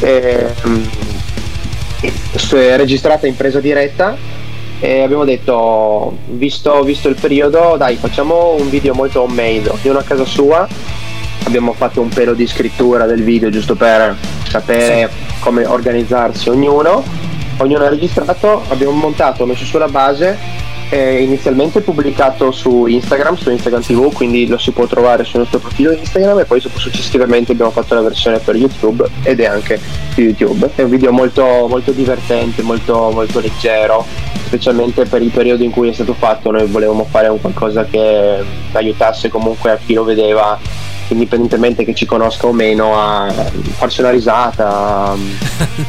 ehm, 0.00 0.90
è 1.00 1.03
registrata 2.76 3.26
in 3.26 3.36
presa 3.36 3.60
diretta 3.60 4.16
e 4.80 5.02
abbiamo 5.02 5.24
detto 5.24 6.18
visto, 6.26 6.82
visto 6.82 7.08
il 7.08 7.16
periodo 7.18 7.76
dai 7.78 7.96
facciamo 7.96 8.56
un 8.58 8.68
video 8.68 8.92
molto 8.92 9.22
homemade 9.22 9.70
ognuno 9.70 9.98
a 9.98 10.02
casa 10.02 10.24
sua. 10.24 10.66
Abbiamo 11.44 11.72
fatto 11.72 12.00
un 12.00 12.08
pelo 12.08 12.34
di 12.34 12.46
scrittura 12.46 13.06
del 13.06 13.22
video 13.22 13.50
giusto 13.50 13.74
per 13.74 14.16
sapere 14.48 15.10
come 15.40 15.64
organizzarsi 15.64 16.48
ognuno. 16.48 17.02
Ognuno 17.58 17.84
ha 17.84 17.88
registrato 17.88 18.62
abbiamo 18.68 18.92
montato 18.92 19.46
messo 19.46 19.64
sulla 19.64 19.88
base 19.88 20.36
è 20.94 21.18
inizialmente 21.18 21.80
pubblicato 21.80 22.52
su 22.52 22.86
Instagram, 22.86 23.34
su 23.34 23.50
Instagram 23.50 23.82
TV, 23.82 24.12
quindi 24.12 24.46
lo 24.46 24.58
si 24.58 24.70
può 24.70 24.86
trovare 24.86 25.24
sul 25.24 25.40
nostro 25.40 25.58
profilo 25.58 25.90
Instagram 25.90 26.38
e 26.38 26.44
poi 26.44 26.60
successivamente 26.60 27.50
abbiamo 27.50 27.72
fatto 27.72 27.94
la 27.94 28.00
versione 28.00 28.38
per 28.38 28.54
YouTube 28.54 29.04
ed 29.24 29.40
è 29.40 29.46
anche 29.46 29.80
su 30.12 30.20
YouTube. 30.20 30.70
È 30.72 30.82
un 30.82 30.90
video 30.90 31.10
molto, 31.10 31.66
molto 31.68 31.90
divertente, 31.90 32.62
molto, 32.62 33.10
molto 33.10 33.40
leggero, 33.40 34.06
specialmente 34.44 35.04
per 35.04 35.20
il 35.20 35.30
periodo 35.30 35.64
in 35.64 35.72
cui 35.72 35.88
è 35.88 35.92
stato 35.92 36.14
fatto. 36.14 36.52
Noi 36.52 36.66
volevamo 36.66 37.04
fare 37.10 37.26
un 37.26 37.40
qualcosa 37.40 37.84
che 37.86 38.44
aiutasse 38.70 39.28
comunque 39.28 39.72
a 39.72 39.78
chi 39.84 39.94
lo 39.94 40.04
vedeva 40.04 40.56
indipendentemente 41.08 41.84
che 41.84 41.94
ci 41.94 42.06
conosca 42.06 42.46
o 42.46 42.52
meno, 42.52 42.98
a 42.98 43.32
farsi 43.76 44.00
una 44.00 44.10
risata, 44.10 45.12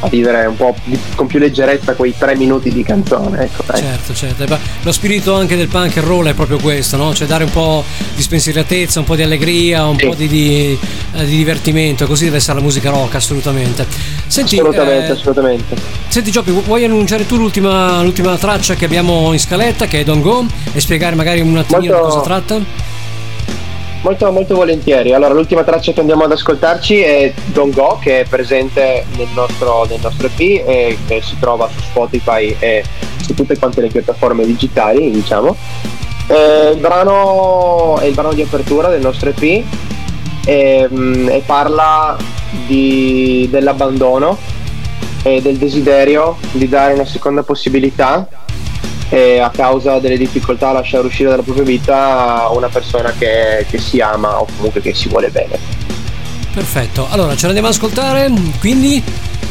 a, 0.00 0.08
vivere 0.08 0.46
un 0.46 0.56
po' 0.56 0.74
con 1.14 1.26
più 1.26 1.38
leggerezza 1.38 1.94
quei 1.94 2.14
tre 2.16 2.36
minuti 2.36 2.70
di 2.72 2.82
canzone. 2.82 3.42
Ecco. 3.44 3.64
Certo, 3.74 4.14
certo. 4.14 4.42
E 4.42 4.46
beh, 4.46 4.58
Lo 4.82 4.92
spirito 4.92 5.34
anche 5.34 5.56
del 5.56 5.68
punk 5.68 5.96
and 5.96 6.06
roll 6.06 6.26
è 6.28 6.34
proprio 6.34 6.58
questo, 6.58 6.96
no? 6.96 7.14
Cioè 7.14 7.26
dare 7.26 7.44
un 7.44 7.50
po' 7.50 7.84
di 8.14 8.22
spensieratezza, 8.22 8.98
un 9.00 9.04
po' 9.06 9.16
di 9.16 9.22
allegria, 9.22 9.86
un 9.86 9.98
Sì. 9.98 10.06
po' 10.06 10.14
di, 10.14 10.28
di- 10.28 10.78
eh, 11.14 11.24
di 11.24 11.36
divertimento, 11.36 12.06
così 12.06 12.24
deve 12.24 12.36
essere 12.36 12.58
la 12.58 12.62
musica 12.64 12.90
rock, 12.90 13.14
assolutamente. 13.14 13.86
Senti, 14.26 14.58
assolutamente, 14.58 15.06
eh, 15.06 15.10
assolutamente. 15.12 15.76
senti 16.08 16.30
Gioppi, 16.30 16.50
vu- 16.50 16.64
vuoi 16.64 16.84
annunciare 16.84 17.26
tu 17.26 17.36
l'ultima, 17.36 18.02
l'ultima 18.02 18.36
traccia 18.36 18.74
che 18.74 18.84
abbiamo 18.84 19.32
in 19.32 19.38
scaletta, 19.38 19.86
che 19.86 20.00
è 20.00 20.04
Don't 20.04 20.22
Go, 20.22 20.44
e 20.72 20.80
spiegare 20.80 21.14
magari 21.16 21.40
un 21.40 21.56
attimino 21.56 21.92
Molto- 21.94 22.08
di 22.08 22.12
cosa 22.14 22.20
tratta? 22.24 22.94
Molto, 24.02 24.30
molto 24.30 24.54
volentieri. 24.54 25.12
Allora, 25.12 25.34
l'ultima 25.34 25.64
traccia 25.64 25.92
che 25.92 26.00
andiamo 26.00 26.24
ad 26.24 26.32
ascoltarci 26.32 27.00
è 27.00 27.32
Don't 27.46 27.74
Go, 27.74 27.98
che 28.00 28.20
è 28.20 28.24
presente 28.28 29.04
nel 29.16 29.28
nostro, 29.34 29.84
nel 29.88 30.00
nostro 30.00 30.28
EP 30.28 30.38
e 30.38 30.98
che 31.06 31.20
si 31.22 31.36
trova 31.40 31.68
su 31.68 31.80
Spotify 31.80 32.54
e 32.58 32.84
su 33.20 33.34
tutte 33.34 33.58
quante 33.58 33.80
le 33.80 33.88
piattaforme 33.88 34.44
digitali, 34.46 35.10
diciamo. 35.10 35.56
Eh, 36.28 36.70
il 36.74 36.78
brano 36.78 37.98
è 37.98 38.06
il 38.06 38.14
brano 38.14 38.32
di 38.32 38.42
apertura 38.42 38.88
del 38.88 39.00
nostro 39.00 39.30
EP 39.30 39.64
e, 40.44 40.88
mm, 40.92 41.28
e 41.28 41.42
parla 41.44 42.16
di- 42.66 43.48
dell'abbandono 43.50 44.38
e 45.22 45.42
del 45.42 45.56
desiderio 45.56 46.36
di 46.52 46.68
dare 46.68 46.94
una 46.94 47.04
seconda 47.04 47.42
possibilità 47.42 48.28
e 49.08 49.38
a 49.38 49.50
causa 49.50 49.98
delle 49.98 50.16
difficoltà 50.16 50.70
a 50.70 50.72
lasciare 50.72 51.06
uscire 51.06 51.30
dalla 51.30 51.42
propria 51.42 51.64
vita 51.64 52.48
una 52.52 52.68
persona 52.68 53.12
che, 53.16 53.64
che 53.68 53.78
si 53.78 54.00
ama 54.00 54.40
o 54.40 54.46
comunque 54.56 54.80
che 54.80 54.94
si 54.94 55.08
vuole 55.08 55.30
bene. 55.30 55.58
Perfetto, 56.52 57.06
allora 57.10 57.36
ce 57.36 57.44
l'andiamo 57.44 57.68
ad 57.68 57.74
ascoltare, 57.74 58.32
quindi 58.58 59.02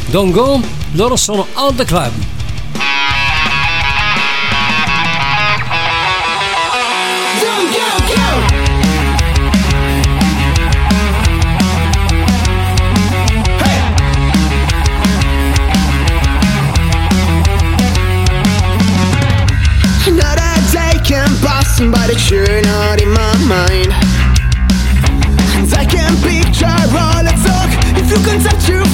Don't 0.06 0.32
Go, 0.32 0.60
loro 0.92 1.16
sono 1.16 1.46
Out 1.54 1.76
the 1.76 1.84
Club. 1.84 2.35
You're 22.30 22.62
not 22.62 23.00
in 23.00 23.10
my 23.10 23.36
mind. 23.46 23.92
And 25.54 25.72
I 25.74 25.84
can 25.84 26.16
picture 26.22 26.66
all 26.66 27.22
the 27.22 27.34
talk. 27.44 27.70
If 27.96 28.10
you 28.10 28.16
concept 28.24 28.66
to 28.66 28.72
five 28.80 28.85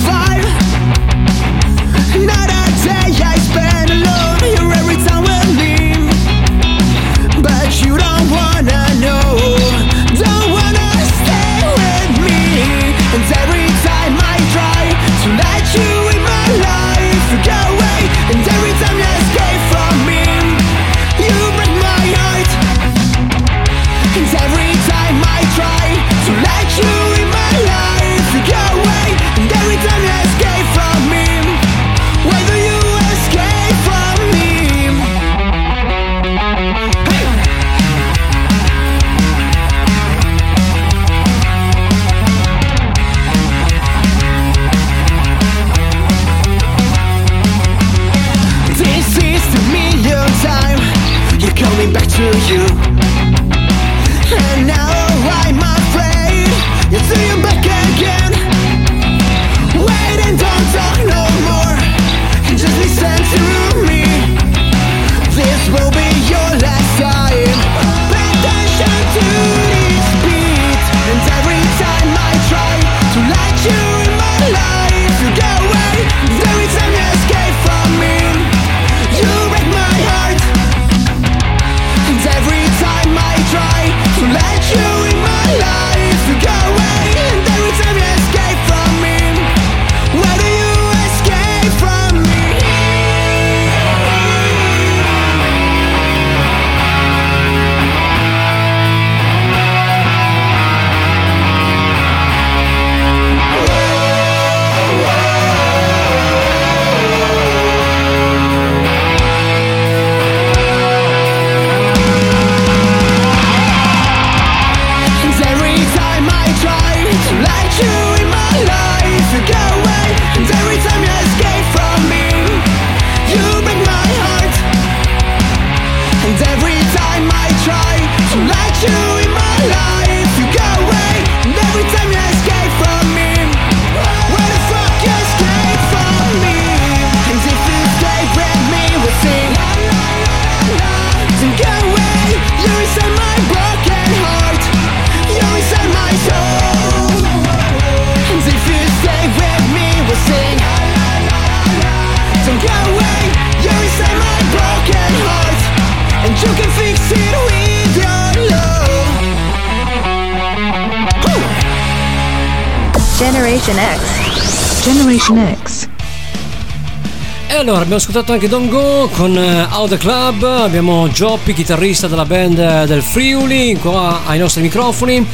abbiamo 167.92 167.96
ascoltato 167.96 168.32
anche 168.32 168.48
Don't 168.48 168.70
Go 168.70 169.10
con 169.12 169.36
eh, 169.36 169.66
Out 169.70 169.90
the 169.90 169.96
Club, 169.98 170.42
abbiamo 170.44 171.08
Gioppi, 171.08 171.52
chitarrista 171.52 172.06
della 172.06 172.24
band 172.24 172.84
del 172.84 173.02
Friuli, 173.02 173.76
qua 173.76 174.22
ai 174.24 174.38
nostri 174.38 174.62
microfoni. 174.62 175.26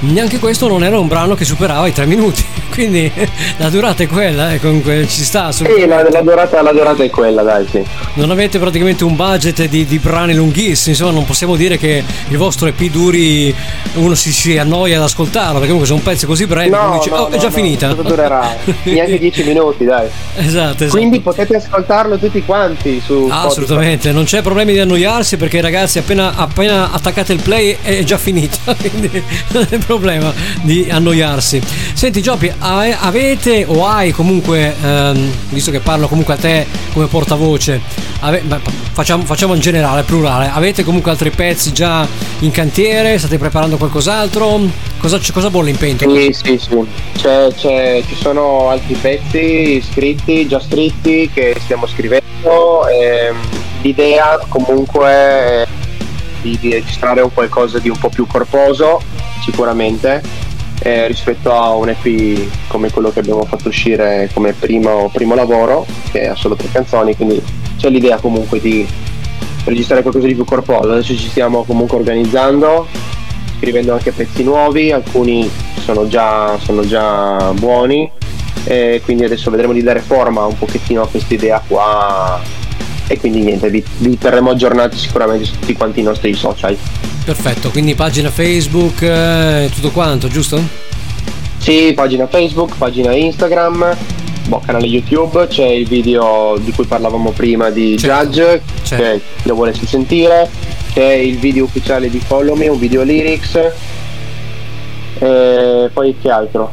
Neanche 0.00 0.38
questo 0.38 0.68
non 0.68 0.84
era 0.84 0.96
un 0.98 1.08
brano 1.08 1.34
che 1.34 1.44
superava 1.44 1.88
i 1.88 1.92
tre 1.92 2.06
minuti, 2.06 2.44
quindi 2.70 3.10
la 3.56 3.68
durata 3.68 4.04
è 4.04 4.06
quella, 4.06 4.52
eh, 4.52 4.60
comunque 4.60 5.08
ci 5.08 5.24
sta 5.24 5.50
Sì, 5.50 5.86
la, 5.86 6.08
la 6.08 6.20
durata, 6.20 6.62
la 6.62 6.72
durata 6.72 7.02
è 7.02 7.10
quella, 7.10 7.42
dai, 7.42 7.66
sì. 7.68 7.82
Non 8.16 8.30
avete 8.30 8.60
praticamente 8.60 9.02
un 9.02 9.16
budget 9.16 9.66
di, 9.66 9.84
di 9.84 9.98
brani 9.98 10.34
lunghissimi, 10.34 10.90
insomma 10.94 11.10
non 11.10 11.24
possiamo 11.24 11.56
dire 11.56 11.76
che 11.78 12.04
il 12.28 12.36
vostro 12.36 12.68
EP 12.68 12.80
duri, 12.84 13.52
uno 13.94 14.14
si, 14.14 14.32
si 14.32 14.56
annoia 14.56 14.98
ad 14.98 15.02
ascoltarlo, 15.02 15.54
perché 15.54 15.66
comunque 15.66 15.88
sono 15.88 15.98
pezzi 16.00 16.24
così 16.24 16.46
brevi, 16.46 16.70
No, 16.70 16.96
dice, 16.96 17.10
no, 17.10 17.16
oh 17.16 17.28
è 17.28 17.32
no, 17.32 17.38
già 17.38 17.48
no, 17.48 17.52
finita. 17.52 17.88
cosa 17.94 18.08
durerà? 18.08 18.56
Neanche 18.84 19.18
10 19.18 19.42
minuti, 19.42 19.84
dai. 19.84 20.06
Esatto, 20.36 20.84
esatto. 20.84 20.96
Quindi 20.96 21.20
potete 21.20 21.56
ascoltarlo 21.56 22.16
tutti 22.16 22.40
quanti 22.44 23.02
su 23.04 23.26
Ah, 23.28 23.42
assolutamente, 23.46 24.12
non 24.12 24.22
c'è 24.24 24.42
problemi 24.42 24.72
di 24.72 24.78
annoiarsi 24.78 25.36
perché 25.36 25.60
ragazzi 25.60 25.98
appena, 25.98 26.36
appena 26.36 26.92
attaccate 26.92 27.32
il 27.32 27.42
play 27.42 27.76
è 27.82 28.04
già 28.04 28.16
finita, 28.16 28.74
quindi 28.78 29.10
non 29.48 29.66
è 29.68 29.78
problema 29.78 30.32
di 30.62 30.86
annoiarsi. 30.88 31.60
Senti 31.94 32.22
Gioppi, 32.22 32.50
ave- 32.60 32.96
avete 32.96 33.64
o 33.66 33.84
hai 33.88 34.12
comunque, 34.12 34.72
ehm, 34.80 35.32
visto 35.48 35.72
che 35.72 35.80
parlo 35.80 36.06
comunque 36.06 36.34
a 36.34 36.36
te 36.36 36.64
come 36.92 37.06
portavoce, 37.06 37.80
ave- 38.20 38.42
facciamo, 38.92 39.24
facciamo 39.24 39.54
in 39.54 39.60
generale, 39.60 40.02
plurale, 40.02 40.50
avete 40.52 40.84
comunque 40.84 41.10
altri 41.10 41.30
pezzi 41.30 41.72
già 41.72 42.06
in 42.40 42.50
cantiere? 42.50 43.18
State 43.18 43.38
preparando 43.38 43.76
qualcos'altro? 43.76 44.60
Cosa, 44.98 45.18
cosa 45.32 45.50
bolle 45.50 45.70
in 45.70 45.76
pentola? 45.76 46.14
Sì, 46.18 46.32
sì, 46.32 46.58
sì. 46.58 46.86
C'è- 47.16 47.52
c'è- 47.54 48.02
ci 48.06 48.14
sono 48.14 48.70
altri 48.70 48.94
pezzi 48.94 49.82
scritti, 49.82 50.46
già 50.46 50.60
scritti, 50.60 51.30
che 51.32 51.56
stiamo 51.60 51.86
scrivendo. 51.86 52.22
ehm, 52.88 53.36
l'idea 53.80 54.38
comunque 54.48 55.06
è 55.08 55.66
di, 56.42 56.58
di 56.60 56.70
registrare 56.72 57.22
un 57.22 57.32
qualcosa 57.32 57.78
di 57.78 57.88
un 57.88 57.96
po' 57.96 58.10
più 58.10 58.26
corposo, 58.26 59.00
sicuramente, 59.42 60.20
eh, 60.80 61.06
rispetto 61.06 61.50
a 61.52 61.70
un 61.74 61.88
EP 61.88 62.38
come 62.68 62.90
quello 62.90 63.10
che 63.10 63.20
abbiamo 63.20 63.44
fatto 63.46 63.68
uscire 63.68 64.28
come 64.34 64.52
primo, 64.52 65.08
primo 65.12 65.34
lavoro, 65.34 65.86
che 66.12 66.28
ha 66.28 66.34
solo 66.34 66.54
tre 66.54 66.68
canzoni, 66.70 67.16
quindi 67.16 67.42
c'è 67.84 67.90
l'idea 67.90 68.16
comunque 68.16 68.60
di 68.60 68.86
registrare 69.64 70.00
qualcosa 70.00 70.26
di 70.26 70.34
più 70.34 70.44
corposo. 70.44 70.90
Adesso 70.90 71.14
ci 71.14 71.28
stiamo 71.28 71.64
comunque 71.64 71.98
organizzando, 71.98 72.86
scrivendo 73.58 73.92
anche 73.92 74.10
pezzi 74.10 74.42
nuovi, 74.42 74.90
alcuni 74.90 75.50
sono 75.84 76.08
già, 76.08 76.58
sono 76.62 76.86
già 76.86 77.52
buoni 77.52 78.10
e 78.64 79.02
quindi 79.04 79.24
adesso 79.24 79.50
vedremo 79.50 79.74
di 79.74 79.82
dare 79.82 80.00
forma 80.00 80.46
un 80.46 80.56
pochettino 80.56 81.02
a 81.02 81.06
questa 81.06 81.34
idea 81.34 81.62
qua 81.66 82.40
e 83.06 83.20
quindi 83.20 83.40
niente, 83.40 83.68
vi, 83.68 83.84
vi 83.98 84.16
terremo 84.16 84.48
aggiornati 84.48 84.96
sicuramente 84.96 85.44
su 85.44 85.58
tutti 85.58 85.74
quanti 85.74 86.00
i 86.00 86.04
nostri 86.04 86.32
social. 86.32 86.74
Perfetto, 87.22 87.68
quindi 87.68 87.94
pagina 87.94 88.30
Facebook 88.30 89.02
e 89.02 89.70
tutto 89.74 89.90
quanto, 89.90 90.28
giusto? 90.28 90.58
Sì, 91.58 91.92
pagina 91.94 92.26
Facebook, 92.26 92.76
pagina 92.78 93.14
Instagram, 93.14 93.94
boh, 94.46 94.60
canale 94.64 94.86
YouTube, 94.86 95.46
c'è 95.46 95.66
il 95.66 95.86
video 95.86 96.56
di 96.58 96.72
cui 96.72 96.84
parlavamo 96.86 97.30
prima 97.30 97.70
di 97.70 97.96
Certo, 97.98 98.26
Judge, 98.26 98.62
certo. 98.82 99.02
che 99.02 99.20
lo 99.42 99.54
volesse 99.54 99.86
sentire, 99.86 100.48
c'è 100.92 101.12
il 101.12 101.38
video 101.38 101.64
ufficiale 101.64 102.10
di 102.10 102.18
Follow 102.18 102.54
Me, 102.54 102.68
un 102.68 102.78
video 102.78 103.02
lyrics, 103.02 103.58
e 105.18 105.90
poi 105.92 106.16
che 106.20 106.30
altro? 106.30 106.72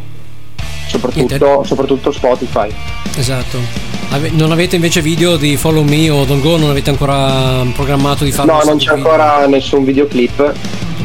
Soprattutto, 0.87 1.63
soprattutto 1.65 2.11
Spotify. 2.11 2.69
Esatto. 3.15 3.89
Non 4.31 4.51
avete 4.51 4.75
invece 4.75 5.01
video 5.01 5.37
di 5.37 5.55
Follow 5.55 5.83
Me 5.83 6.09
o 6.09 6.25
Don't 6.25 6.41
Go? 6.41 6.57
Non 6.57 6.69
avete 6.69 6.89
ancora 6.89 7.65
programmato 7.73 8.25
di 8.25 8.31
farlo? 8.33 8.51
No, 8.51 8.61
non 8.65 8.77
c'è 8.77 8.91
ancora 8.91 9.45
nessun 9.47 9.85
videoclip. 9.85 10.53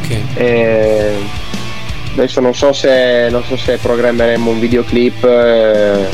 Ok. 0.03 0.19
E 0.35 1.15
adesso 2.15 2.41
non 2.41 2.53
so 2.53 2.73
se 2.73 3.29
non 3.31 3.45
so 3.45 3.57
se 3.57 3.79
programmeremo 3.81 4.51
un 4.51 4.59
videoclip, 4.59 5.23
eh, 5.23 6.09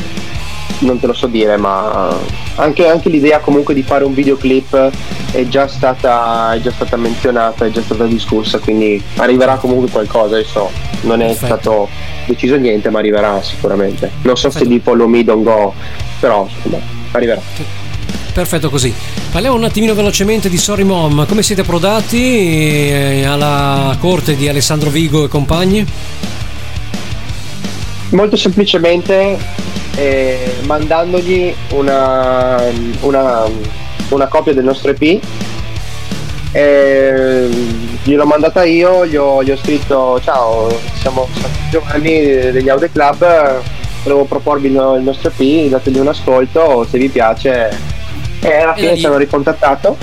non 0.83 0.99
te 0.99 1.07
lo 1.07 1.13
so 1.13 1.27
dire, 1.27 1.57
ma 1.57 2.15
anche, 2.55 2.87
anche 2.87 3.09
l'idea 3.09 3.39
comunque 3.39 3.73
di 3.73 3.83
fare 3.83 4.03
un 4.03 4.13
videoclip 4.13 4.91
è 5.31 5.47
già 5.47 5.67
stata 5.67 6.53
è 6.53 6.61
già 6.61 6.71
stata 6.71 6.95
menzionata, 6.95 7.65
è 7.65 7.71
già 7.71 7.81
stata 7.81 8.05
discussa, 8.05 8.59
quindi 8.59 9.01
arriverà 9.17 9.55
comunque 9.55 9.89
qualcosa, 9.89 10.35
adesso 10.35 10.69
non 11.01 11.21
è 11.21 11.27
Perfetto. 11.27 11.45
stato 11.45 11.89
deciso 12.27 12.55
niente, 12.55 12.89
ma 12.89 12.99
arriverà 12.99 13.41
sicuramente. 13.41 14.11
Non 14.21 14.37
so 14.37 14.49
se 14.49 14.65
di 14.65 14.79
Follow 14.79 15.07
Me 15.07 15.23
Don't 15.23 15.43
Go, 15.43 15.73
però 16.19 16.47
insomma, 16.47 16.81
arriverà. 17.11 17.41
Perfetto 18.33 18.69
così. 18.69 18.91
Parliamo 19.31 19.55
un 19.55 19.63
attimino 19.63 19.93
velocemente 19.93 20.49
di 20.49 20.57
Sorry 20.57 20.83
Mom. 20.83 21.25
Come 21.27 21.43
siete 21.43 21.61
approdati 21.61 22.49
eh, 22.89 23.25
alla 23.25 23.95
corte 23.99 24.35
di 24.35 24.47
Alessandro 24.47 24.89
Vigo 24.89 25.23
e 25.25 25.27
compagni? 25.27 25.85
Molto 28.09 28.35
semplicemente 28.35 29.37
eh, 29.95 30.55
mandandogli 30.65 31.53
una, 31.71 32.61
una, 33.01 33.43
una 34.09 34.27
copia 34.27 34.53
del 34.53 34.63
nostro 34.63 34.91
EP. 34.91 35.21
Eh, 36.51 37.49
gliel'ho 38.03 38.25
mandata 38.25 38.63
io, 38.63 39.05
gli 39.05 39.15
ho, 39.15 39.43
gli 39.43 39.49
ho 39.51 39.57
scritto 39.57 40.19
ciao, 40.21 40.69
siamo, 40.99 41.27
Giovanni 41.71 42.51
degli 42.51 42.69
Audio 42.69 42.89
Club, 42.91 43.61
volevo 44.03 44.25
proporvi 44.25 44.67
il, 44.67 44.95
il 44.97 45.03
nostro 45.03 45.31
EP, 45.35 45.69
dategli 45.69 45.97
un 45.99 46.07
ascolto, 46.07 46.85
se 46.89 46.97
vi 46.97 47.09
piace. 47.09 47.91
E 48.41 48.57
alla 48.57 48.73
fine 48.75 48.97
ci 48.97 49.05
hanno 49.05 49.17
ricontattato. 49.17 49.97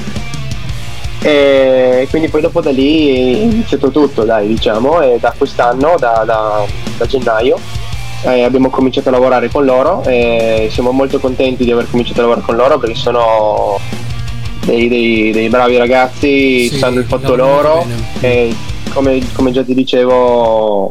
E 1.22 2.06
quindi 2.08 2.28
poi 2.28 2.40
dopo 2.40 2.62
da 2.62 2.70
lì 2.70 3.08
è 3.08 3.42
iniziato 3.42 3.90
tutto, 3.90 4.24
dai, 4.24 4.48
diciamo, 4.48 5.02
e 5.02 5.18
da 5.20 5.34
quest'anno, 5.36 5.96
da, 5.98 6.22
da- 6.24 6.64
da 6.96 7.06
gennaio, 7.06 7.58
eh, 8.22 8.42
abbiamo 8.42 8.68
cominciato 8.70 9.08
a 9.08 9.12
lavorare 9.12 9.48
con 9.50 9.64
loro 9.64 10.02
e 10.04 10.68
siamo 10.70 10.90
molto 10.90 11.18
contenti 11.18 11.64
di 11.64 11.70
aver 11.72 11.86
cominciato 11.90 12.18
a 12.20 12.22
lavorare 12.22 12.46
con 12.46 12.56
loro 12.56 12.78
perché 12.78 12.94
sono 12.96 13.78
dei, 14.64 14.88
dei- 14.88 15.30
dei 15.32 15.48
bravi 15.48 15.76
ragazzi, 15.76 16.68
Sì, 16.68 16.76
sanno 16.78 17.00
il 17.00 17.06
fatto 17.06 17.34
loro 17.34 17.84
e 18.20 18.54
come, 18.92 19.20
come 19.32 19.52
già 19.52 19.62
ti 19.62 19.74
dicevo 19.74 20.88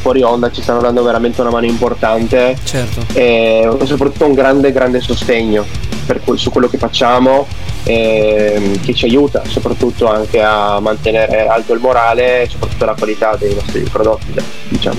fuori 0.00 0.22
onda 0.22 0.50
ci 0.50 0.62
stanno 0.62 0.80
dando 0.80 1.02
veramente 1.02 1.40
una 1.42 1.50
mano 1.50 1.66
importante 1.66 2.56
Certo. 2.64 3.02
e 3.12 3.68
soprattutto 3.84 4.24
un 4.24 4.32
grande 4.32 4.72
grande 4.72 5.00
sostegno 5.00 5.64
per 6.06 6.22
que- 6.24 6.38
su 6.38 6.50
quello 6.50 6.68
che 6.68 6.78
facciamo 6.78 7.46
ehm, 7.84 8.80
che 8.80 8.94
ci 8.94 9.04
aiuta 9.04 9.42
soprattutto 9.46 10.06
anche 10.08 10.40
a 10.42 10.80
mantenere 10.80 11.46
alto 11.46 11.74
il 11.74 11.80
morale 11.80 12.42
e 12.42 12.48
soprattutto 12.48 12.84
la 12.86 12.94
qualità 12.98 13.36
dei 13.38 13.54
nostri 13.54 13.80
prodotti 13.82 14.32
diciamo 14.68 14.98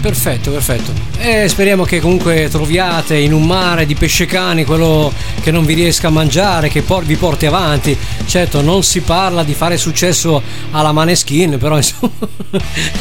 Perfetto, 0.00 0.52
perfetto. 0.52 0.92
E 1.18 1.48
speriamo 1.48 1.82
che 1.82 1.98
comunque 2.00 2.48
troviate 2.48 3.16
in 3.16 3.32
un 3.32 3.42
mare 3.44 3.84
di 3.84 3.94
pesce 3.96 4.26
cani 4.26 4.64
quello 4.64 5.12
che 5.42 5.50
non 5.50 5.64
vi 5.64 5.74
riesca 5.74 6.06
a 6.06 6.10
mangiare, 6.10 6.68
che 6.68 6.82
por- 6.82 7.04
vi 7.04 7.16
porti 7.16 7.46
avanti. 7.46 7.96
Certo, 8.24 8.60
non 8.62 8.84
si 8.84 9.00
parla 9.00 9.42
di 9.42 9.54
fare 9.54 9.76
successo 9.76 10.40
alla 10.70 10.92
maneskin, 10.92 11.58
però 11.58 11.76
insomma. 11.78 12.12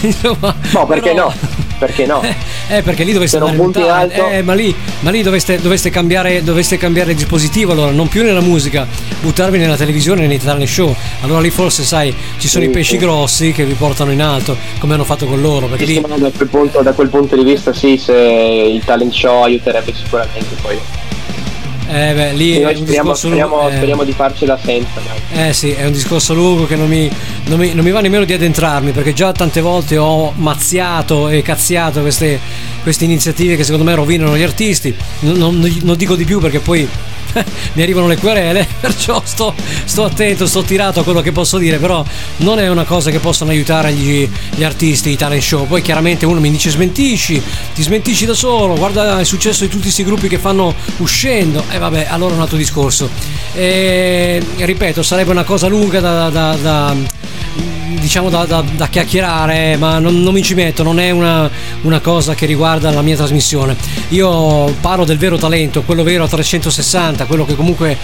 insomma 0.01 0.55
no 0.71 0.85
perché 0.87 1.11
però- 1.11 1.27
no 1.27 1.33
perché 1.77 2.05
no 2.05 2.21
Eh, 2.69 2.81
perché 2.81 3.03
lì 3.05 3.13
dovreste 3.13 3.37
andare 3.37 3.55
Italia. 3.55 3.95
alto- 3.95 4.27
Eh, 4.29 4.41
ma 4.41 4.53
lì, 4.53 4.75
ma 5.01 5.09
lì 5.11 5.21
dovreste, 5.21 5.61
dovreste 5.61 5.89
cambiare, 5.89 6.43
dovreste 6.43 6.77
cambiare 6.77 7.13
dispositivo 7.13 7.71
allora, 7.73 7.91
non 7.91 8.07
più 8.09 8.23
nella 8.23 8.41
musica, 8.41 8.85
buttarvi 9.21 9.57
nella 9.57 9.77
televisione 9.77 10.23
e 10.23 10.27
nei 10.27 10.39
talent 10.41 10.67
show. 10.67 10.93
Allora 11.21 11.39
lì 11.39 11.49
forse 11.51 11.83
sai, 11.83 12.13
ci 12.39 12.47
sono 12.49 12.63
Sì, 12.65 12.69
i 12.69 12.73
pesci 12.73 12.91
sì. 12.93 12.97
grossi 12.97 13.51
che 13.53 13.63
vi 13.63 13.73
portano 13.73 14.11
in 14.11 14.21
alto, 14.21 14.57
come 14.79 14.95
hanno 14.95 15.05
fatto 15.05 15.25
con 15.27 15.39
loro, 15.39 15.67
perché 15.67 15.85
lì 15.85 15.93
sì, 15.93 16.01
no, 16.05 16.31
da, 16.89 16.93
quel 16.93 17.09
punto, 17.09 17.35
di 17.35 17.43
vista 17.43 17.73
sì 17.73 17.97
se 17.97 18.13
il 18.13 18.81
talent 18.83 19.11
show 19.13 19.43
aiuterebbe 19.43 19.93
sicuramente 19.93 20.55
poi 20.61 20.77
Eh 21.89 22.13
beh, 22.13 22.33
lì 22.33 22.59
noi 22.59 22.75
speriamo, 22.75 22.85
discorso 23.11 23.29
lungo. 23.29 23.45
speriamo, 23.45 23.69
eh, 23.69 23.75
speriamo 23.75 24.03
di 24.03 24.11
farcela 24.11 24.57
senza 24.61 24.99
dai. 25.05 25.47
eh 25.47 25.53
sì, 25.53 25.71
è 25.71 25.85
un 25.85 25.91
discorso 25.91 26.33
lungo 26.33 26.65
che 26.65 26.75
non 26.75 26.87
mi, 26.87 27.09
non 27.45 27.59
mi- 27.59 27.73
non 27.73 27.83
mi 27.85 27.91
va 27.91 28.01
nemmeno 28.01 28.23
di 28.25 28.33
addentrarmi 28.33 28.91
perché 28.91 29.13
già 29.13 29.31
tante 29.31 29.61
volte 29.61 29.97
ho 29.97 30.31
mazziato 30.35 31.29
e 31.29 31.41
cazziato 31.41 32.01
queste, 32.01 32.39
queste 32.83 33.05
iniziative 33.05 33.55
che 33.55 33.63
secondo 33.63 33.85
me 33.85 33.95
rovinano 33.95 34.37
gli 34.37 34.43
artisti. 34.43 34.93
Non- 35.21 35.59
non 35.83 35.95
dico 35.97 36.15
di 36.15 36.25
più 36.25 36.39
perché 36.39 36.59
poi 36.59 36.87
mi 37.73 37.81
arrivano 37.81 38.07
le 38.07 38.17
querele, 38.17 38.67
perciò 38.79 39.21
sto, 39.23 39.53
sto 39.85 40.03
attento, 40.03 40.45
sto 40.45 40.63
tirato 40.63 40.99
a 40.99 41.03
quello 41.03 41.21
che 41.21 41.31
posso 41.31 41.57
dire, 41.57 41.77
però 41.77 42.03
non 42.37 42.59
è 42.59 42.69
una 42.69 42.83
cosa 42.83 43.11
che 43.11 43.19
possono 43.19 43.51
aiutare 43.51 43.91
gli, 43.93 44.29
gli 44.55 44.63
artisti, 44.63 45.11
i 45.11 45.17
talent 45.17 45.41
show. 45.41 45.67
Poi 45.67 45.81
chiaramente 45.81 46.25
uno 46.25 46.39
mi 46.39 46.51
dice 46.51 46.69
smentisci, 46.69 47.41
ti 47.73 47.81
smentisci 47.81 48.25
da 48.25 48.33
solo, 48.33 48.75
guarda 48.75 49.19
il 49.19 49.25
successo 49.25 49.63
di 49.63 49.69
tutti 49.69 49.83
questi 49.83 50.03
gruppi 50.03 50.27
che 50.27 50.37
fanno 50.37 50.73
uscendo, 50.97 51.63
e 51.69 51.77
vabbè, 51.77 52.07
allora 52.09 52.33
è 52.33 52.35
un 52.35 52.41
altro 52.41 52.57
discorso. 52.57 53.09
E, 53.53 54.43
ripeto, 54.57 55.03
sarebbe 55.03 55.31
una 55.31 55.43
cosa 55.43 55.67
lunga 55.67 55.99
da, 55.99 56.29
da- 56.29 56.55
da- 56.55 56.95
diciamo 57.99 58.29
da, 58.29 58.45
da- 58.45 58.63
da 58.75 58.87
chiacchierare, 58.87 59.77
ma 59.77 59.99
non, 59.99 60.21
non 60.21 60.33
mi 60.33 60.41
ci 60.43 60.53
metto, 60.53 60.83
non 60.83 60.99
è 60.99 61.09
una, 61.11 61.49
una 61.81 61.99
cosa 61.99 62.35
che 62.35 62.45
riguarda 62.45 62.91
la 62.91 63.01
mia 63.01 63.15
trasmissione. 63.15 63.75
Io 64.09 64.65
parlo 64.81 65.05
del 65.05 65.17
vero 65.17 65.37
talento, 65.37 65.83
quello 65.83 66.03
vero 66.03 66.23
a 66.23 66.27
360, 66.27 67.25
quello 67.25 67.45
che 67.45 67.55
comunque 67.55 67.97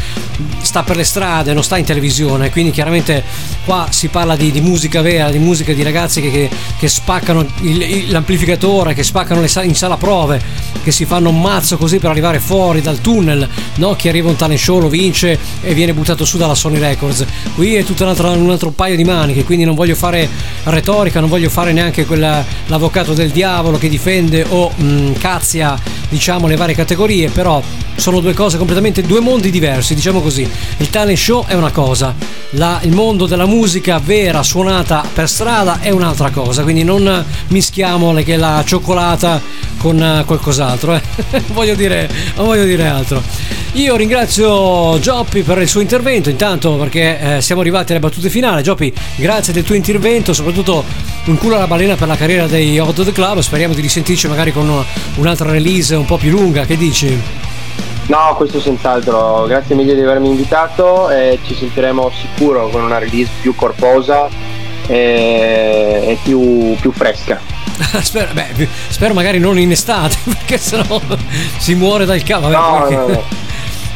sta 0.62 0.84
per 0.84 0.96
le 0.96 1.04
strade, 1.04 1.54
non 1.54 1.64
sta 1.64 1.78
in 1.78 1.86
televisione, 1.86 2.50
quindi 2.50 2.72
chiaramente 2.72 3.24
qua 3.66 3.88
si 3.90 4.08
parla 4.08 4.36
di, 4.36 4.52
di 4.52 4.62
musica 4.62 5.02
vera, 5.02 5.30
di 5.30 5.40
musica 5.40 5.74
di 5.74 5.84
ragazzi 5.84 6.22
che, 6.22 6.32
che- 6.32 6.50
che 6.78 6.88
spaccano 6.88 7.46
il- 7.62 8.12
l'amplificatore, 8.12 8.94
che 8.94 9.04
spaccano 9.04 9.42
le 9.42 9.50
in 9.64 9.76
sala 9.76 9.98
prove, 9.98 10.42
che 10.84 10.92
si 10.92 11.06
fanno 11.06 11.30
un 11.30 11.40
mazzo 11.40 11.78
così 11.78 12.00
per 12.00 12.10
arrivare 12.10 12.40
fuori 12.40 12.82
dal 12.82 13.00
tunnel, 13.02 13.48
no? 13.76 13.96
chi 13.96 14.08
arriva 14.10 14.30
un 14.30 14.36
talent 14.36 14.60
show 14.60 14.80
lo 14.80 14.90
vince 14.90 15.38
e 15.62 15.74
viene 15.74 15.94
buttato 15.94 16.26
su 16.26 16.38
dalla 16.38 16.56
Sony 16.56 16.80
Records. 16.80 17.26
Qui 17.56 17.76
è 17.76 17.84
tutto 17.84 18.04
un 18.04 18.10
altro, 18.10 18.32
un 18.32 18.50
altro 18.50 18.72
paio 18.72 18.96
di 18.96 19.04
maniche, 19.04 19.44
quindi 19.44 19.64
non 19.66 19.76
voglio 19.76 19.83
fare 19.94 20.28
retorica, 20.64 21.20
non 21.20 21.28
voglio 21.28 21.50
fare 21.50 21.74
neanche 21.74 22.06
quella, 22.06 22.44
l'avvocato 22.68 23.14
del 23.14 23.30
diavolo 23.30 23.78
che 23.78 23.90
difende 23.90 24.46
o 24.48 24.72
mh, 24.74 25.14
cazia 25.20 25.78
diciamo 26.10 26.48
le 26.48 26.56
varie 26.56 26.76
categorie, 26.76 27.30
però 27.30 27.62
sono 27.96 28.20
due 28.20 28.34
cose 28.34 28.58
completamente, 28.58 29.02
due 29.02 29.20
mondi 29.20 29.50
diversi, 29.52 29.94
diciamo 29.96 30.22
così. 30.22 30.50
Il 30.78 30.90
talent 30.90 31.18
show 31.18 31.46
è 31.46 31.54
una 31.56 31.72
cosa, 31.72 32.14
la- 32.52 32.80
il 32.84 32.92
mondo 32.94 33.26
della 33.26 33.46
musica 33.46 34.00
vera 34.00 34.42
suonata 34.44 35.04
per 35.14 35.28
strada 35.30 35.80
è 35.82 35.90
un'altra 35.90 36.30
cosa, 36.30 36.64
quindi 36.64 36.84
non 36.84 37.24
mischiamo 37.48 38.12
le- 38.14 38.38
la 38.38 38.64
cioccolata 38.66 39.42
con 39.78 40.02
eh, 40.02 40.24
qualcos'altro, 40.26 40.96
eh. 40.96 41.02
voglio 41.54 41.76
dire, 41.76 42.10
non 42.36 42.46
voglio 42.46 42.64
dire 42.64 42.88
altro. 42.88 43.22
Io 43.74 43.96
ringrazio 43.96 45.00
Gioppi 45.00 45.42
per 45.42 45.60
il 45.60 45.68
suo 45.68 45.82
intervento, 45.82 46.30
intanto 46.30 46.76
perché 46.76 47.38
eh, 47.38 47.42
siamo 47.42 47.62
arrivati 47.62 47.92
alle 47.92 48.02
battute 48.02 48.30
finali. 48.30 48.62
Gioppi, 48.62 48.94
grazie 49.16 49.52
del 49.52 49.64
tuo 49.64 49.73
intervento, 49.76 50.34
soprattutto 50.34 50.84
un 51.26 51.38
culo 51.38 51.56
alla 51.56 51.68
balena 51.68 51.96
per 51.96 52.08
la 52.08 52.16
carriera 52.16 52.48
dei 52.48 52.78
Hot 52.80 53.04
the 53.04 53.12
Club. 53.12 53.40
Speriamo 53.40 53.74
di 53.74 53.82
risentirci 53.82 54.28
magari 54.28 54.52
con 54.52 54.68
una- 54.68 54.84
un'altra 55.16 55.50
release 55.50 55.96
un 55.96 56.06
po' 56.06 56.18
più 56.18 56.32
lunga. 56.32 56.66
Che 56.66 56.78
dici? 56.78 57.20
No, 58.08 58.34
questo 58.36 58.60
senz'altro, 58.60 59.46
grazie 59.48 59.76
mille 59.76 59.96
di 59.96 60.02
avermi 60.02 60.28
invitato 60.28 61.10
e 61.10 61.40
ci 61.46 61.56
sentiremo 61.56 62.12
sicuro 62.20 62.68
con 62.68 62.84
una 62.84 62.98
release 62.98 63.30
più 63.42 63.56
corposa 63.56 64.28
e, 64.88 66.04
e 66.08 66.18
più, 66.22 66.76
più 66.80 66.92
fresca. 66.92 67.40
spero, 68.02 68.34
beh, 68.34 68.68
spero 68.90 69.14
magari 69.14 69.40
non 69.40 69.58
in 69.58 69.72
estate, 69.72 70.18
perché 70.26 70.58
sennò 70.58 71.00
si 71.58 71.76
muore 71.76 72.06
dal 72.06 72.22
cavo. 72.24 72.50
Vabbè, 72.50 72.56
No, 72.56 72.80
perché- 72.88 72.96
no, 72.96 73.08
no. 73.08 73.24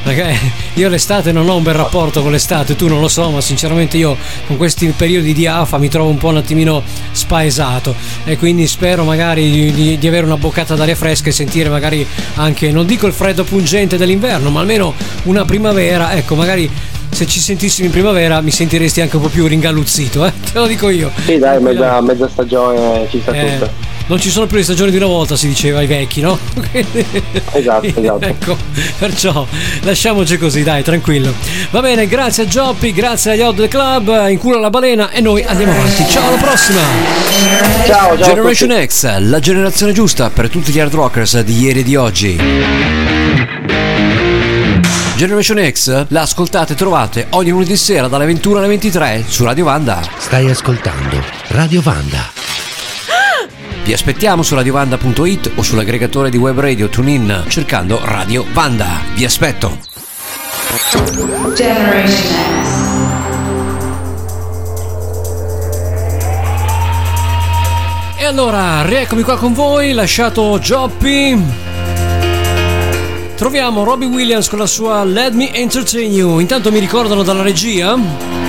Perché 0.08 0.40
io 0.76 0.88
l'estate 0.88 1.34
non 1.34 1.50
ho 1.50 1.58
un 1.58 1.64
bel 1.64 1.74
rapporto 1.74 2.22
con 2.22 2.32
l'estate, 2.32 2.78
tu 2.78 2.88
non 2.88 3.02
lo 3.02 3.10
so, 3.10 3.30
ma 3.30 3.42
sinceramente 3.42 3.98
io 3.98 4.16
con 4.48 4.56
questi 4.56 4.88
periodi 4.96 5.34
di 5.34 5.46
afa 5.46 5.78
mi 5.78 5.90
trovo 5.90 6.10
un 6.10 6.18
po' 6.18 6.30
un 6.30 6.38
attimino 6.38 6.82
spaesato 7.12 7.94
e 8.24 8.38
quindi 8.38 8.68
spero 8.68 9.04
magari 9.04 9.52
di, 9.52 9.72
di- 9.74 9.98
di 9.98 10.08
avere 10.08 10.26
una 10.26 10.38
boccata 10.38 10.76
d'aria 10.76 10.96
fresca 10.96 11.28
e 11.28 11.34
sentire 11.34 11.68
magari 11.68 12.08
anche, 12.36 12.72
non 12.72 12.86
dico 12.86 13.06
il 13.06 13.12
freddo 13.12 13.44
pungente 13.44 13.98
dell'inverno, 13.98 14.50
ma 14.50 14.62
almeno 14.62 14.94
una 15.24 15.44
primavera, 15.44 16.14
ecco, 16.16 16.36
magari 16.36 16.72
se 17.10 17.26
ci 17.28 17.42
sentissimo 17.42 17.88
in 17.88 17.92
primavera 17.92 18.40
mi 18.40 18.52
sentiresti 18.52 19.02
anche 19.02 19.18
un 19.18 19.24
po' 19.24 19.28
più 19.30 19.46
ringalluzzito, 19.46 20.26
eh? 20.26 20.32
te 20.54 20.58
lo 20.58 20.68
dico 20.68 20.88
io. 20.90 21.12
Sì, 21.26 21.38
dai, 21.38 21.60
mezza, 21.62 22.00
mezza 22.00 22.30
stagione 22.30 23.08
ci 23.10 23.20
sta 23.22 23.34
Eh, 23.34 23.46
tutta. 23.60 23.72
Non 24.08 24.20
ci 24.20 24.30
sono 24.30 24.46
più 24.46 24.58
le 24.58 24.64
stagioni 24.64 24.90
di 24.92 24.98
una 24.98 25.06
volta, 25.06 25.36
si 25.36 25.48
diceva 25.48 25.80
ai 25.80 25.88
vecchi, 25.88 26.22
no? 26.22 26.38
Esatto, 27.58 27.86
esatto. 27.86 28.26
ecco, 28.26 28.58
perciò 29.00 29.46
lasciamoci 29.82 30.38
così, 30.38 30.64
dai, 30.64 30.84
tranquillo. 30.84 31.34
Va 31.72 31.82
bene, 31.82 32.08
grazie 32.08 32.44
a 32.44 32.48
Gioppi, 32.48 32.92
grazie 32.94 33.32
agli 33.32 33.56
del 33.56 33.68
Club, 33.68 34.28
in 34.30 34.38
culo 34.38 34.58
alla 34.58 34.70
balena 34.70 35.10
e 35.12 35.22
noi 35.22 35.44
andiamo 35.44 35.72
avanti. 35.74 36.06
Ciao, 36.08 36.28
alla 36.28 36.38
prossima! 36.38 36.82
Ciao, 37.86 38.18
ciao. 38.18 38.28
Generation 38.28 38.86
X, 38.86 39.18
la 39.20 39.40
generazione 39.40 39.92
giusta 39.92 40.30
per 40.30 40.50
tutti 40.50 40.72
gli 40.72 40.80
hard 40.80 40.94
rockers 40.94 41.40
di 41.42 41.60
ieri 41.60 41.80
e 41.80 41.84
di 41.84 41.96
oggi. 41.96 42.38
Generation 45.16 45.72
X 45.72 46.06
la 46.10 46.22
ascoltate 46.22 46.74
e 46.74 46.76
trovate 46.76 47.28
ogni 47.32 47.50
lunedì 47.50 47.76
sera 47.76 48.08
dalle 48.08 48.26
21 48.26 48.60
alle 48.60 48.68
23 48.68 49.26
su 49.28 49.44
Radio 49.44 49.66
Vanda. 49.66 50.00
Stai 50.18 50.50
ascoltando 50.50 51.24
Radio 51.48 51.82
Vanda. 51.82 52.47
Vi 53.88 53.94
aspettiamo 53.94 54.44
su 54.44 54.54
radiovanda.it 54.54 55.52
o 55.56 55.62
sull'aggregatore 55.62 56.30
di 56.30 56.36
web 56.36 56.60
radio 56.60 56.90
TuneIn 56.90 57.46
cercando 57.48 58.02
Radio 58.04 58.46
Vanda. 58.52 59.00
Vi 59.16 59.24
aspetto. 59.24 59.78
Generation 61.56 62.06
X. 62.06 62.76
E 68.20 68.26
allora, 68.26 68.84
rieccomi 68.84 69.22
qua 69.22 69.38
con 69.38 69.54
voi, 69.54 69.94
lasciato 69.94 70.60
Joppy. 70.60 71.42
Troviamo 73.38 73.86
Robbie 73.86 74.10
Williams 74.10 74.50
con 74.50 74.60
la 74.60 74.66
sua 74.66 75.06
Let 75.06 75.32
Me 75.32 75.54
Entertain 75.54 76.12
You. 76.12 76.40
Intanto 76.40 76.74
mi 76.74 76.80
ricordano 76.80 77.24
dalla 77.24 77.42
regia 77.42 78.47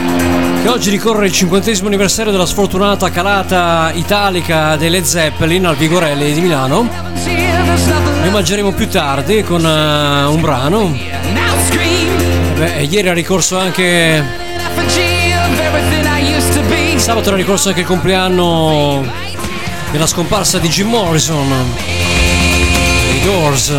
che 0.63 0.69
oggi 0.69 0.91
ricorre 0.91 1.27
il 1.27 1.33
cinquantesimo 1.33 1.87
anniversario 1.87 2.33
della 2.33 2.47
sfortunata 2.47 3.11
calata 3.11 3.91
italica 3.95 4.77
dei 4.77 4.91
Led 4.91 5.05
Zeppelin 5.05 5.67
al 5.67 5.77
Vigorelli 5.77 6.33
di 6.33 6.41
Milano. 6.41 6.89
Li 7.25 8.29
omaggeremo 8.29 8.73
più 8.73 8.89
tardi 8.89 9.43
con 9.43 9.65
eh, 9.65 10.25
un 10.25 10.41
brano. 10.41 10.97
Beh, 12.57 12.83
ieri 12.83 13.09
ha 13.09 13.13
ricorso 13.13 13.59
anche. 13.59 14.47
Sabato 16.97 17.29
era 17.29 17.37
ricorso 17.37 17.69
anche 17.69 17.81
il 17.81 17.87
compleanno 17.87 19.07
della 19.93 20.07
scomparsa 20.07 20.59
di 20.59 20.69
Jim 20.69 20.89
Morrison. 20.89 21.47
I 23.15 23.21
Doors. 23.25 23.73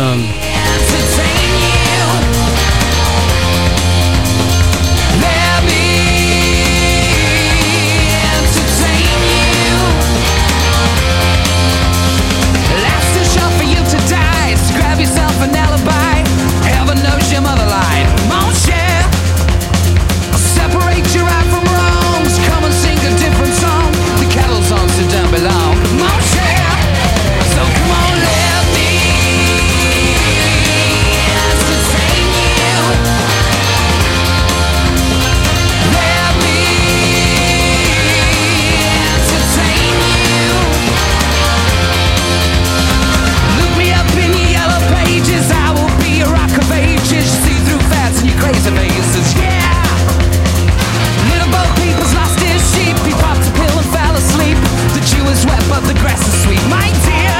but 55.70 55.80
the 55.86 55.94
grass 56.00 56.20
is 56.26 56.42
sweet, 56.42 56.62
my 56.68 56.90
dear. 57.06 57.38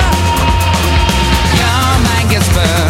Your 1.59 1.90
mind 2.07 2.31
gets 2.31 2.48
burned. 2.55 2.89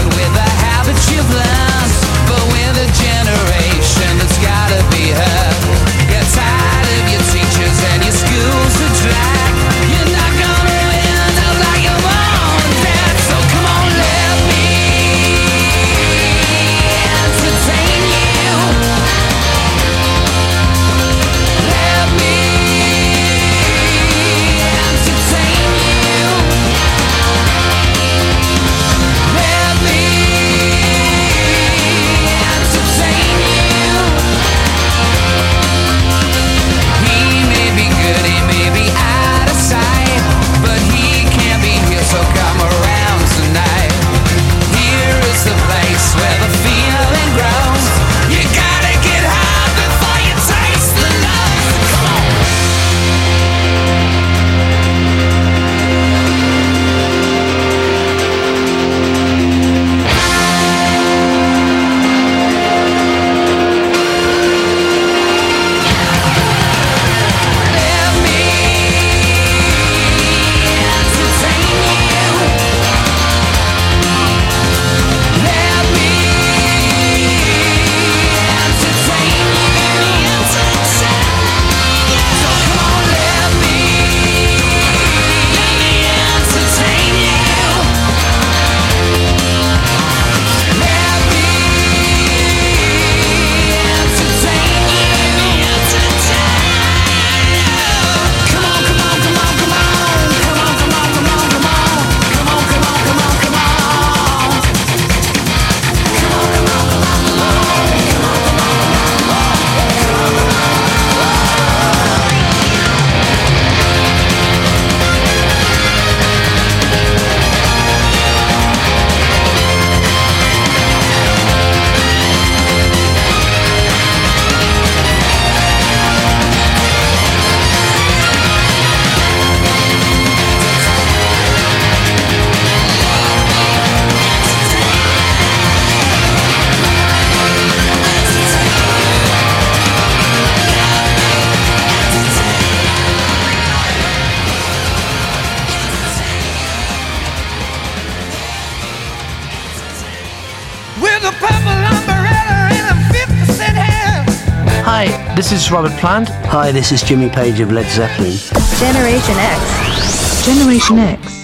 This 155.70 155.78
is 155.78 155.84
Robert 155.84 156.00
Plant. 156.00 156.28
Hi, 156.46 156.72
this 156.72 156.90
is 156.90 157.02
Jimmy 157.02 157.28
Page 157.28 157.60
of 157.60 157.70
Led 157.70 157.86
Zeppelin. 157.86 158.36
Generation 158.78 159.34
X. 159.38 160.44
Generation 160.44 160.98
X. 160.98 161.39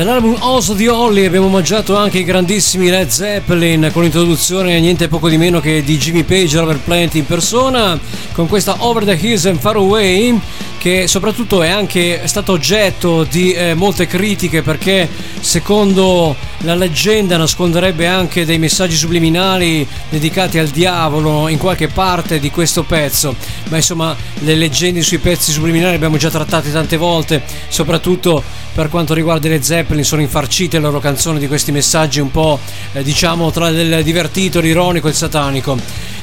Nell'album 0.00 0.34
Oso 0.40 0.72
di 0.72 0.88
Holly 0.88 1.26
abbiamo 1.26 1.44
omaggiato 1.44 1.94
anche 1.94 2.20
i 2.20 2.24
grandissimi 2.24 2.88
Led 2.88 3.08
Zeppelin 3.08 3.90
con 3.92 4.00
l'introduzione 4.00 4.80
niente 4.80 5.08
poco 5.08 5.28
di 5.28 5.36
meno 5.36 5.60
che 5.60 5.82
di 5.82 5.98
Jimmy 5.98 6.22
Page 6.22 6.56
e 6.56 6.60
Robert 6.60 6.80
Plant 6.82 7.16
in 7.16 7.26
persona 7.26 8.00
con 8.32 8.48
questa 8.48 8.76
Over 8.78 9.04
the 9.04 9.18
Hills 9.20 9.44
and 9.44 9.58
Far 9.58 9.76
Away 9.76 10.40
che 10.80 11.06
soprattutto 11.06 11.62
è 11.62 11.68
anche 11.68 12.22
stato 12.24 12.52
oggetto 12.52 13.24
di 13.24 13.52
eh, 13.52 13.74
molte 13.74 14.06
critiche 14.06 14.62
perché 14.62 15.06
secondo 15.40 16.34
la 16.60 16.74
leggenda 16.74 17.36
nasconderebbe 17.36 18.06
anche 18.06 18.46
dei 18.46 18.58
messaggi 18.58 18.96
subliminali 18.96 19.86
dedicati 20.08 20.58
al 20.58 20.68
diavolo 20.68 21.48
in 21.48 21.58
qualche 21.58 21.88
parte 21.88 22.38
di 22.40 22.50
questo 22.50 22.82
pezzo. 22.82 23.36
Ma 23.68 23.76
insomma 23.76 24.16
le 24.38 24.54
leggende 24.54 25.02
sui 25.02 25.18
pezzi 25.18 25.52
subliminali 25.52 25.96
abbiamo 25.96 26.16
già 26.16 26.30
trattate 26.30 26.72
tante 26.72 26.96
volte 26.96 27.42
soprattutto 27.68 28.42
per 28.72 28.88
quanto 28.88 29.12
riguarda 29.12 29.48
le 29.48 29.62
Zeppelin 29.62 30.02
sono 30.02 30.22
infarcite 30.22 30.78
le 30.78 30.84
loro 30.84 30.98
canzoni 30.98 31.38
di 31.38 31.46
questi 31.46 31.72
messaggi 31.72 32.20
un 32.20 32.30
po' 32.30 32.58
eh, 32.94 33.02
diciamo 33.02 33.50
tra 33.50 33.68
il 33.68 34.02
divertito, 34.02 34.60
l'ironico 34.60 35.08
e 35.08 35.10
il 35.10 35.16
satanico 35.16 35.76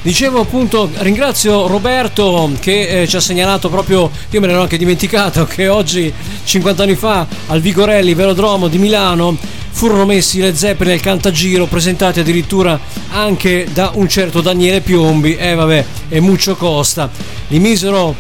dicevo 0.08 0.40
appunto 0.40 0.90
ringrazio 1.00 1.68
Roberto 1.68 2.50
che 2.62 3.02
eh, 3.02 3.08
ci 3.10 3.18
ha 3.18 3.20
segnalato 3.20 3.68
proprio 3.68 4.10
io 4.30 4.40
me 4.40 4.48
l'ero 4.48 4.62
anche 4.62 4.78
dimenticato 4.78 5.44
che 5.52 5.68
oggi 5.68 6.14
50 6.46 6.84
anni 6.84 6.96
fa 6.96 7.28
al 7.48 7.60
Vigorelli 7.60 8.14
Velodromo 8.14 8.70
di 8.70 8.78
Milano 8.78 9.38
furono 9.70 10.06
messi 10.06 10.40
le 10.40 10.56
Zeppelin 10.56 10.94
nel 10.94 11.02
cantagiro, 11.02 11.66
presentati 11.66 12.22
addirittura 12.22 12.80
anche 13.10 13.68
da 13.72 13.92
un 13.94 14.08
certo 14.08 14.42
Daniele 14.42 14.82
Piombi, 14.82 15.36
e 15.36 15.50
eh, 15.50 15.54
vabbè, 15.54 15.86
e 16.10 16.20
Muccio 16.20 16.56
Costa. 16.56 17.08
Li 17.50 17.60
misero 17.60 18.16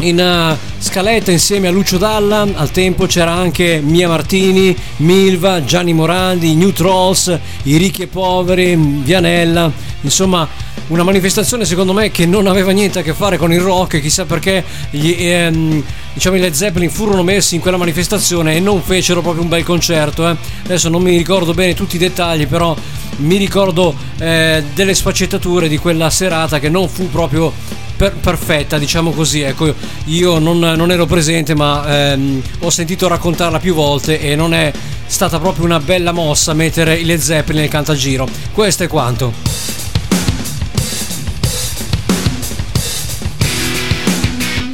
in 0.00 0.18
uh, 0.18 0.56
scaletta 0.78 1.30
insieme 1.30 1.68
a 1.68 1.70
Lucio 1.70 1.98
Dalla, 1.98 2.46
al 2.54 2.70
tempo 2.70 3.04
c'era 3.06 3.32
anche 3.32 3.80
Mia 3.82 4.08
Martini, 4.08 4.76
Milva, 4.98 5.64
Gianni 5.64 5.92
Morandi, 5.92 6.54
New 6.54 6.72
Trolls, 6.72 7.38
I 7.64 7.76
ricchi 7.76 8.02
e 8.02 8.06
poveri, 8.06 8.74
Vianella, 8.76 9.70
insomma 10.06 10.48
una 10.88 11.02
manifestazione 11.02 11.64
secondo 11.64 11.92
me 11.92 12.10
che 12.10 12.26
non 12.26 12.46
aveva 12.46 12.70
niente 12.70 13.00
a 13.00 13.02
che 13.02 13.12
fare 13.12 13.36
con 13.36 13.52
il 13.52 13.60
rock, 13.60 14.00
chissà 14.00 14.24
perché 14.24 14.64
gli, 14.90 15.16
ehm, 15.18 15.82
diciamo, 16.14 16.36
i 16.36 16.40
Led 16.40 16.52
Zeppelin 16.52 16.90
furono 16.90 17.22
messi 17.22 17.56
in 17.56 17.60
quella 17.60 17.76
manifestazione 17.76 18.56
e 18.56 18.60
non 18.60 18.80
fecero 18.82 19.20
proprio 19.20 19.42
un 19.42 19.48
bel 19.48 19.64
concerto. 19.64 20.28
Eh. 20.28 20.36
Adesso 20.64 20.88
non 20.88 21.02
mi 21.02 21.16
ricordo 21.16 21.52
bene 21.54 21.74
tutti 21.74 21.96
i 21.96 21.98
dettagli, 21.98 22.46
però 22.46 22.74
mi 23.16 23.36
ricordo 23.36 23.94
eh, 24.18 24.62
delle 24.74 24.94
sfaccettature 24.94 25.68
di 25.68 25.78
quella 25.78 26.08
serata 26.10 26.58
che 26.58 26.68
non 26.68 26.88
fu 26.88 27.10
proprio 27.10 27.52
per- 27.96 28.14
perfetta, 28.14 28.78
diciamo 28.78 29.10
così. 29.10 29.40
Ecco, 29.40 29.74
io 30.04 30.38
non, 30.38 30.58
non 30.58 30.90
ero 30.90 31.06
presente, 31.06 31.54
ma 31.54 32.12
ehm, 32.12 32.42
ho 32.60 32.70
sentito 32.70 33.08
raccontarla 33.08 33.58
più 33.58 33.74
volte 33.74 34.20
e 34.20 34.36
non 34.36 34.54
è 34.54 34.72
stata 35.06 35.38
proprio 35.38 35.64
una 35.64 35.80
bella 35.80 36.12
mossa 36.12 36.52
mettere 36.52 36.96
i 36.96 37.04
Led 37.04 37.20
Zeppelin 37.20 37.62
nel 37.62 37.70
cantagiro. 37.70 38.28
Questo 38.52 38.84
è 38.84 38.86
quanto. 38.86 39.85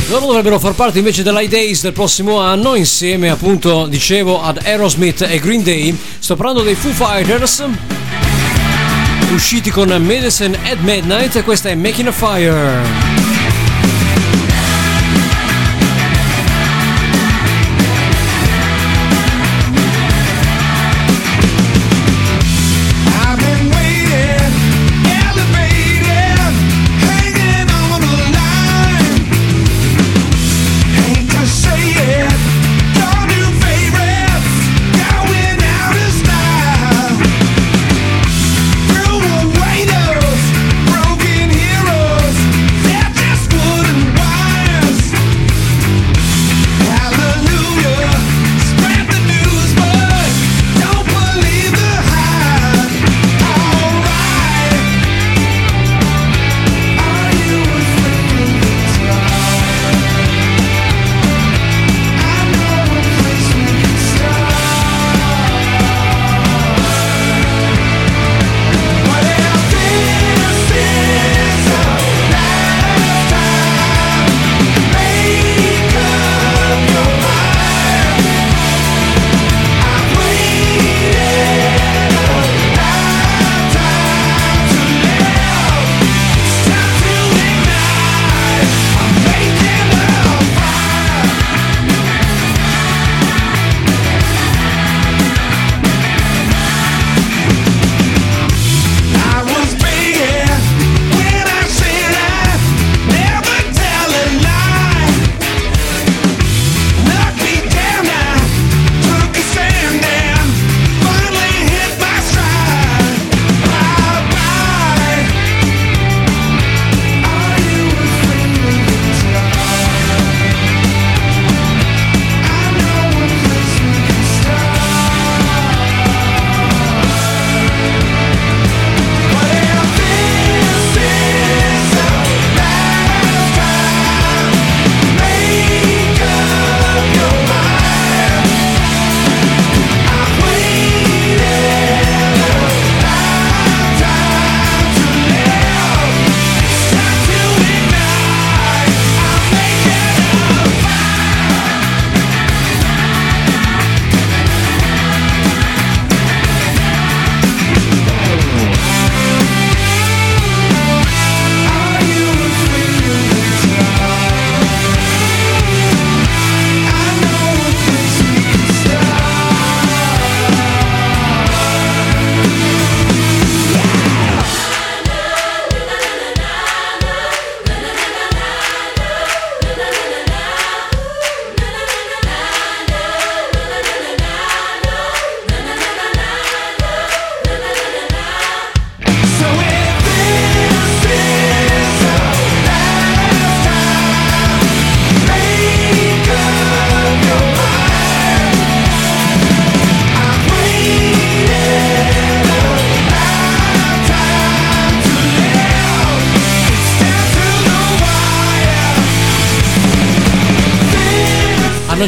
Loro 0.09 0.27
dovrebbero 0.27 0.59
far 0.59 0.74
parte 0.74 0.99
invece 0.99 1.23
dell'High 1.23 1.49
Days 1.49 1.83
del 1.83 1.93
prossimo 1.93 2.41
anno 2.41 2.74
insieme 2.74 3.31
appunto 3.31 3.87
dicevo 3.87 4.43
ad 4.43 4.59
Aerosmith 4.62 5.23
e 5.23 5.39
Green 5.39 5.62
Day. 5.62 5.97
Sto 6.19 6.37
parlando 6.37 6.62
dei 6.62 6.74
Foo 6.74 6.93
Fighters 6.93 7.65
usciti 9.35 9.70
con 9.70 9.89
Medicine 9.89 10.59
at 10.65 10.79
Midnight 10.81 11.37
e 11.37 11.43
questa 11.43 11.70
è 11.70 11.74
Making 11.74 12.09
a 12.09 12.12
Fire. 12.12 13.11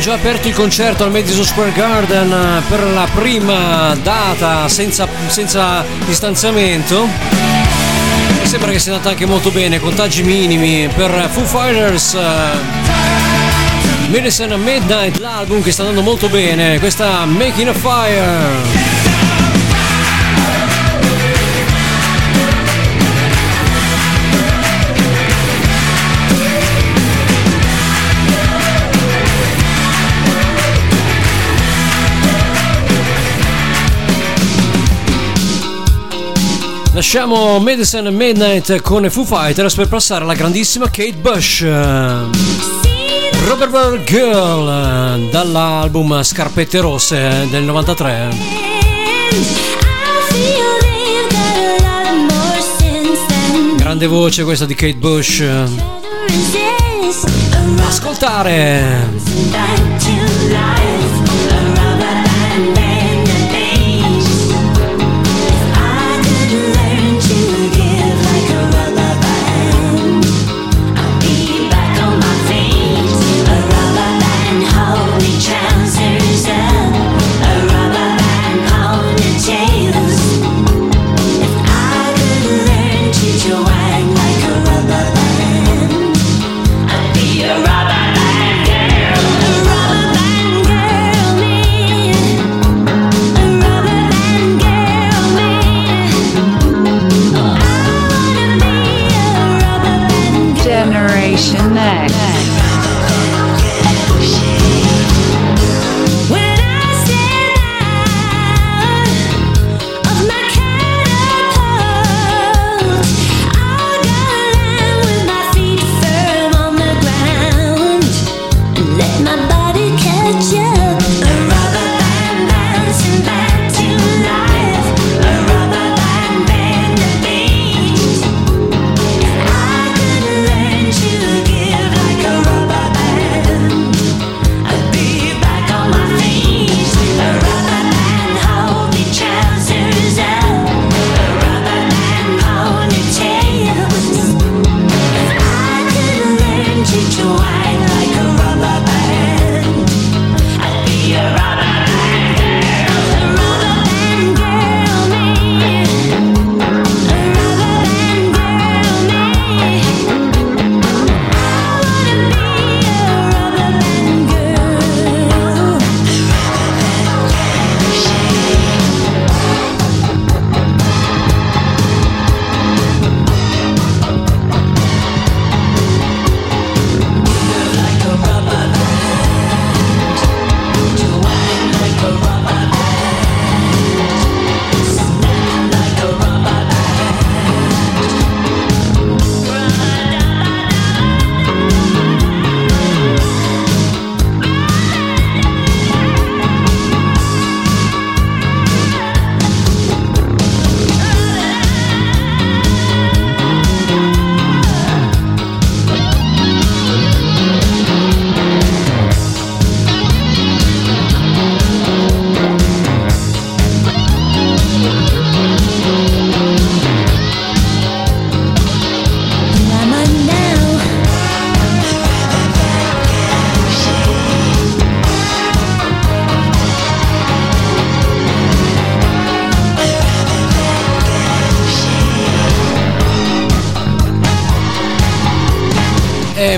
Già 0.04 0.12
aperto 0.12 0.48
il 0.48 0.54
concerto 0.54 1.02
al 1.02 1.10
Madison 1.10 1.46
Square 1.46 1.72
Garden 1.72 2.30
eh, 2.30 2.62
per 2.68 2.82
la 2.92 3.08
prima 3.14 3.96
data 4.02 4.68
senza, 4.68 5.08
senza 5.28 5.82
distanziamento. 6.04 7.06
Mi 7.06 8.46
sembra 8.46 8.70
che 8.70 8.78
sia 8.78 8.92
andata 8.92 9.08
anche 9.08 9.24
molto 9.24 9.50
bene, 9.50 9.80
contagi 9.80 10.22
minimi 10.22 10.86
per 10.94 11.30
Foo 11.32 11.46
Fighters. 11.46 12.12
eh, 12.12 14.08
Medicine 14.08 14.54
Midnight, 14.58 15.16
l'album 15.20 15.62
che 15.62 15.72
sta 15.72 15.84
andando 15.84 16.02
molto 16.02 16.28
bene. 16.28 16.78
Questa 16.78 17.24
Making 17.24 17.68
a 17.68 17.72
Fire. 17.72 18.83
Lasciamo 36.94 37.58
Medicine 37.58 38.08
Midnight 38.10 38.80
con 38.80 39.10
Foo 39.10 39.24
Fighters 39.24 39.74
per 39.74 39.88
passare 39.88 40.22
alla 40.22 40.34
grandissima 40.34 40.86
Kate 40.86 41.14
Bush. 41.14 41.62
Rubber 43.44 44.02
Girl 44.04 45.28
dall'album 45.28 46.22
Scarpette 46.22 46.78
Rosse 46.78 47.48
del 47.50 47.64
93. 47.64 48.62
grande 53.94 54.06
voce 54.06 54.42
questa 54.44 54.64
di 54.64 54.74
Kate 54.74 54.94
Bush. 54.96 55.44
Ascoltare. 57.86 59.08
Ascoltare. 59.18 60.93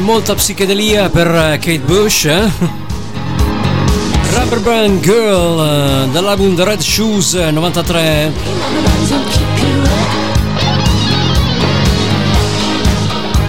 molta 0.07 0.37
psichedelia 0.37 1.11
per 1.11 1.27
eh, 1.27 1.59
Kate 1.59 1.81
Bush. 1.81 2.27
Eh? 2.27 2.49
Rubber 4.35 4.61
Band 4.61 5.01
Girl 5.01 5.61
eh, 5.61 6.09
dall'album 6.13 6.55
The 6.55 6.63
Red 6.63 6.81
Shoes 6.81 7.35
eh, 7.35 7.51
93. 7.51 8.33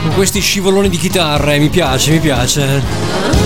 Con 0.01 0.13
questi 0.15 0.39
scivoloni 0.39 0.89
di 0.89 0.97
chitarre, 0.97 1.59
mi 1.59 1.69
piace, 1.69 2.09
mi 2.09 2.19
piace. 2.19 3.36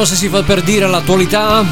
Vediamo 0.00 0.18
se 0.18 0.26
si 0.26 0.32
fa 0.34 0.42
per 0.42 0.62
dire 0.62 0.86
l'attualità. 0.86 1.62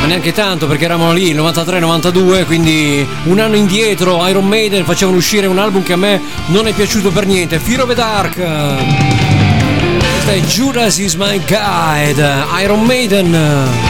Ma 0.00 0.06
neanche 0.06 0.32
tanto 0.32 0.68
perché 0.68 0.84
eravamo 0.84 1.12
lì 1.12 1.34
93-92, 1.34 2.46
quindi 2.46 3.04
un 3.24 3.40
anno 3.40 3.56
indietro 3.56 4.24
Iron 4.28 4.46
Maiden 4.46 4.84
facevano 4.84 5.16
uscire 5.16 5.48
un 5.48 5.58
album 5.58 5.82
che 5.82 5.94
a 5.94 5.96
me 5.96 6.20
non 6.46 6.68
è 6.68 6.72
piaciuto 6.72 7.10
per 7.10 7.26
niente, 7.26 7.58
Fear 7.58 7.80
of 7.82 7.88
the 7.88 7.94
Dark. 7.96 8.34
Questa 8.36 10.32
è 10.32 10.40
Judas 10.42 10.98
is 10.98 11.14
my 11.14 11.40
guide, 11.48 12.44
Iron 12.62 12.84
Maiden. 12.84 13.87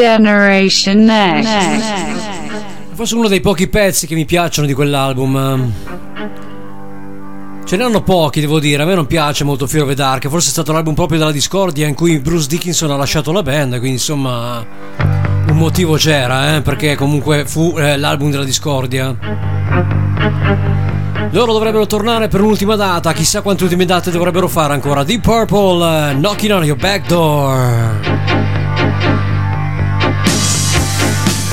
Generation 0.00 1.04
Next. 1.04 1.50
Forse 2.94 3.14
uno 3.14 3.28
dei 3.28 3.42
pochi 3.42 3.68
pezzi 3.68 4.06
che 4.06 4.14
mi 4.14 4.24
piacciono 4.24 4.66
di 4.66 4.72
quell'album. 4.72 5.36
Ehm, 5.36 5.72
ce 7.66 7.76
ne 7.76 7.82
hanno 7.82 8.02
pochi, 8.02 8.40
devo 8.40 8.58
dire. 8.60 8.82
A 8.82 8.86
me 8.86 8.94
non 8.94 9.04
piace 9.06 9.44
molto 9.44 9.66
Fear 9.66 9.84
of 9.84 9.92
Dark. 9.92 10.26
Forse 10.28 10.48
è 10.48 10.52
stato 10.52 10.72
l'album 10.72 10.94
proprio 10.94 11.18
della 11.18 11.32
discordia 11.32 11.86
in 11.86 11.94
cui 11.94 12.18
Bruce 12.18 12.48
Dickinson 12.48 12.90
ha 12.90 12.96
lasciato 12.96 13.30
la 13.30 13.42
band. 13.42 13.72
Quindi, 13.72 13.90
insomma, 13.90 14.64
un 15.50 15.56
motivo 15.56 15.96
c'era, 15.96 16.56
eh? 16.56 16.62
perché 16.62 16.94
comunque 16.94 17.44
fu 17.44 17.74
eh, 17.76 17.98
l'album 17.98 18.30
della 18.30 18.44
discordia. 18.44 19.14
Loro 21.32 21.52
dovrebbero 21.52 21.86
tornare 21.86 22.28
per 22.28 22.40
un'ultima 22.40 22.74
data. 22.74 23.12
Chissà 23.12 23.42
quante 23.42 23.64
ultime 23.64 23.84
date 23.84 24.10
dovrebbero 24.10 24.48
fare 24.48 24.72
ancora. 24.72 25.04
Deep 25.04 25.20
Purple, 25.20 26.10
eh, 26.10 26.14
Knocking 26.14 26.52
on 26.52 26.64
Your 26.64 26.78
Back 26.78 27.06
Door. 27.06 28.59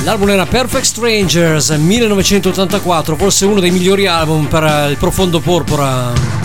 L'album 0.08 0.30
era 0.30 0.46
Perfect 0.46 0.86
Strangers 0.86 1.68
1984, 1.68 3.14
forse 3.14 3.44
uno 3.44 3.60
dei 3.60 3.70
migliori 3.70 4.06
album 4.06 4.46
per 4.46 4.64
eh, 4.64 4.90
il 4.92 4.96
profondo 4.96 5.38
porpora. 5.38 6.37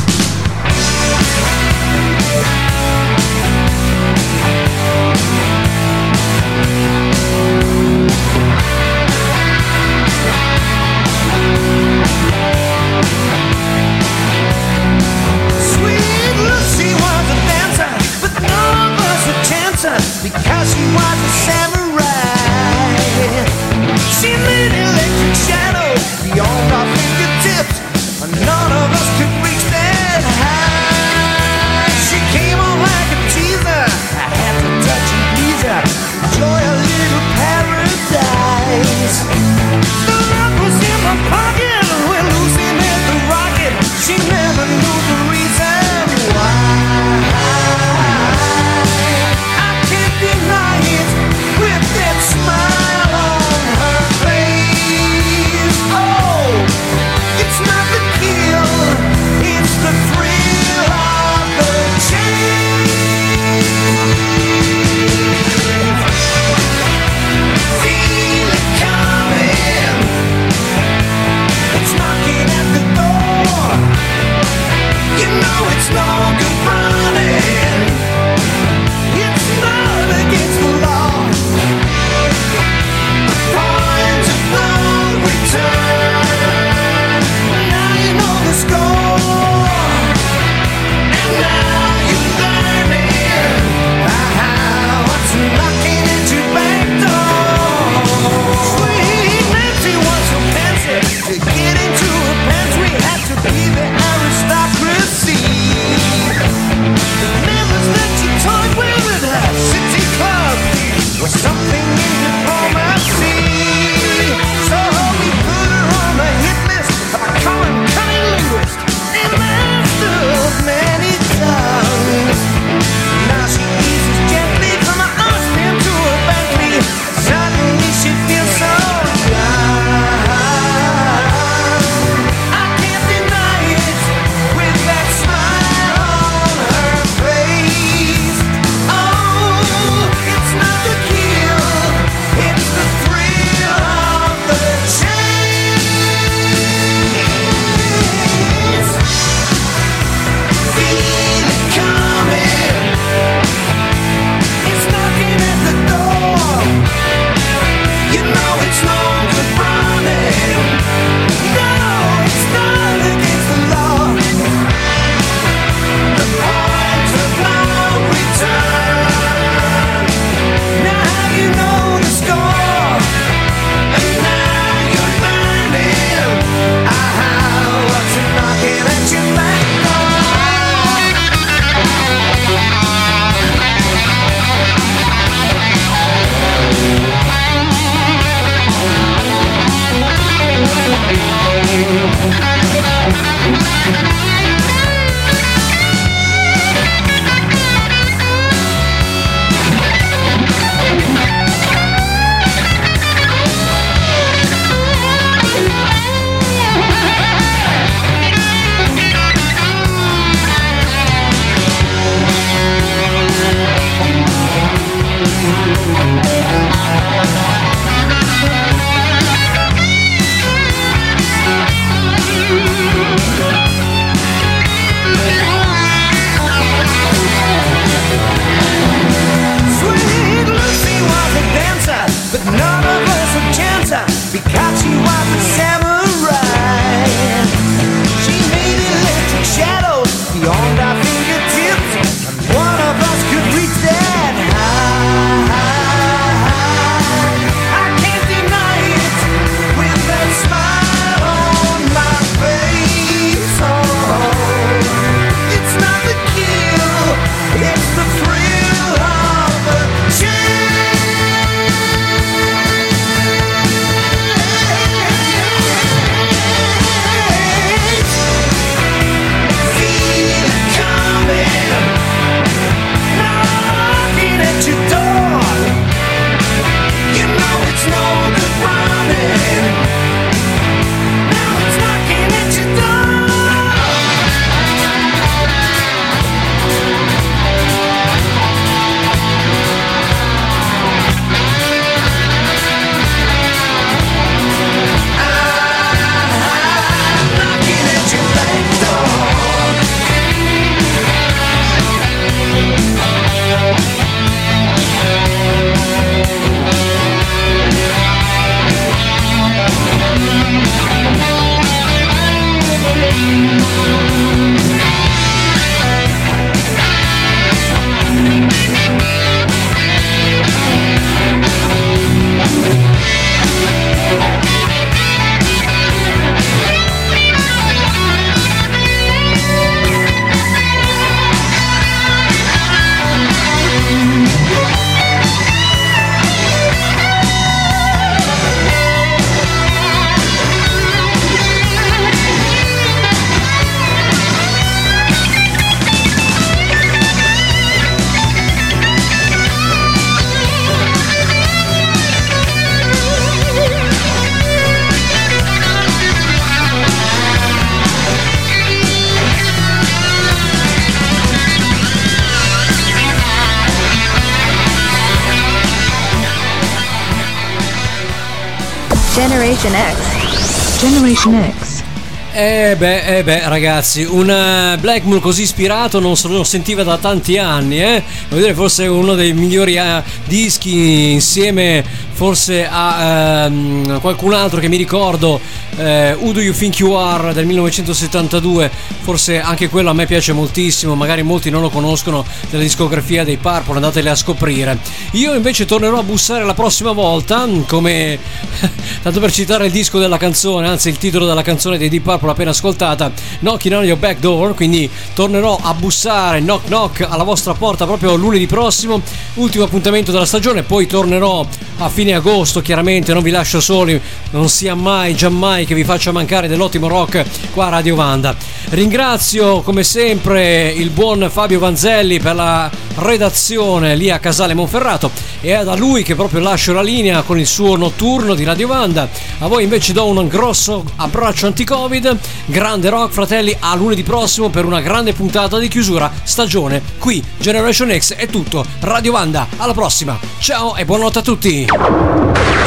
Eh 373.05 373.17
eh 373.17 373.23
beh, 373.23 373.49
ragazzi, 373.49 374.03
un 374.03 374.29
eh, 374.29 374.77
Blackmoor 374.79 375.19
così 375.19 375.41
ispirato 375.41 375.99
non 375.99 376.15
se 376.15 376.29
lo 376.29 376.45
sentiva 376.45 376.83
da 376.83 376.97
tanti 376.97 377.37
anni, 377.37 377.81
eh? 377.81 378.01
Vuol 378.29 378.39
dire 378.39 378.53
forse 378.53 378.87
uno 378.87 379.13
dei 379.13 379.33
migliori 379.33 379.75
eh, 379.75 380.01
dischi 380.25 381.11
insieme 381.11 381.83
forse 382.13 382.65
a 382.65 383.43
ehm, 383.45 383.99
qualcun 383.99 384.33
altro 384.33 384.61
che 384.61 384.69
mi 384.69 384.77
ricordo, 384.77 385.41
eh, 385.77 386.15
Who 386.19 386.31
Do 386.31 386.41
You 386.41 386.53
Think 386.53 386.79
You 386.79 386.93
Are 386.93 387.33
del 387.33 387.45
1972, 387.45 388.71
forse 389.01 389.39
anche 389.39 389.69
quello 389.69 389.89
a 389.89 389.93
me 389.93 390.05
piace 390.05 390.33
moltissimo, 390.33 390.95
magari 390.95 391.23
molti 391.23 391.49
non 391.49 391.61
lo 391.61 391.69
conoscono 391.69 392.25
della 392.49 392.63
discografia 392.63 393.23
dei 393.23 393.37
Purple, 393.37 393.75
andatele 393.75 394.09
a 394.09 394.15
scoprire. 394.15 394.77
Io 395.11 395.33
invece 395.33 395.65
tornerò 395.65 395.99
a 395.99 396.03
bussare 396.03 396.43
la 396.45 396.53
prossima 396.53 396.91
volta, 396.91 397.47
come 397.67 398.17
tanto 399.01 399.19
per 399.19 399.31
citare 399.31 399.67
il 399.67 399.71
disco 399.71 399.99
della 399.99 400.17
canzone, 400.17 400.67
anzi 400.67 400.89
il 400.89 400.97
titolo 400.97 401.25
della 401.25 401.41
canzone 401.41 401.77
dei 401.77 401.89
Deep 401.89 402.03
Purple 402.03 402.31
appena 402.31 402.51
ascoltata, 402.51 403.11
Knocking 403.39 403.75
on 403.75 403.83
Your 403.85 403.97
Back 403.97 404.19
Door, 404.19 404.55
quindi 404.55 404.89
tornerò 405.13 405.59
a 405.61 405.73
bussare 405.73 406.39
knock 406.39 406.65
knock 406.67 407.05
alla 407.07 407.23
vostra 407.23 407.53
porta 407.53 407.85
proprio 407.85 408.15
lunedì 408.15 408.47
prossimo, 408.47 409.01
ultimo 409.35 409.63
appuntamento 409.63 410.11
della 410.11 410.25
stagione, 410.25 410.63
poi 410.63 410.87
tornerò 410.87 411.45
a 411.77 411.89
fine 411.89 412.13
agosto, 412.13 412.61
chiaramente 412.61 413.13
non 413.13 413.23
vi 413.23 413.31
lascio 413.31 413.59
soli, 413.59 413.99
non 414.31 414.49
sia 414.49 414.75
mai, 414.75 415.15
giammai 415.15 415.62
che 415.65 415.75
vi 415.75 415.83
faccia 415.83 416.11
mancare 416.11 416.47
dell'ottimo 416.47 416.87
rock 416.87 417.23
qua 417.53 417.67
a 417.67 417.69
Radio 417.69 417.95
Vanda. 417.95 418.35
Ringrazio 418.69 419.61
come 419.61 419.83
sempre 419.83 420.69
il 420.69 420.89
buon 420.89 421.29
Fabio 421.31 421.59
Vanzelli 421.59 422.19
per 422.19 422.35
la 422.35 422.69
redazione 422.95 423.95
lì 423.95 424.09
a 424.09 424.19
Casale 424.19 424.53
Monferrato 424.53 425.11
e 425.41 425.57
è 425.57 425.63
da 425.63 425.75
lui 425.75 426.03
che 426.03 426.15
proprio 426.15 426.39
lascio 426.39 426.73
la 426.73 426.81
linea 426.81 427.21
con 427.21 427.39
il 427.39 427.47
suo 427.47 427.75
notturno 427.75 428.33
di 428.33 428.43
Radio 428.43 428.67
Vanda. 428.67 429.07
A 429.39 429.47
voi 429.47 429.63
invece 429.63 429.93
do 429.93 430.07
un 430.07 430.27
grosso 430.27 430.83
abbraccio 430.95 431.47
anti-Covid, 431.47 432.17
grande 432.45 432.89
rock 432.89 433.13
fratelli, 433.13 433.55
a 433.59 433.75
lunedì 433.75 434.03
prossimo 434.03 434.49
per 434.49 434.65
una 434.65 434.81
grande 434.81 435.13
puntata 435.13 435.59
di 435.59 435.67
chiusura 435.67 436.11
stagione. 436.23 436.81
Qui 436.97 437.23
Generation 437.37 437.95
X 437.97 438.15
è 438.15 438.27
tutto, 438.27 438.65
Radio 438.79 439.11
Vanda, 439.11 439.47
alla 439.57 439.73
prossima, 439.73 440.17
ciao 440.39 440.75
e 440.75 440.85
buonanotte 440.85 441.19
a 441.19 441.21
tutti! 441.21 442.62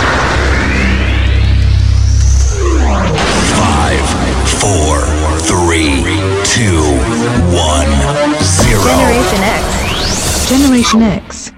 Generation 8.86 9.42
X. 9.42 10.48
Generation 10.48 11.02
X. 11.02 11.55